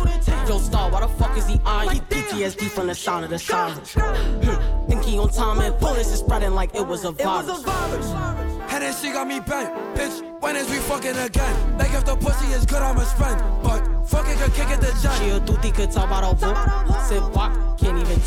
[0.48, 1.88] Yo, star, why the fuck is he on?
[1.88, 3.94] He PTSD from the sound of the sirens.
[3.94, 4.88] Hmm.
[4.88, 7.62] Think he on time and bullets is spreading like it was a virus.
[8.78, 9.74] Hennessy got me bent.
[9.96, 11.78] Bitch, when is we fucking again?
[11.78, 13.42] Like if the pussy is good, I'ma spend.
[13.60, 15.18] But fucking could kick it the jet.
[15.18, 16.56] She a dooty, could talk about a whoop.
[17.02, 18.20] Sit back, can't even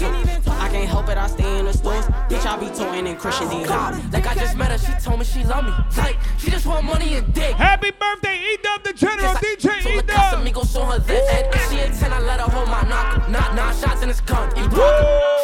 [0.43, 0.59] talk.
[0.59, 2.03] I can't help it, I stay in the stores.
[2.27, 3.71] Bitch, I be toying in Christian's ego.
[4.11, 5.71] Like I just met her, she told me she love me.
[5.95, 7.55] Like she just want money and dick.
[7.55, 10.17] Happy birthday, E Dub the General DJ E Dub.
[10.17, 11.49] Casamigos on her the head.
[11.55, 13.29] If she a 10, I let her hold my knock.
[13.29, 14.51] Knock, nine shots in his cunt.
[14.57, 15.40] He block him.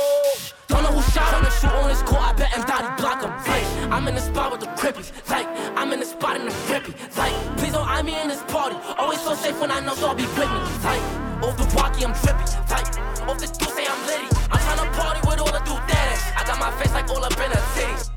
[0.67, 2.21] Don't know who shot the shoot on his court.
[2.21, 3.31] I bet him he block him.
[3.47, 5.11] Like, I'm in the spot with the crippies.
[5.29, 6.93] Like, I'm in the spot in the grippy.
[7.15, 8.75] Like, please don't eye me in this party.
[8.97, 10.61] Always so safe when I know I'll be with me.
[10.83, 11.03] Like,
[11.43, 12.45] off the walkie, I'm trippy.
[12.69, 12.87] Like,
[13.29, 14.27] off the say I'm litty.
[14.51, 17.31] I'm tryna party with all the dude that I got my face like all up
[17.33, 18.16] in her titties.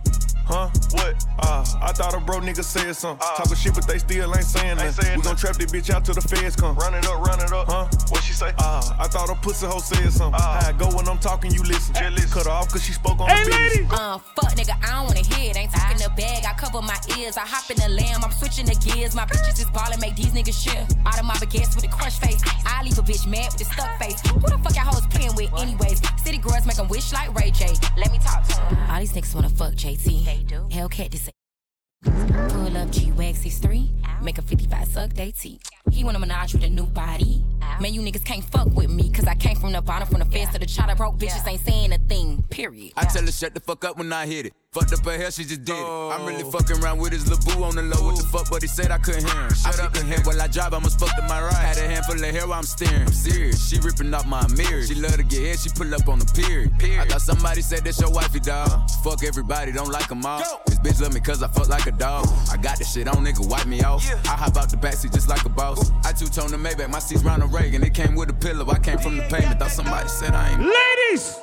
[0.50, 0.68] Huh?
[0.92, 1.14] What?
[1.38, 3.24] Uh, I thought a bro nigga said something.
[3.36, 5.16] Talking shit, but they still ain't saying nothing.
[5.16, 6.74] We gon' trap this bitch out till the feds come.
[6.76, 7.68] Run it up, run it up.
[7.68, 7.86] Huh?
[8.08, 8.52] What she say?
[8.58, 10.40] Uh, I thought a pussy hoe said something.
[10.40, 11.94] How I go when I'm talking, you listen.
[12.30, 13.74] Cut her off cause she spoke on Hey, the business.
[13.76, 13.92] ladies!
[13.92, 15.56] Uh, fuck nigga, I don't wanna hear it.
[15.56, 17.36] Ain't talking the bag, I cover my ears.
[17.36, 19.14] I hop in the lamb, I'm switching the gears.
[19.16, 20.78] My bitches is ballin', make these niggas shit.
[21.06, 22.40] Out of my baguettes with a crush face.
[22.66, 24.20] I leave a bitch mad with a stuck face.
[24.30, 26.00] Who the fuck y'all hoes playing with, anyways?
[26.22, 27.74] City girls make 'em wish like Ray J.
[27.96, 28.90] Let me talk to 'em.
[28.90, 30.39] All these niggas wanna fuck JT.
[30.40, 30.68] They do.
[30.70, 31.30] Hellcat, this
[32.02, 33.90] Pull up G-Wax 63,
[34.22, 35.60] make a 55 suck they teeth.
[35.90, 37.44] He wanna menage with a new body.
[37.78, 40.24] Man, you niggas can't fuck with me, cause I came from the bottom, from the
[40.24, 40.94] fence to the chopper.
[40.94, 42.92] Broke bitches ain't saying a thing, period.
[42.96, 44.54] I tell her shut the fuck up when I hit it.
[44.72, 45.84] Fucked up her hair, she just did it.
[45.84, 48.06] I'm really fucking around with his little boo on the low.
[48.06, 49.52] What the fuck, but he said I couldn't hear him.
[49.52, 51.52] Shut up and hear while I drive, I must fuck to my right.
[51.52, 53.02] Had a handful of hair while I'm steering.
[53.02, 54.80] I'm serious, she ripping off my mirror.
[54.84, 56.70] She love to get hit, she pull up on the period.
[57.00, 58.70] I thought somebody said that's your wifey, dog.
[59.02, 60.62] Fuck everybody, don't like them all.
[60.66, 62.28] This bitch love me cause I fuck like a dog.
[62.52, 64.06] I got this shit on, nigga, wipe me off.
[64.24, 65.90] I hop out the backseat just like a boss.
[66.04, 67.82] I two-tone the Maybach, my seat's Ronald Reagan.
[67.82, 69.58] It came with a pillow, I came from the pavement.
[69.58, 70.60] Thought somebody said I ain't.
[70.60, 71.40] Ladies!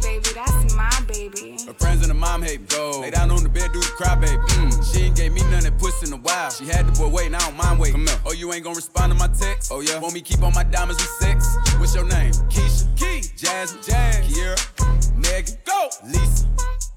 [0.00, 1.56] That baby, that's my baby.
[1.66, 3.00] Her friends and her mom hate go.
[3.00, 4.36] Lay down on the bed, do the cry, baby.
[4.36, 4.92] Mm.
[4.94, 6.50] She ain't gave me none that puss in a while.
[6.50, 8.04] She had the boy waiting, I don't mind waiting.
[8.04, 8.20] Come here.
[8.26, 9.70] Oh, you ain't gonna respond to my text?
[9.72, 9.98] Oh, yeah.
[9.98, 11.56] Want me keep on my diamonds with sex?
[11.78, 12.32] What's your name?
[12.48, 12.86] Keisha.
[12.96, 13.20] Key.
[13.36, 13.82] Jasmine.
[13.84, 14.26] Jazz.
[14.26, 15.16] Kiera.
[15.16, 15.54] Megan.
[15.64, 15.88] Go.
[16.06, 16.46] Lisa.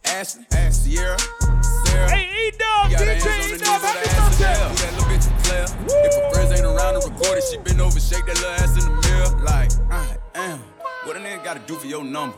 [0.06, 0.46] Ashley.
[0.54, 0.74] Ash.
[0.74, 1.18] Sierra.
[1.86, 2.10] Sarah.
[2.12, 4.54] Hey, E-Dub, Got her DJ hands on the E-Dub, knees of happy the ass birthday.
[4.54, 6.06] and Who that little bitch a player?
[6.06, 8.74] If her friends ain't around to record it, she been over, shake that little ass
[8.78, 9.44] in the mirror.
[9.44, 10.60] Like, I am.
[11.06, 12.38] What a nigga gotta do for your number?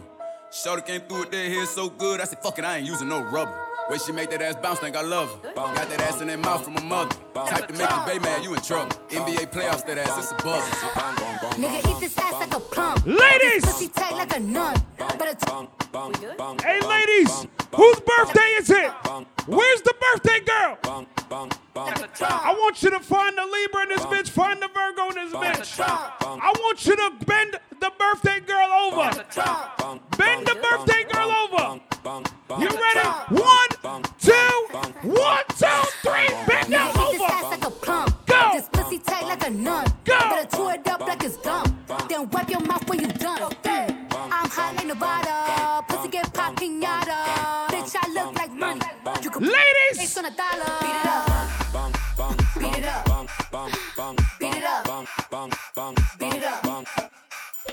[0.55, 2.21] Shorty came through with there, hair so good.
[2.21, 3.53] I said, fuck it, I ain't using no rubber.
[3.89, 5.53] Way she make that ass bounce, think I love her.
[5.53, 7.13] Got that ass in that mouth from her mother.
[7.33, 8.95] Type to make the bay mad, you in trouble.
[9.09, 10.63] NBA playoffs, that ass, it's a buzz.
[11.55, 13.01] Nigga, eat this ass like a plum.
[13.05, 13.63] Ladies!
[13.63, 14.75] Pussy tight like a nun.
[14.97, 15.35] Better
[16.61, 18.91] Hey, ladies, whose birthday is it?
[19.47, 21.05] Where's the birthday girl?
[21.31, 25.33] I want you to find the Libra in this bitch, find the Virgo in this
[25.33, 25.79] bitch.
[25.79, 29.23] I want you to bend the birthday girl over.
[30.17, 31.79] Bend the birthday girl over.
[32.59, 33.07] You ready?
[33.29, 34.67] One, two,
[35.03, 36.27] one, two, three.
[36.47, 37.64] Bend her Nigga, eat this ass over.
[39.05, 39.85] Tight like a nun.
[40.03, 40.17] Go.
[40.19, 41.77] Better chew it up like it's gum.
[42.09, 43.51] Then wipe your mouth when you done.
[43.65, 45.83] I'm hot like Nevada.
[45.87, 47.67] Pussy get pop pinata.
[47.67, 48.81] Bitch, I look like money.
[49.23, 49.97] You can Ladies!
[49.97, 50.71] Face on a dollar.
[50.81, 51.25] Beat it up.
[52.59, 53.05] Beat it up.
[54.39, 54.83] Beat it up.
[56.19, 56.65] Beat it up.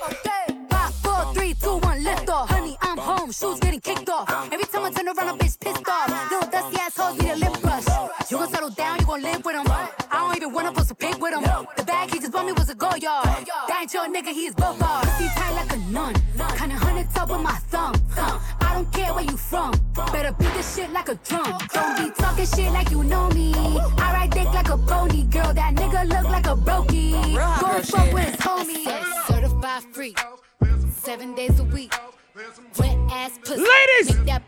[0.01, 0.43] Okay.
[0.69, 2.49] Five, four, three, two, one, lift off.
[2.49, 3.31] Honey, I'm home.
[3.31, 4.29] Shoes getting kicked off.
[4.51, 6.31] Every time I turn around, a bitch pissed off.
[6.31, 7.85] Little dusty assholes need a lip brush.
[8.29, 10.02] You gon' settle down, you gon' live with him.
[10.23, 11.43] I don't even wanna post a pic with him.
[11.75, 13.25] The bag he just bought me was a go yard.
[13.67, 15.05] That ain't your nigga, he is both bars.
[15.05, 16.13] Pussy tight like a nun.
[16.57, 17.93] Kinda hundred top with my thumb.
[18.15, 18.39] thumb.
[18.61, 19.73] I don't care where you from.
[20.13, 21.57] Better beat this shit like a drum.
[21.73, 23.53] Don't be talking shit like you know me.
[23.53, 25.23] I ride dick like a pony.
[25.23, 27.11] Girl, that nigga look like a brokey.
[27.59, 29.27] Go fuck with his homie.
[29.27, 30.15] Certified free.
[30.89, 31.93] Seven days a week.
[32.79, 33.61] Wet ass pussy.
[33.61, 34.15] Ladies!
[34.15, 34.43] Make that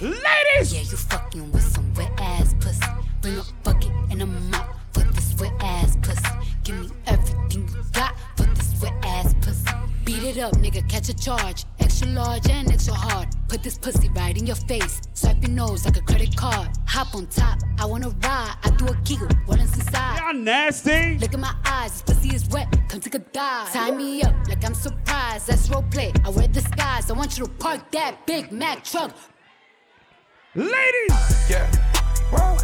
[0.00, 0.72] Ladies!
[0.72, 2.80] Yeah, you fucking with some wet ass pussy.
[3.20, 6.22] Bring a bucket and a mop for this wet ass pussy.
[6.64, 9.68] Give me everything you got for this wet ass pussy.
[10.06, 11.66] Beat it up, nigga, catch a charge.
[11.80, 13.28] Extra large and extra hard.
[13.48, 15.02] Put this pussy right in your face.
[15.12, 16.70] Swipe your nose like a credit card.
[16.86, 18.54] Hop on top, I wanna ride.
[18.62, 20.18] I do a giggle, what is inside?
[20.18, 21.18] Y'all nasty.
[21.18, 22.74] Look in my eyes, this pussy is wet.
[22.88, 23.70] Come take a dive.
[23.70, 25.48] Tie me up like I'm surprised.
[25.48, 26.10] That's role play.
[26.24, 27.10] I wear disguise.
[27.10, 29.14] I want you to park that Big Mac truck.
[30.56, 31.46] Ladies!
[31.48, 31.70] Yeah.
[32.34, 32.58] Hold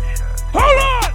[0.58, 1.14] on!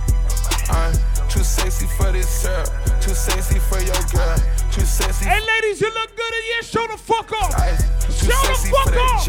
[0.71, 0.93] I'm
[1.27, 2.69] too sexy for this syrup.
[3.01, 4.37] Too sexy for your girl.
[4.71, 5.25] Too sexy.
[5.25, 6.63] Hey, ladies, you look good in here.
[6.63, 7.51] Show the fuck off.
[8.07, 9.27] Too Show the sexy fuck for that off.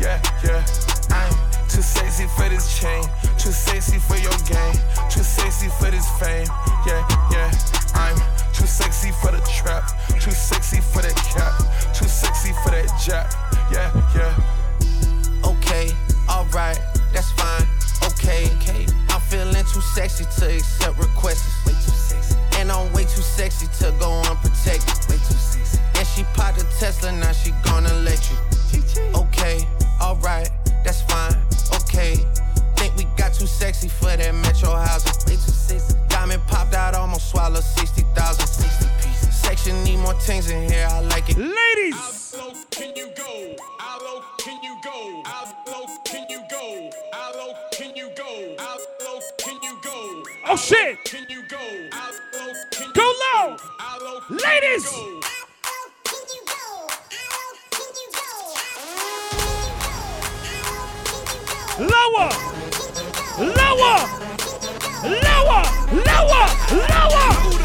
[0.00, 0.64] Yeah, yeah.
[1.12, 3.04] I'm too sexy for this chain.
[3.36, 4.80] Too sexy for your game.
[5.12, 6.48] Too sexy for this fame.
[6.88, 7.52] Yeah, yeah.
[7.92, 8.16] I'm
[8.56, 9.84] too sexy for the trap.
[10.16, 11.60] Too sexy for that cap.
[11.92, 13.36] Too sexy for that jack.
[13.70, 14.32] Yeah, yeah.
[16.40, 16.80] Alright,
[17.12, 17.68] that's fine.
[18.02, 18.86] Okay, okay.
[19.10, 21.66] I'm feeling too sexy to accept requests.
[21.66, 22.34] Way too sexy.
[22.56, 24.88] And I'm way too sexy to go unprotected.
[25.10, 25.78] Way too sexy.
[25.96, 28.38] And she popped a Tesla, now she gonna let you.
[29.14, 29.68] Okay,
[30.00, 30.48] alright,
[30.82, 31.36] that's fine.
[31.82, 32.16] Okay.
[32.76, 35.12] Think we got too sexy for that metro housing.
[35.26, 35.94] Way too sexy.
[36.08, 38.46] Diamond popped out, almost swallowed 60,000.
[38.46, 39.09] 60 pieces.
[39.50, 41.36] Section need more things in here, I like it.
[41.36, 41.96] Ladies!
[41.96, 43.56] How low can you go?
[43.80, 45.22] How low can you go?
[45.26, 46.90] How low can you go?
[47.12, 48.54] How low can you go?
[48.60, 50.22] How low can you go?
[50.46, 51.02] Oh shit!
[51.04, 51.58] Can you go?
[51.90, 53.56] How low can Go low!
[53.80, 54.88] How low Ladies!
[54.88, 55.20] go?
[61.80, 62.30] Lower!
[63.36, 63.98] Lower!
[65.02, 65.64] Lower!
[66.06, 66.46] Lower!
[66.88, 67.59] Lower!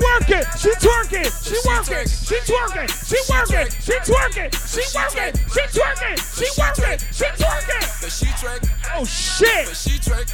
[0.00, 6.16] Working, she twerking, she working, she twerking, she working, she twerking, she working, she twerking,
[6.34, 7.84] she working, she twerking.
[8.00, 8.68] But she twerk.
[8.94, 9.66] Oh shit!
[9.66, 10.28] But she twerk.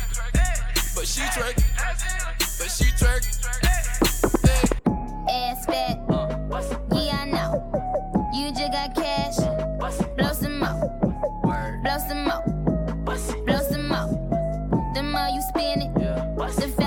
[0.94, 1.56] But she twerk.
[2.58, 3.22] But she twerk.
[5.30, 5.98] Ass fat.
[6.08, 8.30] Uh, yeah, I know.
[8.34, 9.36] You just got cash.
[10.16, 11.80] Blow some more.
[11.82, 12.42] Blow some more.
[13.04, 14.08] Blow some more.
[14.94, 16.79] The more you spin it, the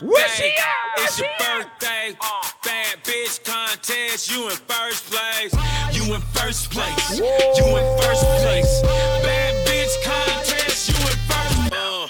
[0.00, 0.06] birthday.
[0.06, 0.96] Where she at?
[0.96, 2.16] Where It's your birthday.
[2.64, 4.30] Bad bitch contest.
[4.30, 5.52] You in first place.
[5.92, 7.18] You in first place.
[7.18, 7.26] You
[7.76, 8.82] in first place.
[9.22, 10.88] Bad bitch contest.
[10.88, 11.72] You in first.
[11.72, 12.06] Uh,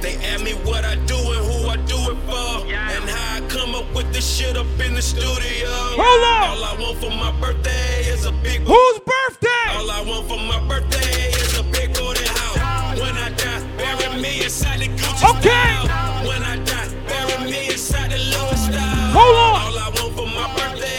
[0.00, 3.48] they ask me what I do and who I do it for, and how I
[3.48, 5.68] come up with this shit up in the studio.
[5.70, 6.58] Hold on.
[6.58, 8.60] All I want for my birthday is a big.
[8.62, 9.48] Whose birthday?
[9.76, 13.00] All I want for my birthday is a big booty house.
[13.00, 15.48] When I die, bury me inside the Gucci Okay.
[15.86, 16.13] style.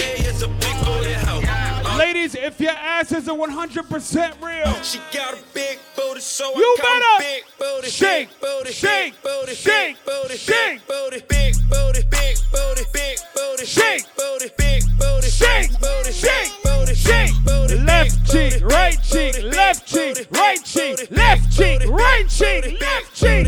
[0.06, 1.98] Booty house.
[1.98, 6.64] Ladies, if your ass is a 100% real, She got a big booty, so You
[6.64, 10.38] I call better her big booty, shake, big booty, shake, big booty, shake, big booty,
[10.38, 10.80] shake.
[10.80, 14.06] big booty, big booty, big booty, big booty, Shake.
[14.06, 17.32] big booty, big booty, Shake, big booty, shake, big booty, shake.
[17.34, 20.58] big booty, Left big cheek, booty, right big cheek, booty, left big cheek, booty, right
[20.58, 23.48] big cheek, booty, left big cheek, booty, right big cheek, booty, left big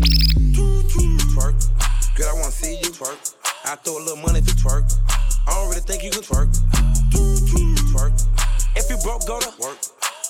[1.34, 1.54] Twerk.
[2.16, 3.37] Girl, I wanna see you twerk.
[3.68, 4.96] I throw a little money to twerk.
[5.46, 6.48] I don't really think you can twerk.
[7.92, 8.16] Twerk.
[8.74, 9.76] If you broke, go to work.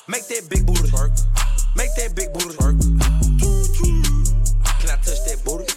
[0.08, 1.14] Make that big booty twerk.
[1.76, 2.74] Make that big booty twerk.
[4.80, 5.70] Can I touch that booty?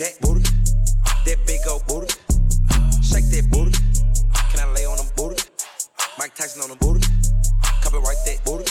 [0.00, 0.42] That booty.
[1.24, 2.10] That big old booty.
[2.98, 3.78] Shake that booty.
[4.50, 5.40] Can I lay on them booty?
[6.18, 7.06] Mike Tyson on the booty.
[7.80, 8.66] Copyright that booty.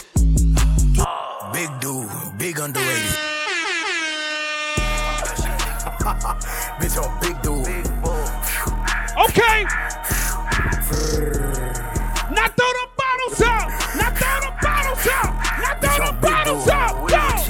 [2.37, 3.15] big underrated.
[5.21, 6.58] Bitch, I'm big dude.
[9.19, 9.63] Okay.
[12.31, 13.69] Now throw the bottles out.
[13.97, 15.33] Now throw the bottles out.
[15.59, 17.08] Now throw the bottles out.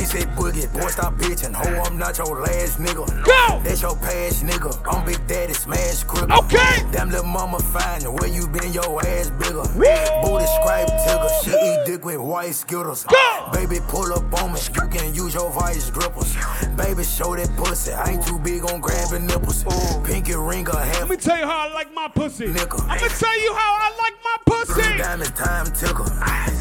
[0.09, 1.53] Said, Boogie, boy, stop bitching.
[1.53, 3.05] Ho, I'm not your last nigga.
[3.23, 3.61] Go.
[3.63, 4.73] That's your past nigga.
[4.91, 6.31] I'm Big Daddy, smash crib.
[6.31, 6.81] Okay.
[6.91, 8.01] Damn little mama fine.
[8.01, 9.61] Where you been, your ass bigger.
[9.61, 11.29] Booty scrape tigger.
[11.43, 13.03] She eat dick with white skittles.
[13.03, 13.49] Go.
[13.53, 14.59] Baby, pull up on me.
[14.73, 16.35] You can use your vice grippers.
[16.75, 17.93] Baby, show that pussy.
[17.93, 19.63] I ain't too big on grabbing nipples.
[20.03, 21.01] Pinky ring a half.
[21.01, 22.47] Let me tell you how I like my pussy.
[22.47, 22.81] Nickel.
[22.89, 24.97] I'm gonna tell you how I like my pussy.
[24.97, 26.05] Diamonds time tickle.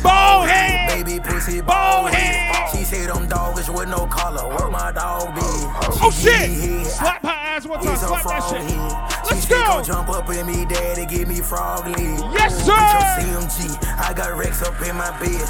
[0.02, 1.04] Bald head.
[1.04, 2.54] Baby pussy Bald bald head.
[2.54, 2.76] head.
[2.76, 3.08] She said
[3.38, 4.48] them dogs with no collar.
[4.48, 5.40] Where my dog be?
[5.42, 6.50] Oh shit!
[6.50, 6.86] me head.
[6.86, 7.96] Slap her ass one time.
[7.96, 8.62] Slap that shit.
[8.62, 9.26] head.
[9.26, 9.82] She Let's said, go.
[9.82, 12.18] Jump up in me, daddy, give me frog leg.
[12.32, 12.72] Yes, sir.
[12.72, 13.76] CMG.
[13.98, 15.46] I got Rex up in my bed.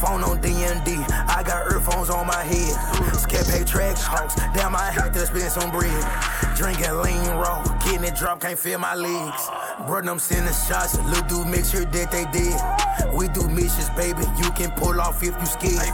[0.00, 1.04] Phone on DND.
[1.28, 2.74] I got earphones on my head.
[3.16, 4.36] Scape Trackhawks.
[4.52, 6.04] Damn, I had to spend some bread.
[6.54, 7.62] Drinking lean raw.
[7.80, 9.48] Kidney drop, can't feel my legs.
[9.86, 10.98] Brother, I'm sending shots.
[10.98, 12.56] Little dude, make sure that they did.
[13.14, 14.24] We do missions, baby.
[14.42, 15.88] You can pull off if you scared.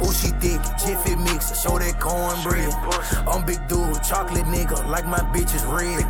[0.00, 0.60] Oh, she thick.
[0.80, 1.60] Jiffy mix.
[1.62, 2.72] Show that cornbread.
[3.28, 4.02] I'm big dude.
[4.02, 4.86] Chocolate nigga.
[4.88, 6.04] Like my bitch is red.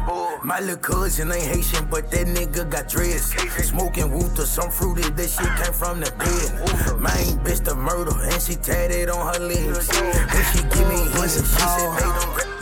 [0.44, 3.32] My little cousin ain't Haitian, but that nigga got dreads.
[3.62, 5.08] Smoking Wooter, some fruity.
[5.10, 7.00] That shit came from the dead.
[7.00, 9.88] Main bitch the murder, and she tatted on her legs.
[9.88, 12.52] Then she give me hints, and she said, "Hey, don't."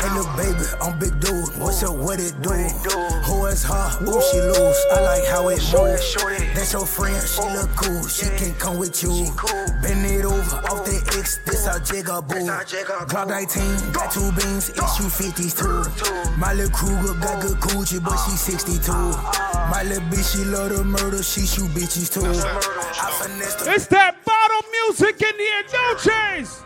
[0.00, 1.60] Hey, little baby, I'm big dude.
[1.60, 2.48] What's up, what it do?
[2.48, 3.88] Who is her?
[4.00, 4.78] Ooh, she lose.
[4.92, 6.16] I like how it moves.
[6.54, 8.06] That's your friend, she look cool.
[8.08, 9.12] She can come with you.
[9.82, 12.34] Bend it over, off the X, this our jigger boo.
[12.34, 16.30] Glock 19, got two beams, issue 50s too.
[16.38, 19.49] My little Kruger got good coochie, but she 62.
[19.70, 22.26] My little bitch, she love the murder, she shoot bitches too.
[22.26, 23.72] I finessed her.
[23.72, 25.62] It's that bottle music in here.
[25.70, 26.62] No chase.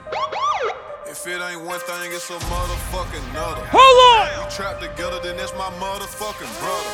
[1.05, 3.63] If it ain't one thing, it's a motherfucking another.
[3.71, 4.25] Hold on.
[4.41, 6.93] We trapped together, then that's my motherfucking brother.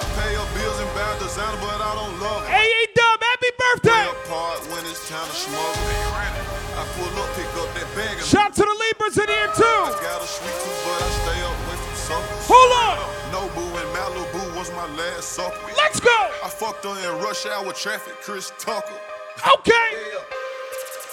[0.00, 2.50] I pay your bills in bad designer, but I don't love it.
[2.56, 4.08] Hey, Dub, happy birthday.
[4.08, 5.84] Play a part when it's time to smuggle.
[6.80, 8.16] I pull up, pick up that bag.
[8.18, 9.64] and- Shout to the Libras in here too.
[9.64, 12.44] I got a sweet tooth, but I stay up with some suckers.
[12.48, 13.15] Hold on.
[13.36, 15.68] Nobu and Malibu was my last supper.
[15.76, 16.16] Let's go.
[16.42, 18.96] I fucked her in rush hour traffic, Chris Tucker.
[19.44, 19.88] Okay.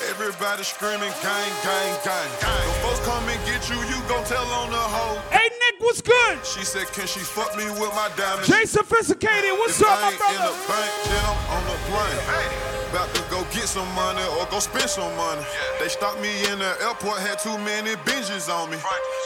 [0.09, 2.29] Everybody screaming gang, gang, gang.
[2.39, 2.67] Gang.
[2.67, 5.19] When folks come and get you, you gon' tell on the hoe.
[5.31, 6.39] Hey, Nick, what's good?
[6.45, 8.47] She said, can she fuck me with my diamonds?
[8.47, 10.55] Jay Sophisticated, what's If up, I my ain't in brother?
[10.55, 12.82] the bank, then I'm on the plane.
[12.93, 15.41] About to go get some money or go spend some money.
[15.79, 18.77] They stopped me in the airport, had too many binges on me.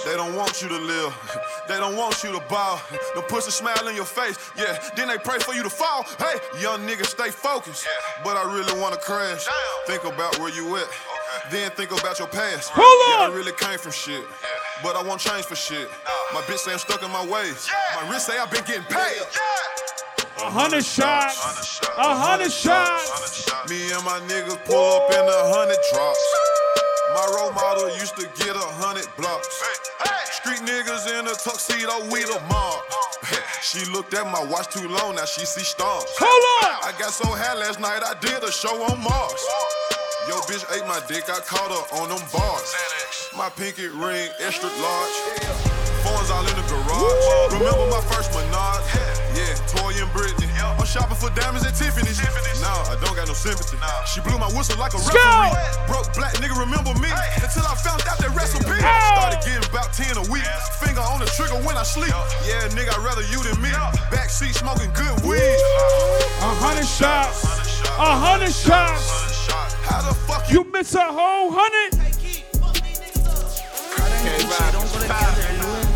[0.05, 1.13] They don't want you to live.
[1.67, 2.79] They don't want you to ball.
[3.13, 4.37] Them a smile in your face.
[4.55, 6.03] Yeah, then they pray for you to fall.
[6.17, 7.85] Hey, young nigga, stay focused.
[8.23, 9.45] But I really wanna crash.
[9.85, 10.87] Think about where you at.
[11.51, 12.71] Then think about your past.
[12.73, 13.31] Hold Yeah, on.
[13.33, 14.23] I really came from shit.
[14.81, 15.89] But I won't change for shit.
[16.33, 17.67] My bitch say I'm stuck in my ways.
[18.01, 19.19] My wrist say I've been getting paid.
[20.39, 21.81] A hundred shots.
[21.97, 23.09] A hundred shots.
[23.69, 26.21] Me and my niggas pull up in a hundred drops.
[27.17, 29.49] My role model used to get a hundred blocks.
[30.37, 32.83] Street niggas in a tuxedo, we the mob.
[33.67, 36.05] She looked at my watch too long, now she see stars.
[36.15, 36.87] Hold on.
[36.87, 39.43] I got so high last night, I did a show on Mars.
[40.29, 42.69] Yo, bitch ate my dick, I caught her on them bars.
[43.35, 44.81] My pinky ring, extra mm.
[44.81, 45.15] large.
[46.05, 47.59] Phones all in the garage.
[47.59, 49.06] Remember my first Menard?
[49.97, 50.47] Yeah, Toy and Britney.
[50.77, 52.21] I'm shopping for diamonds at Tiffany's.
[52.61, 53.77] Nah, I don't got no sympathy.
[54.05, 55.57] She blew my whistle like a Let's referee.
[55.87, 57.09] Broke black nigga, remember me?
[57.41, 58.65] Until I found out that recipe.
[58.65, 60.45] Started getting about 10 a week.
[60.77, 62.13] Finger on the trigger when I sleep.
[62.45, 63.69] Yeah, nigga, I'd rather you than me.
[64.13, 65.57] Backseat smoking good weed.
[66.41, 67.43] A hundred shots.
[67.97, 69.49] A hundred shots.
[69.87, 71.97] How the fuck You miss a whole hundred?
[74.71, 75.86] don't go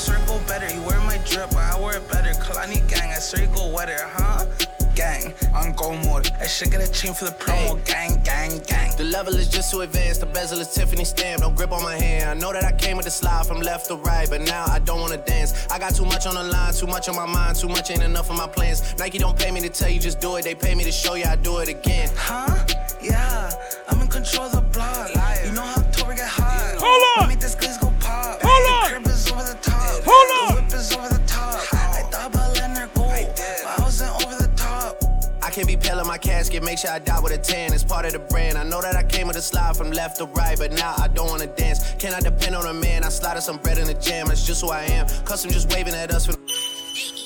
[0.00, 0.74] circle better.
[0.74, 2.32] You wear my drip, I wear it better.
[2.40, 4.46] Kalani gang, I circle weather, huh?
[4.94, 6.30] Gang, on go mode.
[6.40, 7.84] I should get a chain for the promo.
[7.84, 8.96] Gang, gang, gang.
[8.96, 10.20] The level is just too advanced.
[10.20, 11.42] The bezel is Tiffany stamp.
[11.42, 12.30] Don't grip on my hand.
[12.30, 14.78] I know that I came with the slide from left to right, but now I
[14.78, 15.66] don't wanna dance.
[15.70, 18.02] I got too much on the line, too much on my mind, too much ain't
[18.02, 18.98] enough of my plans.
[18.98, 20.44] Nike don't pay me to tell you just do it.
[20.44, 22.08] They pay me to show you I do it again.
[22.16, 22.66] Huh?
[23.02, 23.50] Yeah,
[23.88, 25.10] I'm in control of the block.
[25.44, 26.76] You know how October get hot.
[26.78, 27.28] Hold on.
[27.28, 28.40] Make this glaze go pop.
[28.42, 29.02] Hold The on.
[29.02, 30.02] crib is over the top.
[30.04, 30.56] Hold on.
[30.56, 31.74] The whip is over the top.
[31.74, 34.96] I thought about letting her go, but I wasn't over the top.
[35.42, 37.72] I can't be pale in my casket, make sure I die with a tan.
[37.72, 38.56] It's part of the brand.
[38.58, 41.08] I know that I came with a slide from left to right, but now I
[41.08, 41.94] don't wanna dance.
[41.94, 43.04] Can I depend on a man?
[43.04, 45.06] I slotted some bread in the jam, that's just who I am.
[45.24, 46.36] Custom just waving at us for.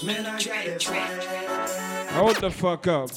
[0.06, 2.08] Man, I got it right.
[2.12, 3.10] Hold the fuck up.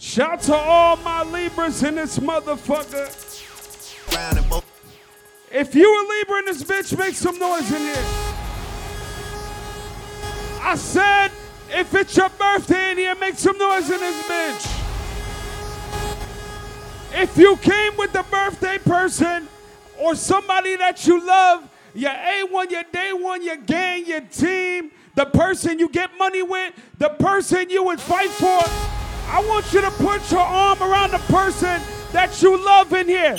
[0.00, 3.06] Shout to all my Libras in this motherfucker.
[5.52, 8.04] If you a Libra in this bitch, make some noise in here.
[10.62, 11.30] I said,
[11.68, 14.82] if it's your birthday in here, make some noise in this bitch.
[17.12, 19.48] If you came with the birthday person
[19.98, 25.26] or somebody that you love, your A1, your day one, your gang, your team, the
[25.26, 28.99] person you get money with, the person you would fight for,
[29.32, 31.80] I want you to put your arm around the person
[32.10, 33.36] that you love in here.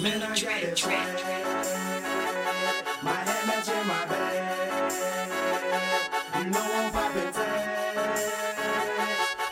[0.00, 0.82] Man, I got it.
[3.02, 4.06] My head matching my.
[6.38, 6.92] You know I'm.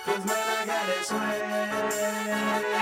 [0.06, 1.40] Cause man, I got it swag.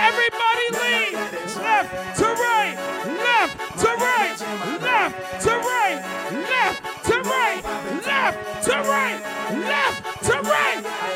[0.07, 1.13] Everybody lean.
[1.59, 2.75] Left to right.
[3.05, 4.39] Left to right.
[4.79, 5.99] Left to right.
[6.47, 7.61] Left to right.
[8.05, 9.19] Left to right.
[9.67, 10.98] Left to right.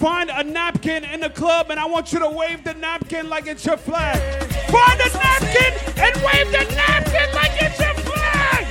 [0.00, 3.46] find a napkin in the club and I want you to wave the napkin like
[3.46, 4.18] it's your flag.
[4.72, 5.72] Find a napkin
[6.02, 8.66] and wave the napkin like it's your flag.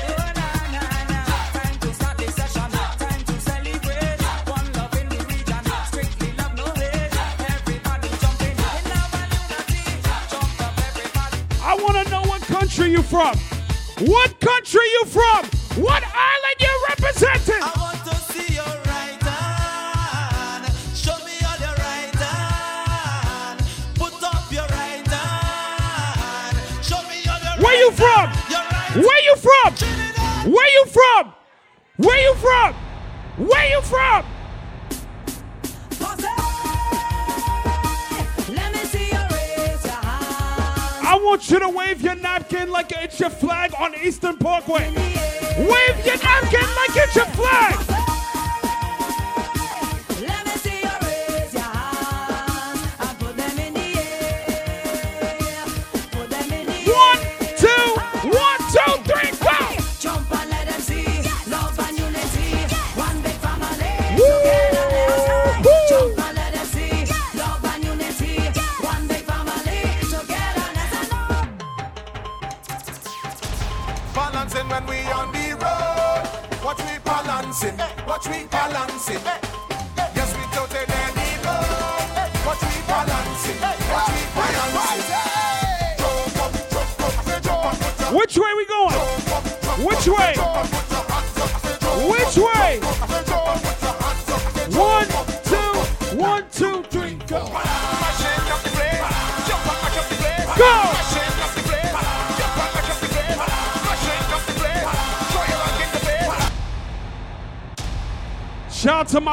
[11.62, 13.38] I want to know what country you from.
[14.08, 15.46] What country you from?
[15.84, 16.09] What
[31.00, 31.34] from?
[31.98, 32.74] Where you from?
[33.48, 34.26] Where you from?
[35.98, 36.26] Where you from?
[38.56, 41.08] Let me see you raise your hand.
[41.08, 44.90] I want you to wave your napkin like it's your flag on Eastern Parkway.
[45.58, 47.89] Wave your napkin like it's your flag.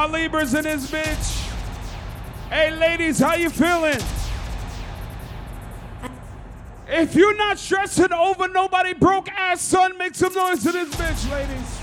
[0.07, 1.49] My Libras in this bitch.
[2.49, 3.99] Hey, ladies, how you feeling?
[6.89, 11.31] If you're not stressing over nobody broke ass son, make some noise to this bitch,
[11.31, 11.81] ladies.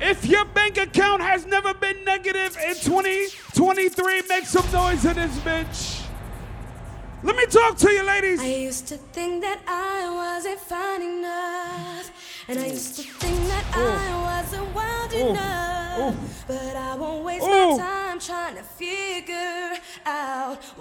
[0.00, 5.38] If your bank account has never been negative in 2023, make some noise in this
[5.38, 6.06] bitch.
[7.22, 8.40] Let me talk to you, ladies.
[8.40, 12.10] I used to think that I wasn't fine enough.
[12.48, 15.28] And I used to think that I wasn't wild Ooh.
[15.28, 15.71] enough.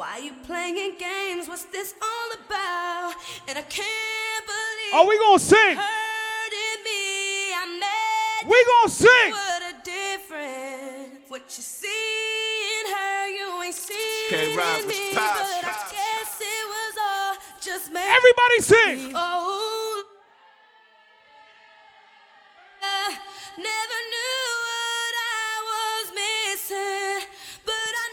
[0.02, 1.48] Why you playing games.
[1.48, 3.14] What's this all about?
[3.48, 5.78] And I can't believe Are we gonna sing?
[5.78, 7.54] hurting me.
[7.54, 9.30] I met We gonna sing.
[9.30, 11.30] What a difference.
[11.30, 11.88] What you see
[12.82, 15.14] in her, you ain't seen Krock in was me.
[15.14, 15.38] pop.
[15.38, 18.02] But I guess it was all just me.
[18.02, 19.12] Everybody sing.
[19.14, 20.04] Oh,
[22.82, 23.10] I
[23.56, 27.41] never knew what I was missing, but I knew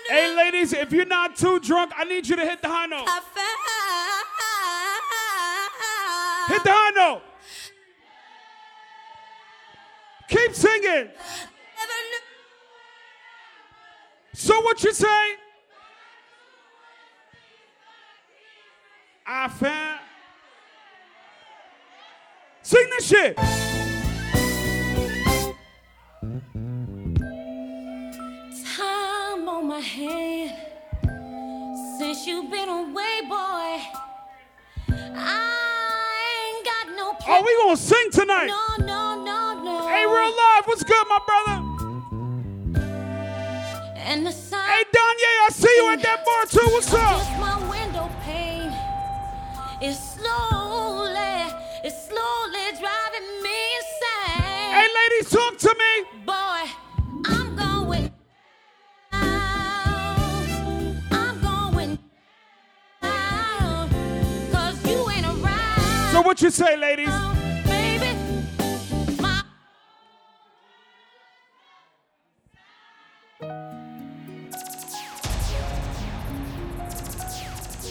[0.08, 3.06] Hey, ladies, if you're not too drunk, I need you to hit the high note.
[6.48, 7.22] Hit the high note.
[10.28, 11.08] Keep singing.
[14.32, 15.34] So what you say?
[19.26, 20.00] I found.
[22.62, 23.77] Sing this shit.
[32.14, 33.70] Since you've been away, boy.
[35.14, 35.44] I
[36.40, 38.46] ain't got no Oh, we gonna sing tonight.
[38.46, 39.88] No, no, no, no.
[39.88, 41.56] Hey, real live, what's good, my brother?
[44.08, 44.64] And the sun.
[44.70, 46.66] Hey, Danye, I see you at that bar too.
[46.72, 47.18] What's up?
[47.18, 48.72] Just my window pane
[49.82, 51.52] is slowly,
[51.84, 54.72] it's slowly driving me insane.
[54.78, 55.92] Hey, ladies, talk to me.
[56.24, 56.57] Boy,
[66.18, 67.10] So what you say, ladies?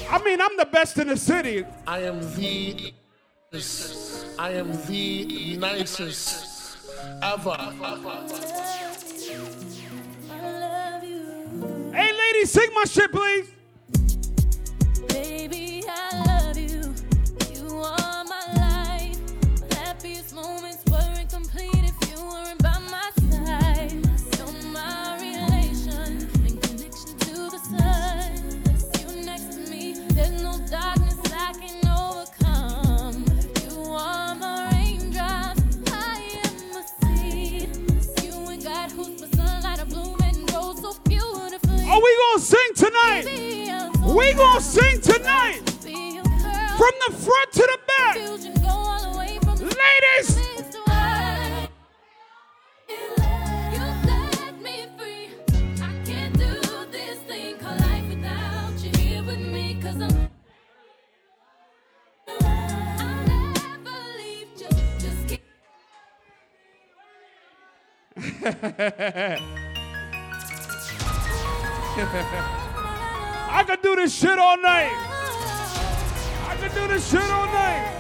[0.10, 1.64] I mean, I'm the best in the city.
[1.88, 2.94] I am the
[4.38, 6.80] I am the nicest
[7.24, 7.56] ever.
[11.94, 13.52] Hey, ladies, sing my shit, please.
[15.08, 15.86] Baby,
[43.08, 43.90] tonight.
[44.04, 45.62] We gonna sing tonight.
[46.78, 48.18] From the front to the back.
[49.60, 50.38] Ladies.
[73.49, 74.91] I could do this shit all night.
[76.48, 77.94] I could do this shit all night.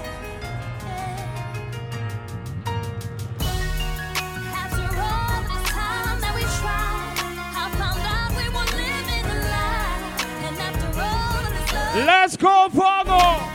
[12.05, 13.46] Let's go, this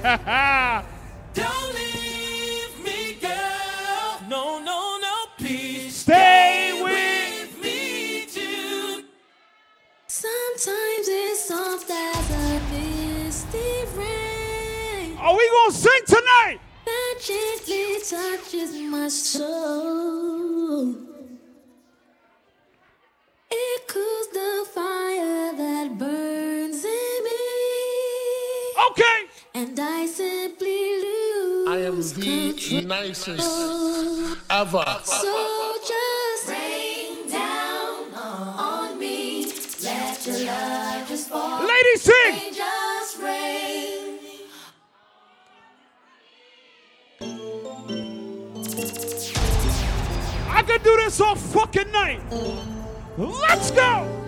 [1.34, 4.20] Don't leave me, girl.
[4.28, 5.94] No, no, no, please.
[5.94, 9.04] Stay with me too.
[10.06, 16.60] Sometimes it's soft as a misty rain Are we gonna sing tonight?
[16.86, 19.79] that gently touches my soul.
[33.00, 34.84] Nicest ever.
[35.04, 39.46] So just rain down on me.
[39.82, 41.66] Let your love just fall.
[41.66, 42.52] Ladies, sing.
[42.52, 44.18] Just rain.
[50.50, 52.20] I can do this all fucking night.
[53.16, 54.19] Let's go.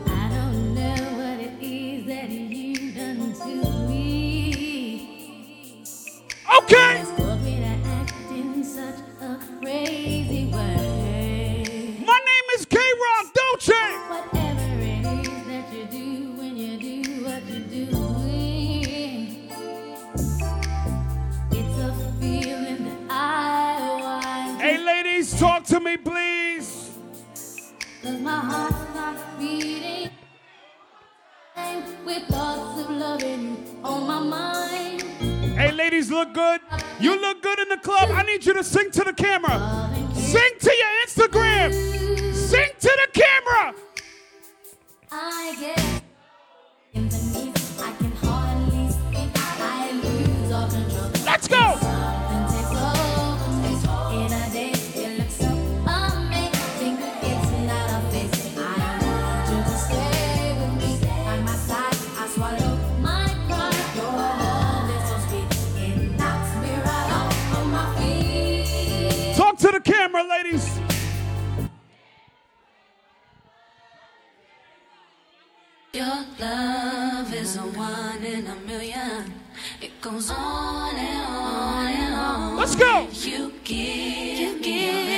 [28.33, 30.11] My heart stops beating
[32.07, 33.45] with thoughts of loving
[33.85, 35.03] on my mind.
[35.59, 36.61] Hey, ladies, look good.
[36.99, 38.09] You look good in the club.
[38.11, 39.57] I need you to sing to the camera.
[40.15, 41.69] Sing to your Instagram.
[42.35, 43.75] Sing to the camera.
[45.11, 46.02] I get
[76.13, 79.33] Your love is a one in a million.
[79.81, 82.57] It goes on and on and on.
[82.59, 83.09] Let's go.
[83.13, 85.12] You give, you give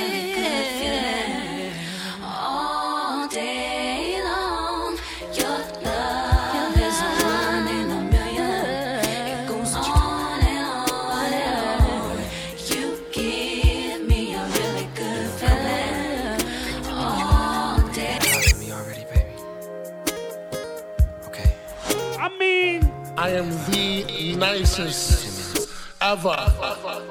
[24.55, 25.69] the nicest
[26.01, 26.53] ever.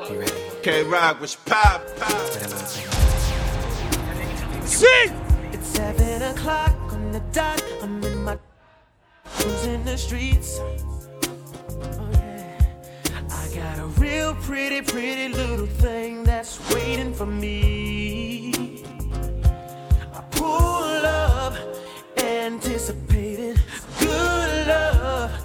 [0.08, 0.32] You ready?
[0.62, 2.30] Krock was pop, pop.
[4.64, 5.12] Sing!
[5.52, 7.62] It's seven o'clock on the dot.
[7.82, 8.38] I'm in my
[9.24, 10.58] cruising the streets.
[10.58, 12.60] Oh yeah.
[13.30, 18.52] I got a real pretty, pretty little thing that's waiting for me.
[20.14, 21.54] I pull up,
[22.16, 23.56] anticipating
[24.00, 25.43] good love.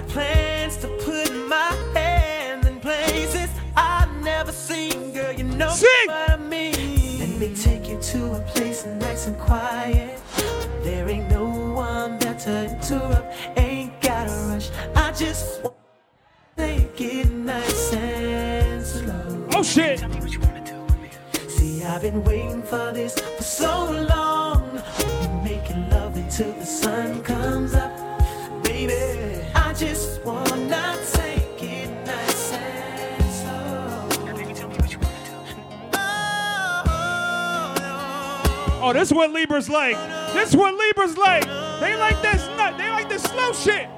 [0.00, 5.30] Got plans to put my hands in places I've never seen, girl.
[5.30, 5.68] You know
[6.06, 7.18] what I mean.
[7.18, 10.18] Let me take you to a place nice and quiet.
[10.82, 13.58] There ain't no one there to interrupt.
[13.58, 14.70] Ain't gotta rush.
[14.96, 15.76] I just want
[16.56, 19.48] to take it nice and slow.
[19.52, 19.98] Oh shit.
[21.48, 24.82] See, I've been waiting for this for so long.
[25.20, 27.79] We're making love until the sun comes up.
[29.80, 30.72] Nice and
[38.82, 39.96] Oh, this is what Libra's like.
[40.34, 41.44] This is what Libra's like.
[41.80, 42.76] They like this nut.
[42.76, 43.88] They like this slow shit.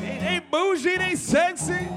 [0.00, 1.88] They, they bougie, they sexy.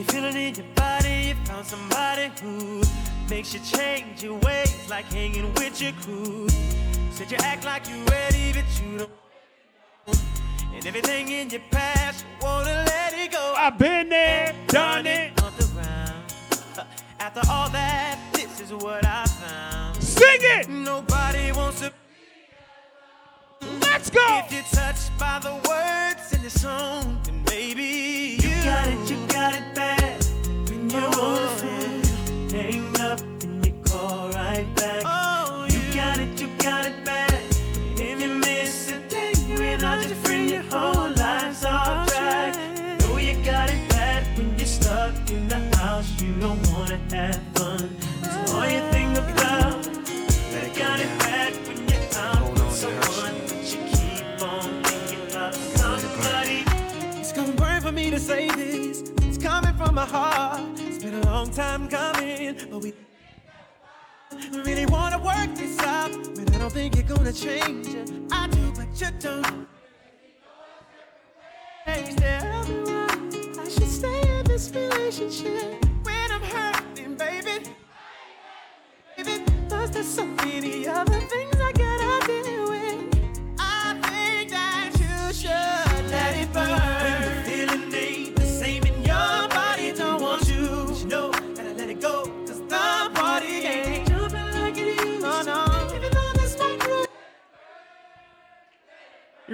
[0.00, 2.80] You feel it in your body, you found somebody who
[3.28, 6.48] makes you change your ways, like hanging with your crew.
[7.10, 10.20] Said you act like you ready, but you don't.
[10.74, 13.54] And everything in your past, you wanna let it go.
[13.58, 15.36] I've been there, done it.
[15.36, 16.86] The.
[17.18, 20.02] After all that, this is what I found.
[20.02, 20.70] Sing it!
[20.70, 21.92] Nobody wants to.
[23.80, 24.20] Let's go!
[24.44, 29.16] If you're touched by the words in the song, then maybe you, got it, you
[29.28, 30.24] got it bad.
[30.68, 35.02] When you're oh, on the phone, hang up and you call right back.
[35.04, 37.32] Oh, you got it, you got it bad.
[37.96, 42.56] If you miss a day without your friend, your whole life's off track.
[43.00, 46.20] Know you got it bad when you're stuck in the house.
[46.20, 47.96] You don't wanna have fun.
[48.22, 48.89] That's all you
[58.10, 59.02] to say this.
[59.22, 60.60] It's coming from my heart.
[60.80, 62.92] It's been a long time coming, but we
[64.52, 66.10] really wanna work this out.
[66.34, 68.10] But I don't think you're gonna change it.
[68.32, 69.68] I do, but you don't.
[71.86, 72.92] Tell me
[73.58, 77.64] I should stay in this relationship when I'm hurting, baby.
[79.16, 81.49] Baby, there's so many other things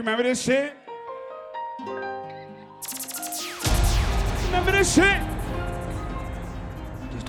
[0.07, 0.73] You remember this shit?
[4.45, 5.21] Remember this shit?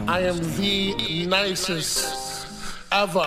[0.07, 2.45] I am the nicest
[2.91, 3.25] ever.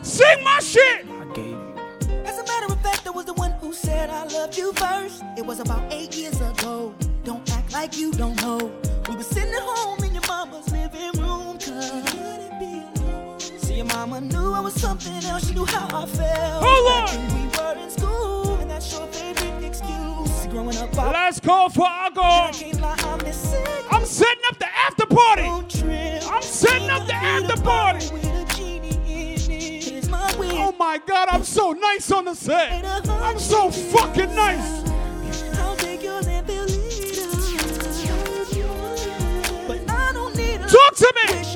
[0.00, 1.06] Sing my shit!
[2.24, 5.22] As a matter of fact, I was the one who said I loved you first.
[5.36, 6.94] It was about eight years ago.
[7.24, 8.72] Don't act like you don't know.
[9.06, 10.02] We were sitting at home
[14.20, 15.46] Mama knew I was something else.
[15.46, 16.64] She knew how I felt.
[16.64, 17.06] Hold on.
[17.06, 20.30] when we were in school, and that's your favorite excuse.
[20.30, 22.50] See, growing up, I Last call for Agor.
[22.82, 23.20] I'm.
[23.90, 25.42] I'm setting up the after party.
[26.28, 28.06] I'm setting up the after party.
[30.40, 32.84] Oh my god, I'm so nice on the set.
[33.08, 34.82] I'm so fucking nice.
[40.72, 41.47] Talk to yours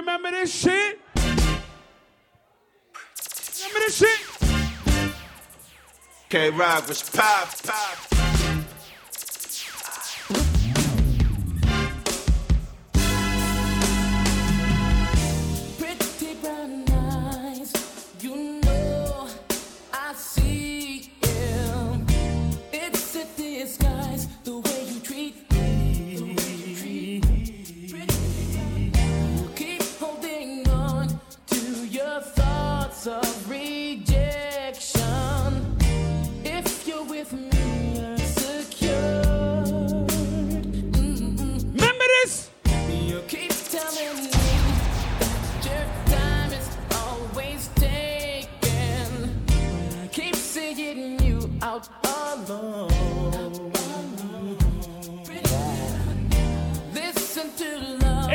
[0.00, 0.98] remember this shit?
[3.58, 4.20] Remember this shit?
[6.30, 8.19] Krock was pop, pop.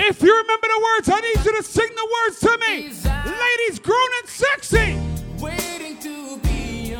[0.07, 2.89] If you remember the words, I need you to sing the words to me.
[3.25, 4.97] Ladies, grown and sexy.
[5.39, 6.95] Waiting to be.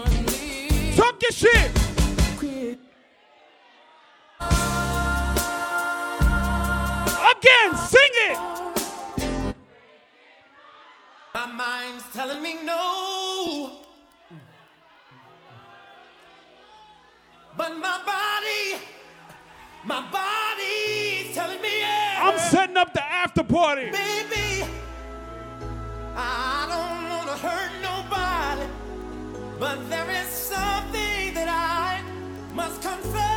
[0.98, 1.72] Talk your shit.
[7.32, 8.38] Again, sing it.
[11.34, 13.85] My mind's telling me no.
[17.58, 18.82] But my body,
[19.86, 22.20] my body's telling me yes.
[22.22, 23.92] I'm setting up the after party.
[23.92, 24.66] Baby,
[26.16, 28.68] I don't want to hurt nobody.
[29.58, 32.02] But there is something that I
[32.54, 33.35] must confess.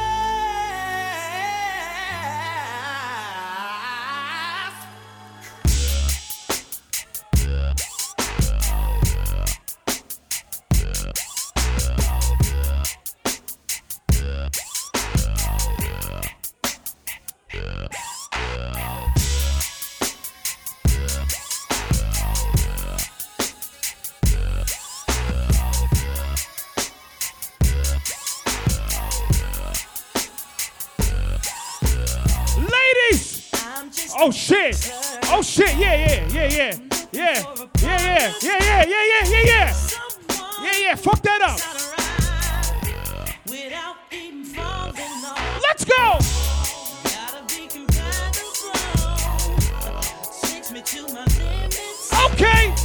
[34.28, 34.92] Oh shit.
[35.32, 35.74] Oh shit.
[35.78, 36.78] Yeah, yeah, yeah, yeah.
[37.12, 37.42] Yeah.
[37.80, 38.32] Yeah, yeah.
[38.42, 39.74] Yeah, yeah, yeah, yeah, yeah, yeah.
[40.62, 40.94] Yeah, yeah.
[40.96, 41.58] Fuck that up.
[45.62, 46.18] Let's go.
[52.26, 52.77] Okay.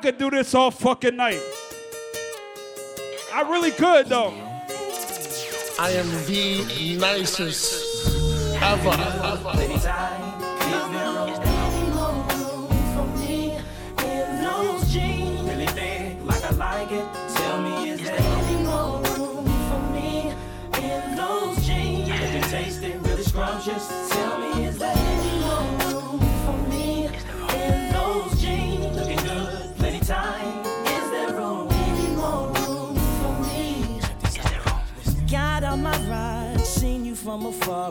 [0.00, 1.40] Could do this all fucking night.
[3.32, 4.32] I really could though.
[5.78, 8.06] I am the nicest
[8.62, 9.69] ever.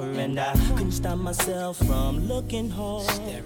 [0.02, 3.44] And I couldn't stop myself from looking hard.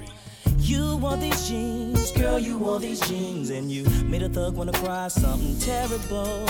[0.59, 4.71] You wore these jeans, girl, you wore these jeans, and you made a thug wanna
[4.73, 6.45] cry something terrible.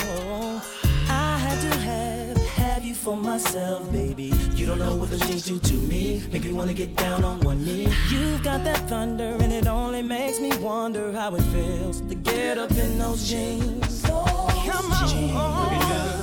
[1.10, 4.34] I had to have, have you for myself, baby.
[4.56, 7.40] You don't know what those jeans do to me, make me wanna get down on
[7.42, 7.88] one knee.
[8.10, 12.58] You've got that thunder, and it only makes me wonder how it feels to get
[12.58, 14.02] up in those jeans.
[14.04, 16.23] Come on, Looking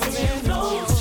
[0.00, 0.91] Cause you know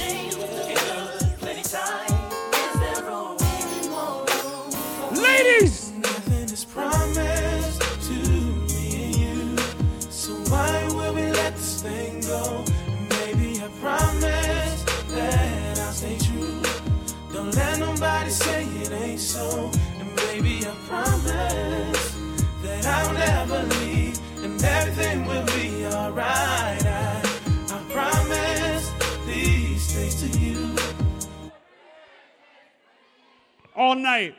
[33.82, 34.36] all night.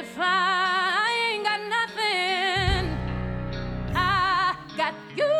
[0.00, 2.82] If I ain't got nothing,
[3.96, 5.36] I got you.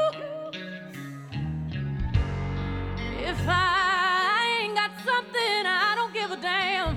[3.31, 6.97] If I ain't got something, I don't give a damn,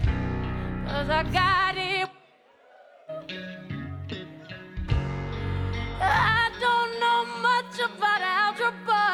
[0.88, 2.10] cause I got it.
[6.00, 9.13] I don't know much about algebra.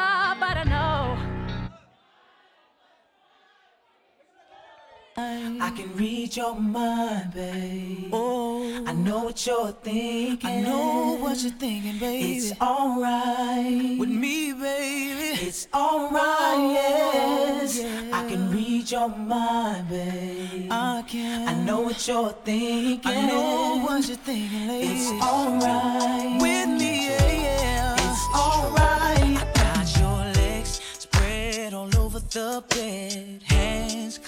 [5.80, 8.10] Can read your mind, babe.
[8.12, 10.50] Oh, I know what you're thinking.
[10.50, 12.36] I know what you're thinking, baby.
[12.36, 15.46] It's alright with me, baby.
[15.46, 17.80] It's alright, oh, yes.
[18.12, 20.68] I can read your mind, babe.
[20.70, 21.48] I can.
[21.48, 23.00] I know what you're thinking.
[23.10, 24.88] I know what you're thinking, lady.
[24.88, 27.94] It's alright with me, yeah, yeah.
[27.94, 29.38] It's alright.
[29.42, 34.18] I got your legs spread all over the bed, hands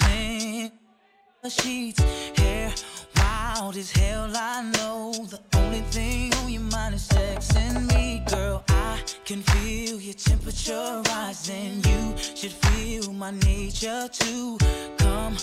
[1.43, 2.01] the sheets,
[2.39, 2.73] hair
[3.17, 4.31] wild as hell.
[4.33, 8.63] I know the only thing on your mind is sex and me, girl.
[8.69, 11.83] I can feel your temperature rising.
[11.85, 14.57] You should feel my nature too.
[14.99, 15.37] Come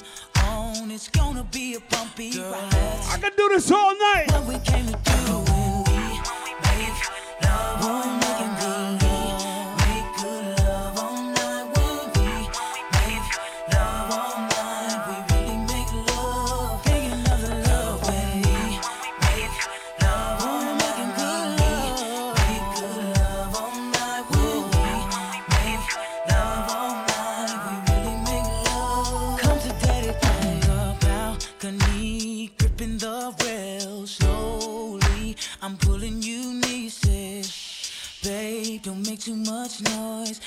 [0.45, 2.99] on, it's gonna be a bumpy ride.
[3.11, 4.31] I can do this all night.
[4.31, 5.21] What we came to do
[5.51, 6.99] when we make
[7.43, 8.98] love all night
[39.29, 40.41] too much noise.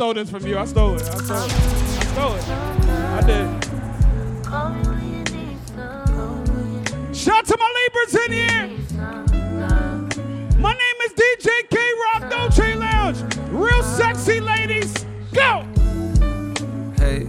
[0.00, 0.56] Stole this from you.
[0.56, 1.02] I stole it.
[1.02, 1.52] I stole it.
[1.52, 2.48] I stole it.
[2.48, 3.46] I did.
[7.14, 8.66] Shout to my Libras in here.
[10.56, 11.76] My name is DJ K
[12.14, 13.18] Rock Dolce Lounge.
[13.50, 14.94] Real sexy ladies.
[15.34, 15.66] Go.
[16.96, 17.26] Hey,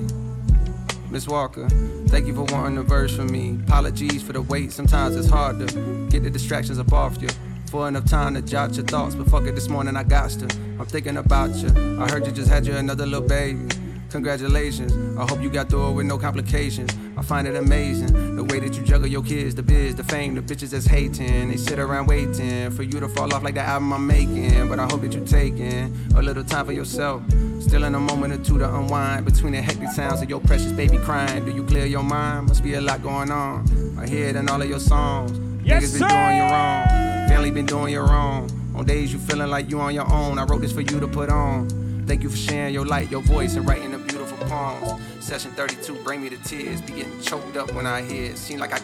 [1.09, 1.67] Miss Walker,
[2.07, 3.59] thank you for wanting a verse from me.
[3.67, 4.71] Apologies for the wait.
[4.71, 7.27] Sometimes it's hard to get the distractions up off you.
[7.65, 10.70] For enough time to jot your thoughts, but fuck it, this morning I got to.
[10.81, 11.69] I'm thinking about you.
[12.01, 13.67] I heard you just had you another little baby.
[14.09, 14.91] Congratulations.
[15.15, 16.89] I hope you got through it with no complications.
[17.15, 20.33] I find it amazing the way that you juggle your kids, the biz, the fame,
[20.33, 21.49] the bitches that's hating.
[21.49, 24.69] They sit around waiting for you to fall off like the album I'm making.
[24.69, 27.21] But I hope that you're taking a little time for yourself.
[27.59, 30.71] Still in a moment or two to unwind between the hectic sounds of your precious
[30.71, 31.45] baby crying.
[31.45, 32.47] Do you clear your mind?
[32.47, 33.99] Must be a lot going on.
[33.99, 35.31] I hear it in all of your songs.
[35.63, 36.87] Yes, Niggas been doing you wrong.
[37.29, 38.50] Family been doing you wrong.
[38.81, 41.07] On days you feeling like you on your own, I wrote this for you to
[41.07, 41.69] put on.
[42.07, 45.23] Thank you for sharing your light, your voice, and writing the beautiful poems.
[45.23, 46.81] Session 32, bring me to tears.
[46.81, 48.39] Be getting choked up when I hear it.
[48.39, 48.81] Seem like I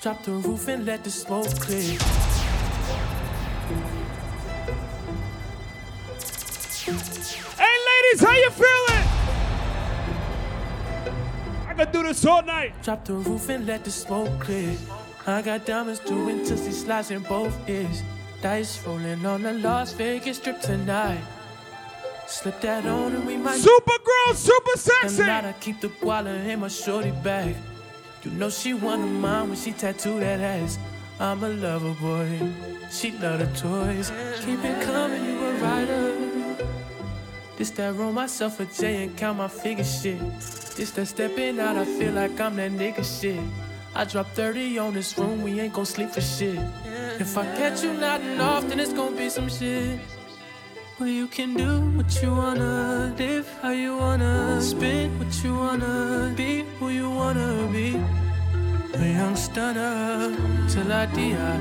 [0.00, 1.98] Drop the roof and let the smoke clear.
[7.58, 9.04] Hey, ladies, how you feeling?
[11.66, 12.80] I could do this all night.
[12.84, 14.76] Drop the roof and let the smoke clear.
[15.26, 18.04] I got diamonds doing Toosie slides in both ears.
[18.44, 21.24] Dice rolling on the Las Vegas strip tonight.
[22.26, 23.56] Slip that on and we might.
[23.56, 25.16] Super girl, super sexy.
[25.16, 27.56] Tonight I keep the guala in my shorty bag.
[28.22, 30.78] You know she one of mine when she tattooed that ass.
[31.18, 32.52] I'm a lover boy.
[32.90, 34.12] She love the toys.
[34.44, 36.12] Keep it coming, you a rider.
[37.56, 40.20] This that roll myself a J and count my figure shit.
[40.76, 43.40] This that stepping out, I feel like I'm that nigga shit.
[43.94, 46.58] I drop 30 on this room, we ain't gon' sleep for shit.
[47.20, 50.00] If I catch you nodding off, then it's gonna be some shit.
[50.98, 56.32] Well, you can do what you wanna, live how you wanna, spin what you wanna,
[56.36, 58.00] be who you wanna be.
[58.94, 60.34] A young stunner
[60.68, 61.60] till I die.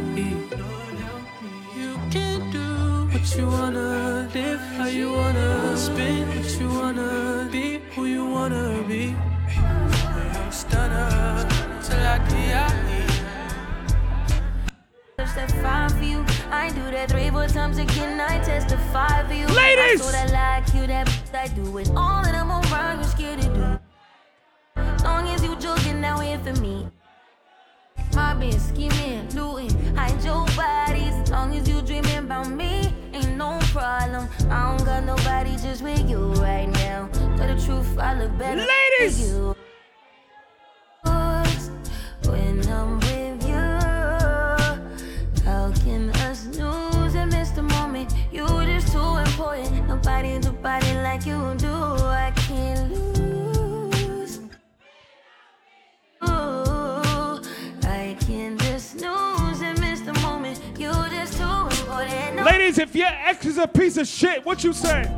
[1.78, 7.80] You can do what you wanna, live how you wanna, spin what you wanna, be
[7.96, 9.16] who you wanna be.
[10.18, 11.48] A young stunner
[11.84, 13.13] till I die.
[15.24, 16.26] That five for you.
[16.52, 18.20] I do that three, four times again.
[18.20, 19.48] I testify for you.
[19.48, 20.14] Ladies!
[20.14, 23.00] I I like you, that I do it all, and I'm around.
[23.00, 23.80] You're scared to do.
[25.04, 26.88] Long as you joking, now here for me.
[28.14, 31.32] Mobbing, scheming, looting, hide your bodies.
[31.32, 34.28] Long as you dreaming about me, ain't no problem.
[34.52, 37.08] I don't got nobody just with you right now.
[37.38, 38.68] Tell the truth, I look better.
[39.00, 39.56] Ladies!
[50.14, 51.74] Nobody do body like you do.
[51.74, 54.38] I can't lose.
[56.24, 57.42] Ooh,
[57.82, 60.62] I can just snooze and miss the moment.
[60.78, 62.46] You just too important.
[62.46, 65.12] Ladies, if your ex is a piece of shit, what you say?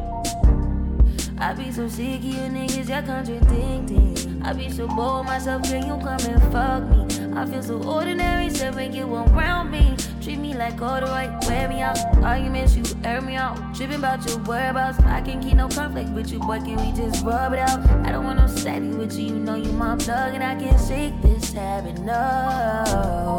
[1.40, 4.42] I be so sick of you niggas, y'all contradicting.
[4.46, 7.38] I be so bold myself, can you come and fuck me?
[7.38, 9.98] I feel so ordinary, so make you around me.
[10.26, 12.00] Treat me like all the right, wear me out.
[12.24, 13.76] Arguments, you air me out.
[13.76, 14.98] Tripping about your whereabouts.
[15.02, 17.88] I can't keep no conflict with you, boy, can we just rub it out?
[18.04, 20.82] I don't want no steady with you, you know you my plug, and I can't
[20.82, 23.38] shake this habit, no.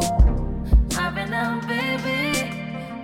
[0.97, 2.55] I've been out, baby.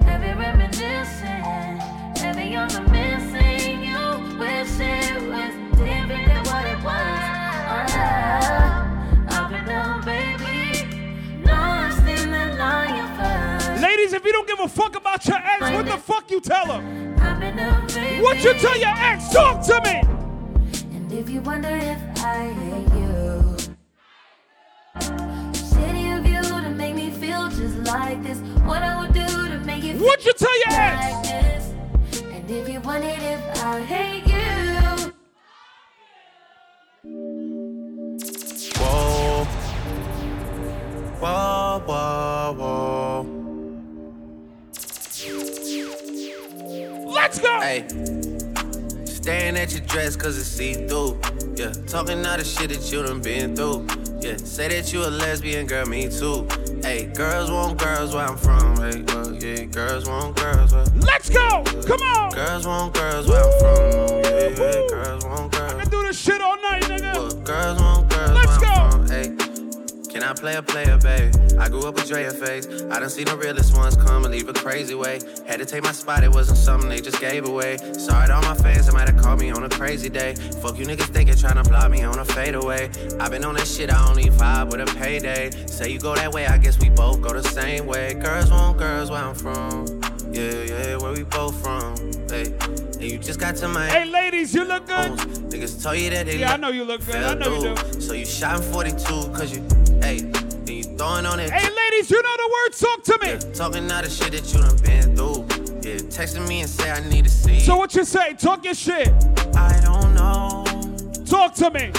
[0.08, 1.82] Every reminiscing,
[2.24, 4.40] every young missing you.
[4.40, 5.63] Wish it was
[14.04, 14.14] first.
[14.14, 16.66] Ladies, if you don't give a fuck about your ex, what the fuck you tell
[16.68, 17.16] her?
[17.22, 18.22] I've been out, baby.
[18.22, 19.30] What you tell your ex?
[19.32, 20.02] Talk to me.
[20.96, 23.56] And if you wonder if I hate you,
[25.00, 28.40] shitty of you to make me feel just like this.
[28.66, 31.30] What I would do to make you What you tell your like ex?
[31.30, 32.22] this.
[32.24, 35.14] And if you wondered if I hate you.
[38.80, 39.46] Whoa.
[41.20, 42.73] Whoa, whoa, whoa.
[47.34, 47.62] Let's go.
[47.62, 47.88] Hey.
[49.06, 51.20] Staring at your dress cause it's see through.
[51.56, 51.72] Yeah.
[51.88, 53.88] Talking all the shit that you done been through.
[54.22, 54.38] Yeah.
[54.38, 56.48] Say that you a lesbian, girl, me too.
[56.84, 58.78] Hey, girls want girls where I'm from.
[58.78, 60.86] Hey, uh, yeah, girls want girls where.
[61.02, 61.64] Let's go.
[61.88, 62.30] Come on.
[62.34, 64.22] Girls want girls where I'm from.
[64.26, 65.74] Yeah, yeah, girls want girls.
[65.74, 67.44] I can do this shit all night, nigga.
[67.44, 68.13] Girls want
[70.24, 71.36] can I play a player, babe?
[71.60, 72.66] I grew up with Drea face.
[72.84, 75.20] I done seen the realest ones come and leave a crazy way.
[75.46, 77.76] Had to take my spot, it wasn't something they just gave away.
[77.98, 80.36] Sorry to all my fans, they might have called me on a crazy day.
[80.62, 82.90] Fuck you niggas thinking trying to block me on a fadeaway.
[83.20, 85.52] i been on that shit, I only vibe with a payday.
[85.68, 88.14] Say you go that way, I guess we both go the same way.
[88.14, 89.86] Girls want girls where I'm from.
[90.32, 91.98] Yeah, yeah, where we both from.
[92.30, 92.56] Hey,
[93.08, 95.12] you just got to my Hey, ladies, you look good.
[95.52, 97.16] Niggas told you that they Yeah, I know you look good.
[97.16, 98.02] I know you through.
[98.02, 99.04] So you shot in 42
[99.34, 99.62] cause you,
[100.02, 101.50] hey, then you throwing on it.
[101.50, 102.74] Hey, ladies, you know the word.
[102.74, 103.32] Talk to me.
[103.34, 105.46] Yeah, Talking all the shit that you done been through.
[105.84, 107.60] Yeah, texting me and say I need to see.
[107.60, 108.34] So what you say?
[108.34, 109.10] Talk your shit.
[109.56, 110.64] I don't know.
[111.26, 111.92] Talk to me.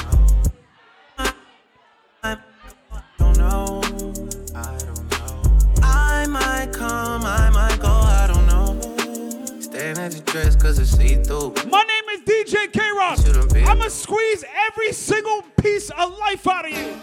[3.19, 3.81] don't know.
[4.55, 5.43] I don't know.
[5.83, 7.74] I might come, I might
[9.85, 11.53] Staring at your dress cause it's see through.
[11.69, 13.19] My name is DJ K Rock.
[13.69, 16.97] I'ma squeeze every single piece of life out of you.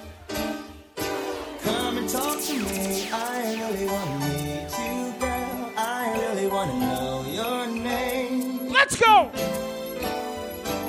[1.61, 3.07] Come and talk to me.
[3.13, 5.71] I really wanna meet you, girl.
[5.77, 8.69] I really wanna know your name.
[8.69, 9.29] Let's go.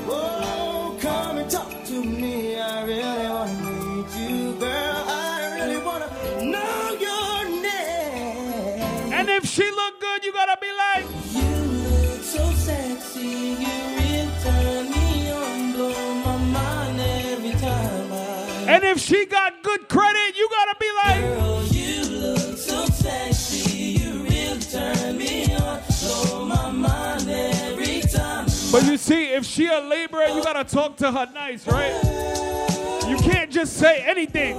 [0.07, 2.59] Whoa, come and talk to me.
[2.59, 5.05] I really wanna meet you, girl.
[5.09, 6.09] I really wanna
[6.41, 9.13] know your name.
[9.13, 11.52] And if she look good, you gotta be like.
[18.93, 21.21] If she got good credit, you gotta be like.
[21.23, 23.81] Girl, you look so sexy.
[23.81, 28.45] You really turn me on, blow my mind every time.
[28.71, 31.95] But you see, if she a laborer, you gotta talk to her nice, right?
[33.09, 34.57] You can't just say anything.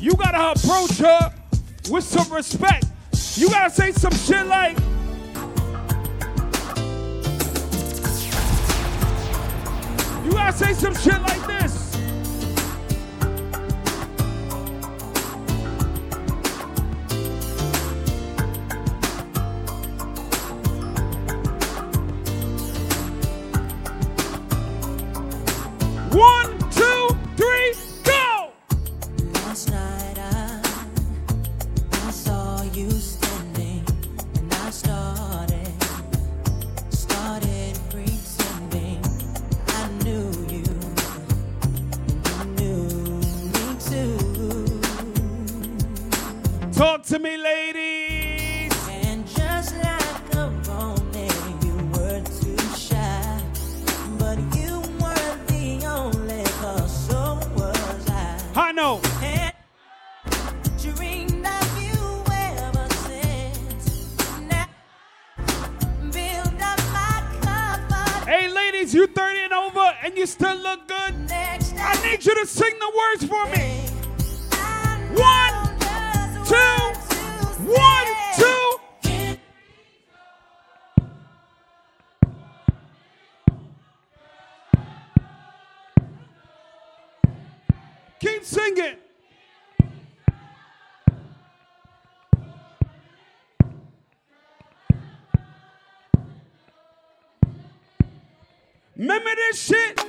[0.00, 1.32] You gotta approach her
[1.90, 2.86] with some respect.
[3.34, 4.78] You gotta say some shit like.
[10.24, 11.75] You gotta say some shit like this.
[98.98, 100.05] This shit?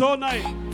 [0.00, 0.67] All night.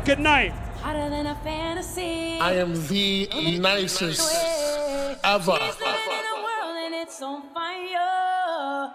[0.00, 0.52] Fucking night.
[0.82, 2.38] Hotter than a fantasy.
[2.40, 3.28] I am the
[3.58, 4.20] nicest
[5.22, 5.58] ever.
[5.60, 8.92] She's living in a world and it's on fire.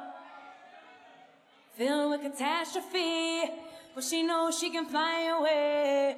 [1.78, 3.52] Filled with catastrophe,
[3.94, 6.18] but she knows she can fly away.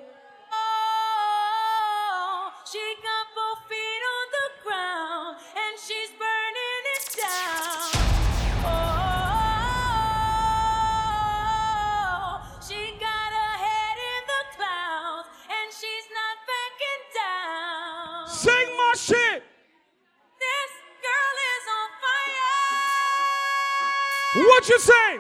[24.58, 25.20] What you say?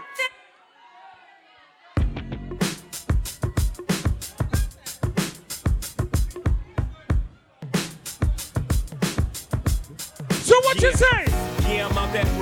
[10.41, 11.26] So what you say?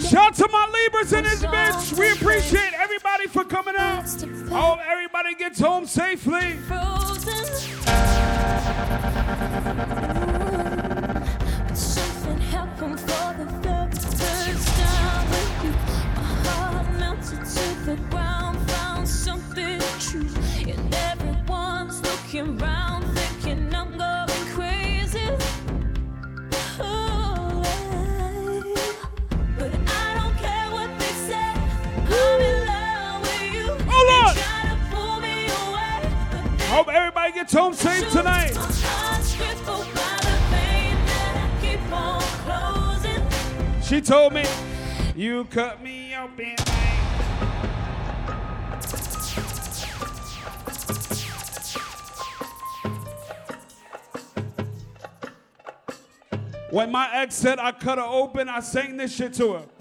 [0.00, 1.98] Shout to my Libras in this bitch.
[1.98, 4.04] We appreciate everybody for coming out.
[4.04, 6.56] I Hope everybody gets home safely.
[11.74, 15.70] Something happened for the very first time with you.
[16.16, 20.28] My heart melted to the ground, found something true.
[20.66, 22.85] And everyone's looking round,
[36.76, 38.54] Hope everybody gets home safe tonight.
[38.54, 43.82] heart's crippled by the pain that I keep on closing.
[43.82, 44.44] She told me,
[45.16, 46.54] you cut me open.
[56.68, 59.75] When my ex said I cut her open, I sang this shit to her.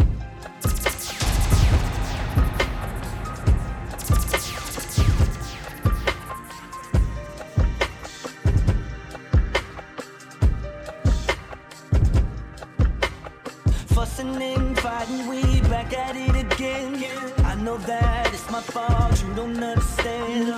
[15.09, 17.03] And we back at it again.
[17.43, 20.51] I know that it's my fault, you don't understand.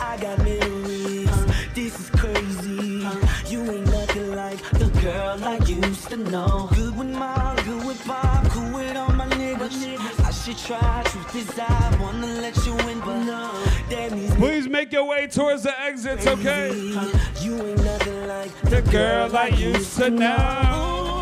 [0.00, 1.30] I got memories,
[1.74, 3.06] this is crazy.
[3.48, 6.68] You ain't nothing like the girl I used to know.
[6.74, 10.24] Good with mom, good with pop, cool with all my niggas.
[10.24, 13.50] I should try, truth is I wanna let you in, but no.
[14.36, 16.70] Please make your way towards the exits, okay?
[17.40, 21.13] you ain't nothing like The girl I used to know.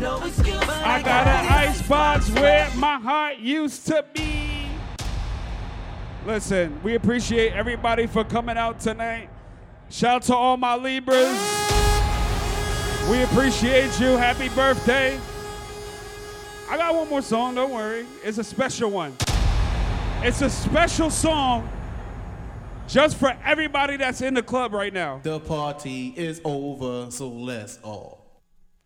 [0.00, 4.66] But I got an icebox where my heart used to be.
[6.26, 9.28] Listen, we appreciate everybody for coming out tonight.
[9.88, 11.38] Shout out to all my Libras.
[13.10, 14.16] We appreciate you.
[14.16, 15.18] Happy birthday.
[16.68, 18.06] I got one more song, don't worry.
[18.22, 19.16] It's a special one.
[20.22, 21.68] It's a special song
[22.90, 25.20] just for everybody that's in the club right now.
[25.22, 28.26] The party is over, so let's all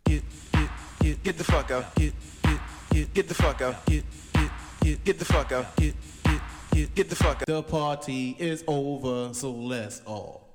[0.04, 0.22] get
[0.52, 0.70] get
[1.00, 1.94] get get the fuck out.
[1.94, 2.12] Get
[2.42, 2.60] get
[2.90, 3.86] get get the fuck out.
[3.86, 4.04] Get
[4.34, 4.50] get
[4.82, 5.76] get get the fuck out.
[5.76, 5.94] Get
[6.24, 6.40] get
[6.70, 7.46] get get the fuck out.
[7.46, 10.48] The party is over, so let's all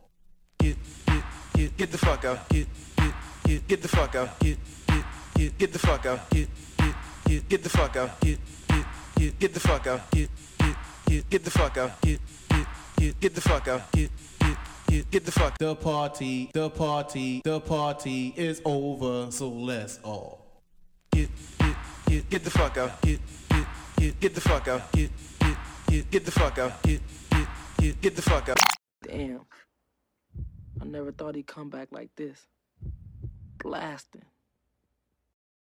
[0.60, 0.78] get
[1.08, 1.24] get
[1.54, 2.50] get get the fuck out.
[2.50, 2.68] Get
[2.98, 3.14] get
[3.46, 4.40] get get the fuck out.
[4.40, 4.58] Get
[4.88, 6.30] get get get the fuck out.
[6.30, 6.48] Get
[6.78, 6.96] get
[7.26, 8.20] get get the fuck out.
[8.22, 8.86] Get get
[9.16, 10.12] get get the fuck out.
[10.12, 10.76] Get get
[11.08, 12.02] get get the fuck out.
[12.02, 12.20] Get
[13.00, 13.92] get get the fuck out.
[13.92, 14.58] Get get
[14.88, 15.58] get get the fuck.
[15.58, 20.40] The party, the party, the party is over, so let's all
[21.12, 23.02] get get get get the fuck out.
[23.02, 23.20] Get
[23.50, 23.68] get
[23.98, 24.92] get get the fuck out.
[24.92, 25.58] Get get
[25.88, 26.84] get get the fuck out.
[26.84, 27.48] Get get
[27.78, 28.58] get get the fuck out.
[29.04, 29.46] Damn.
[30.82, 32.40] I never thought he'd come back like this.
[33.60, 34.29] Blasting.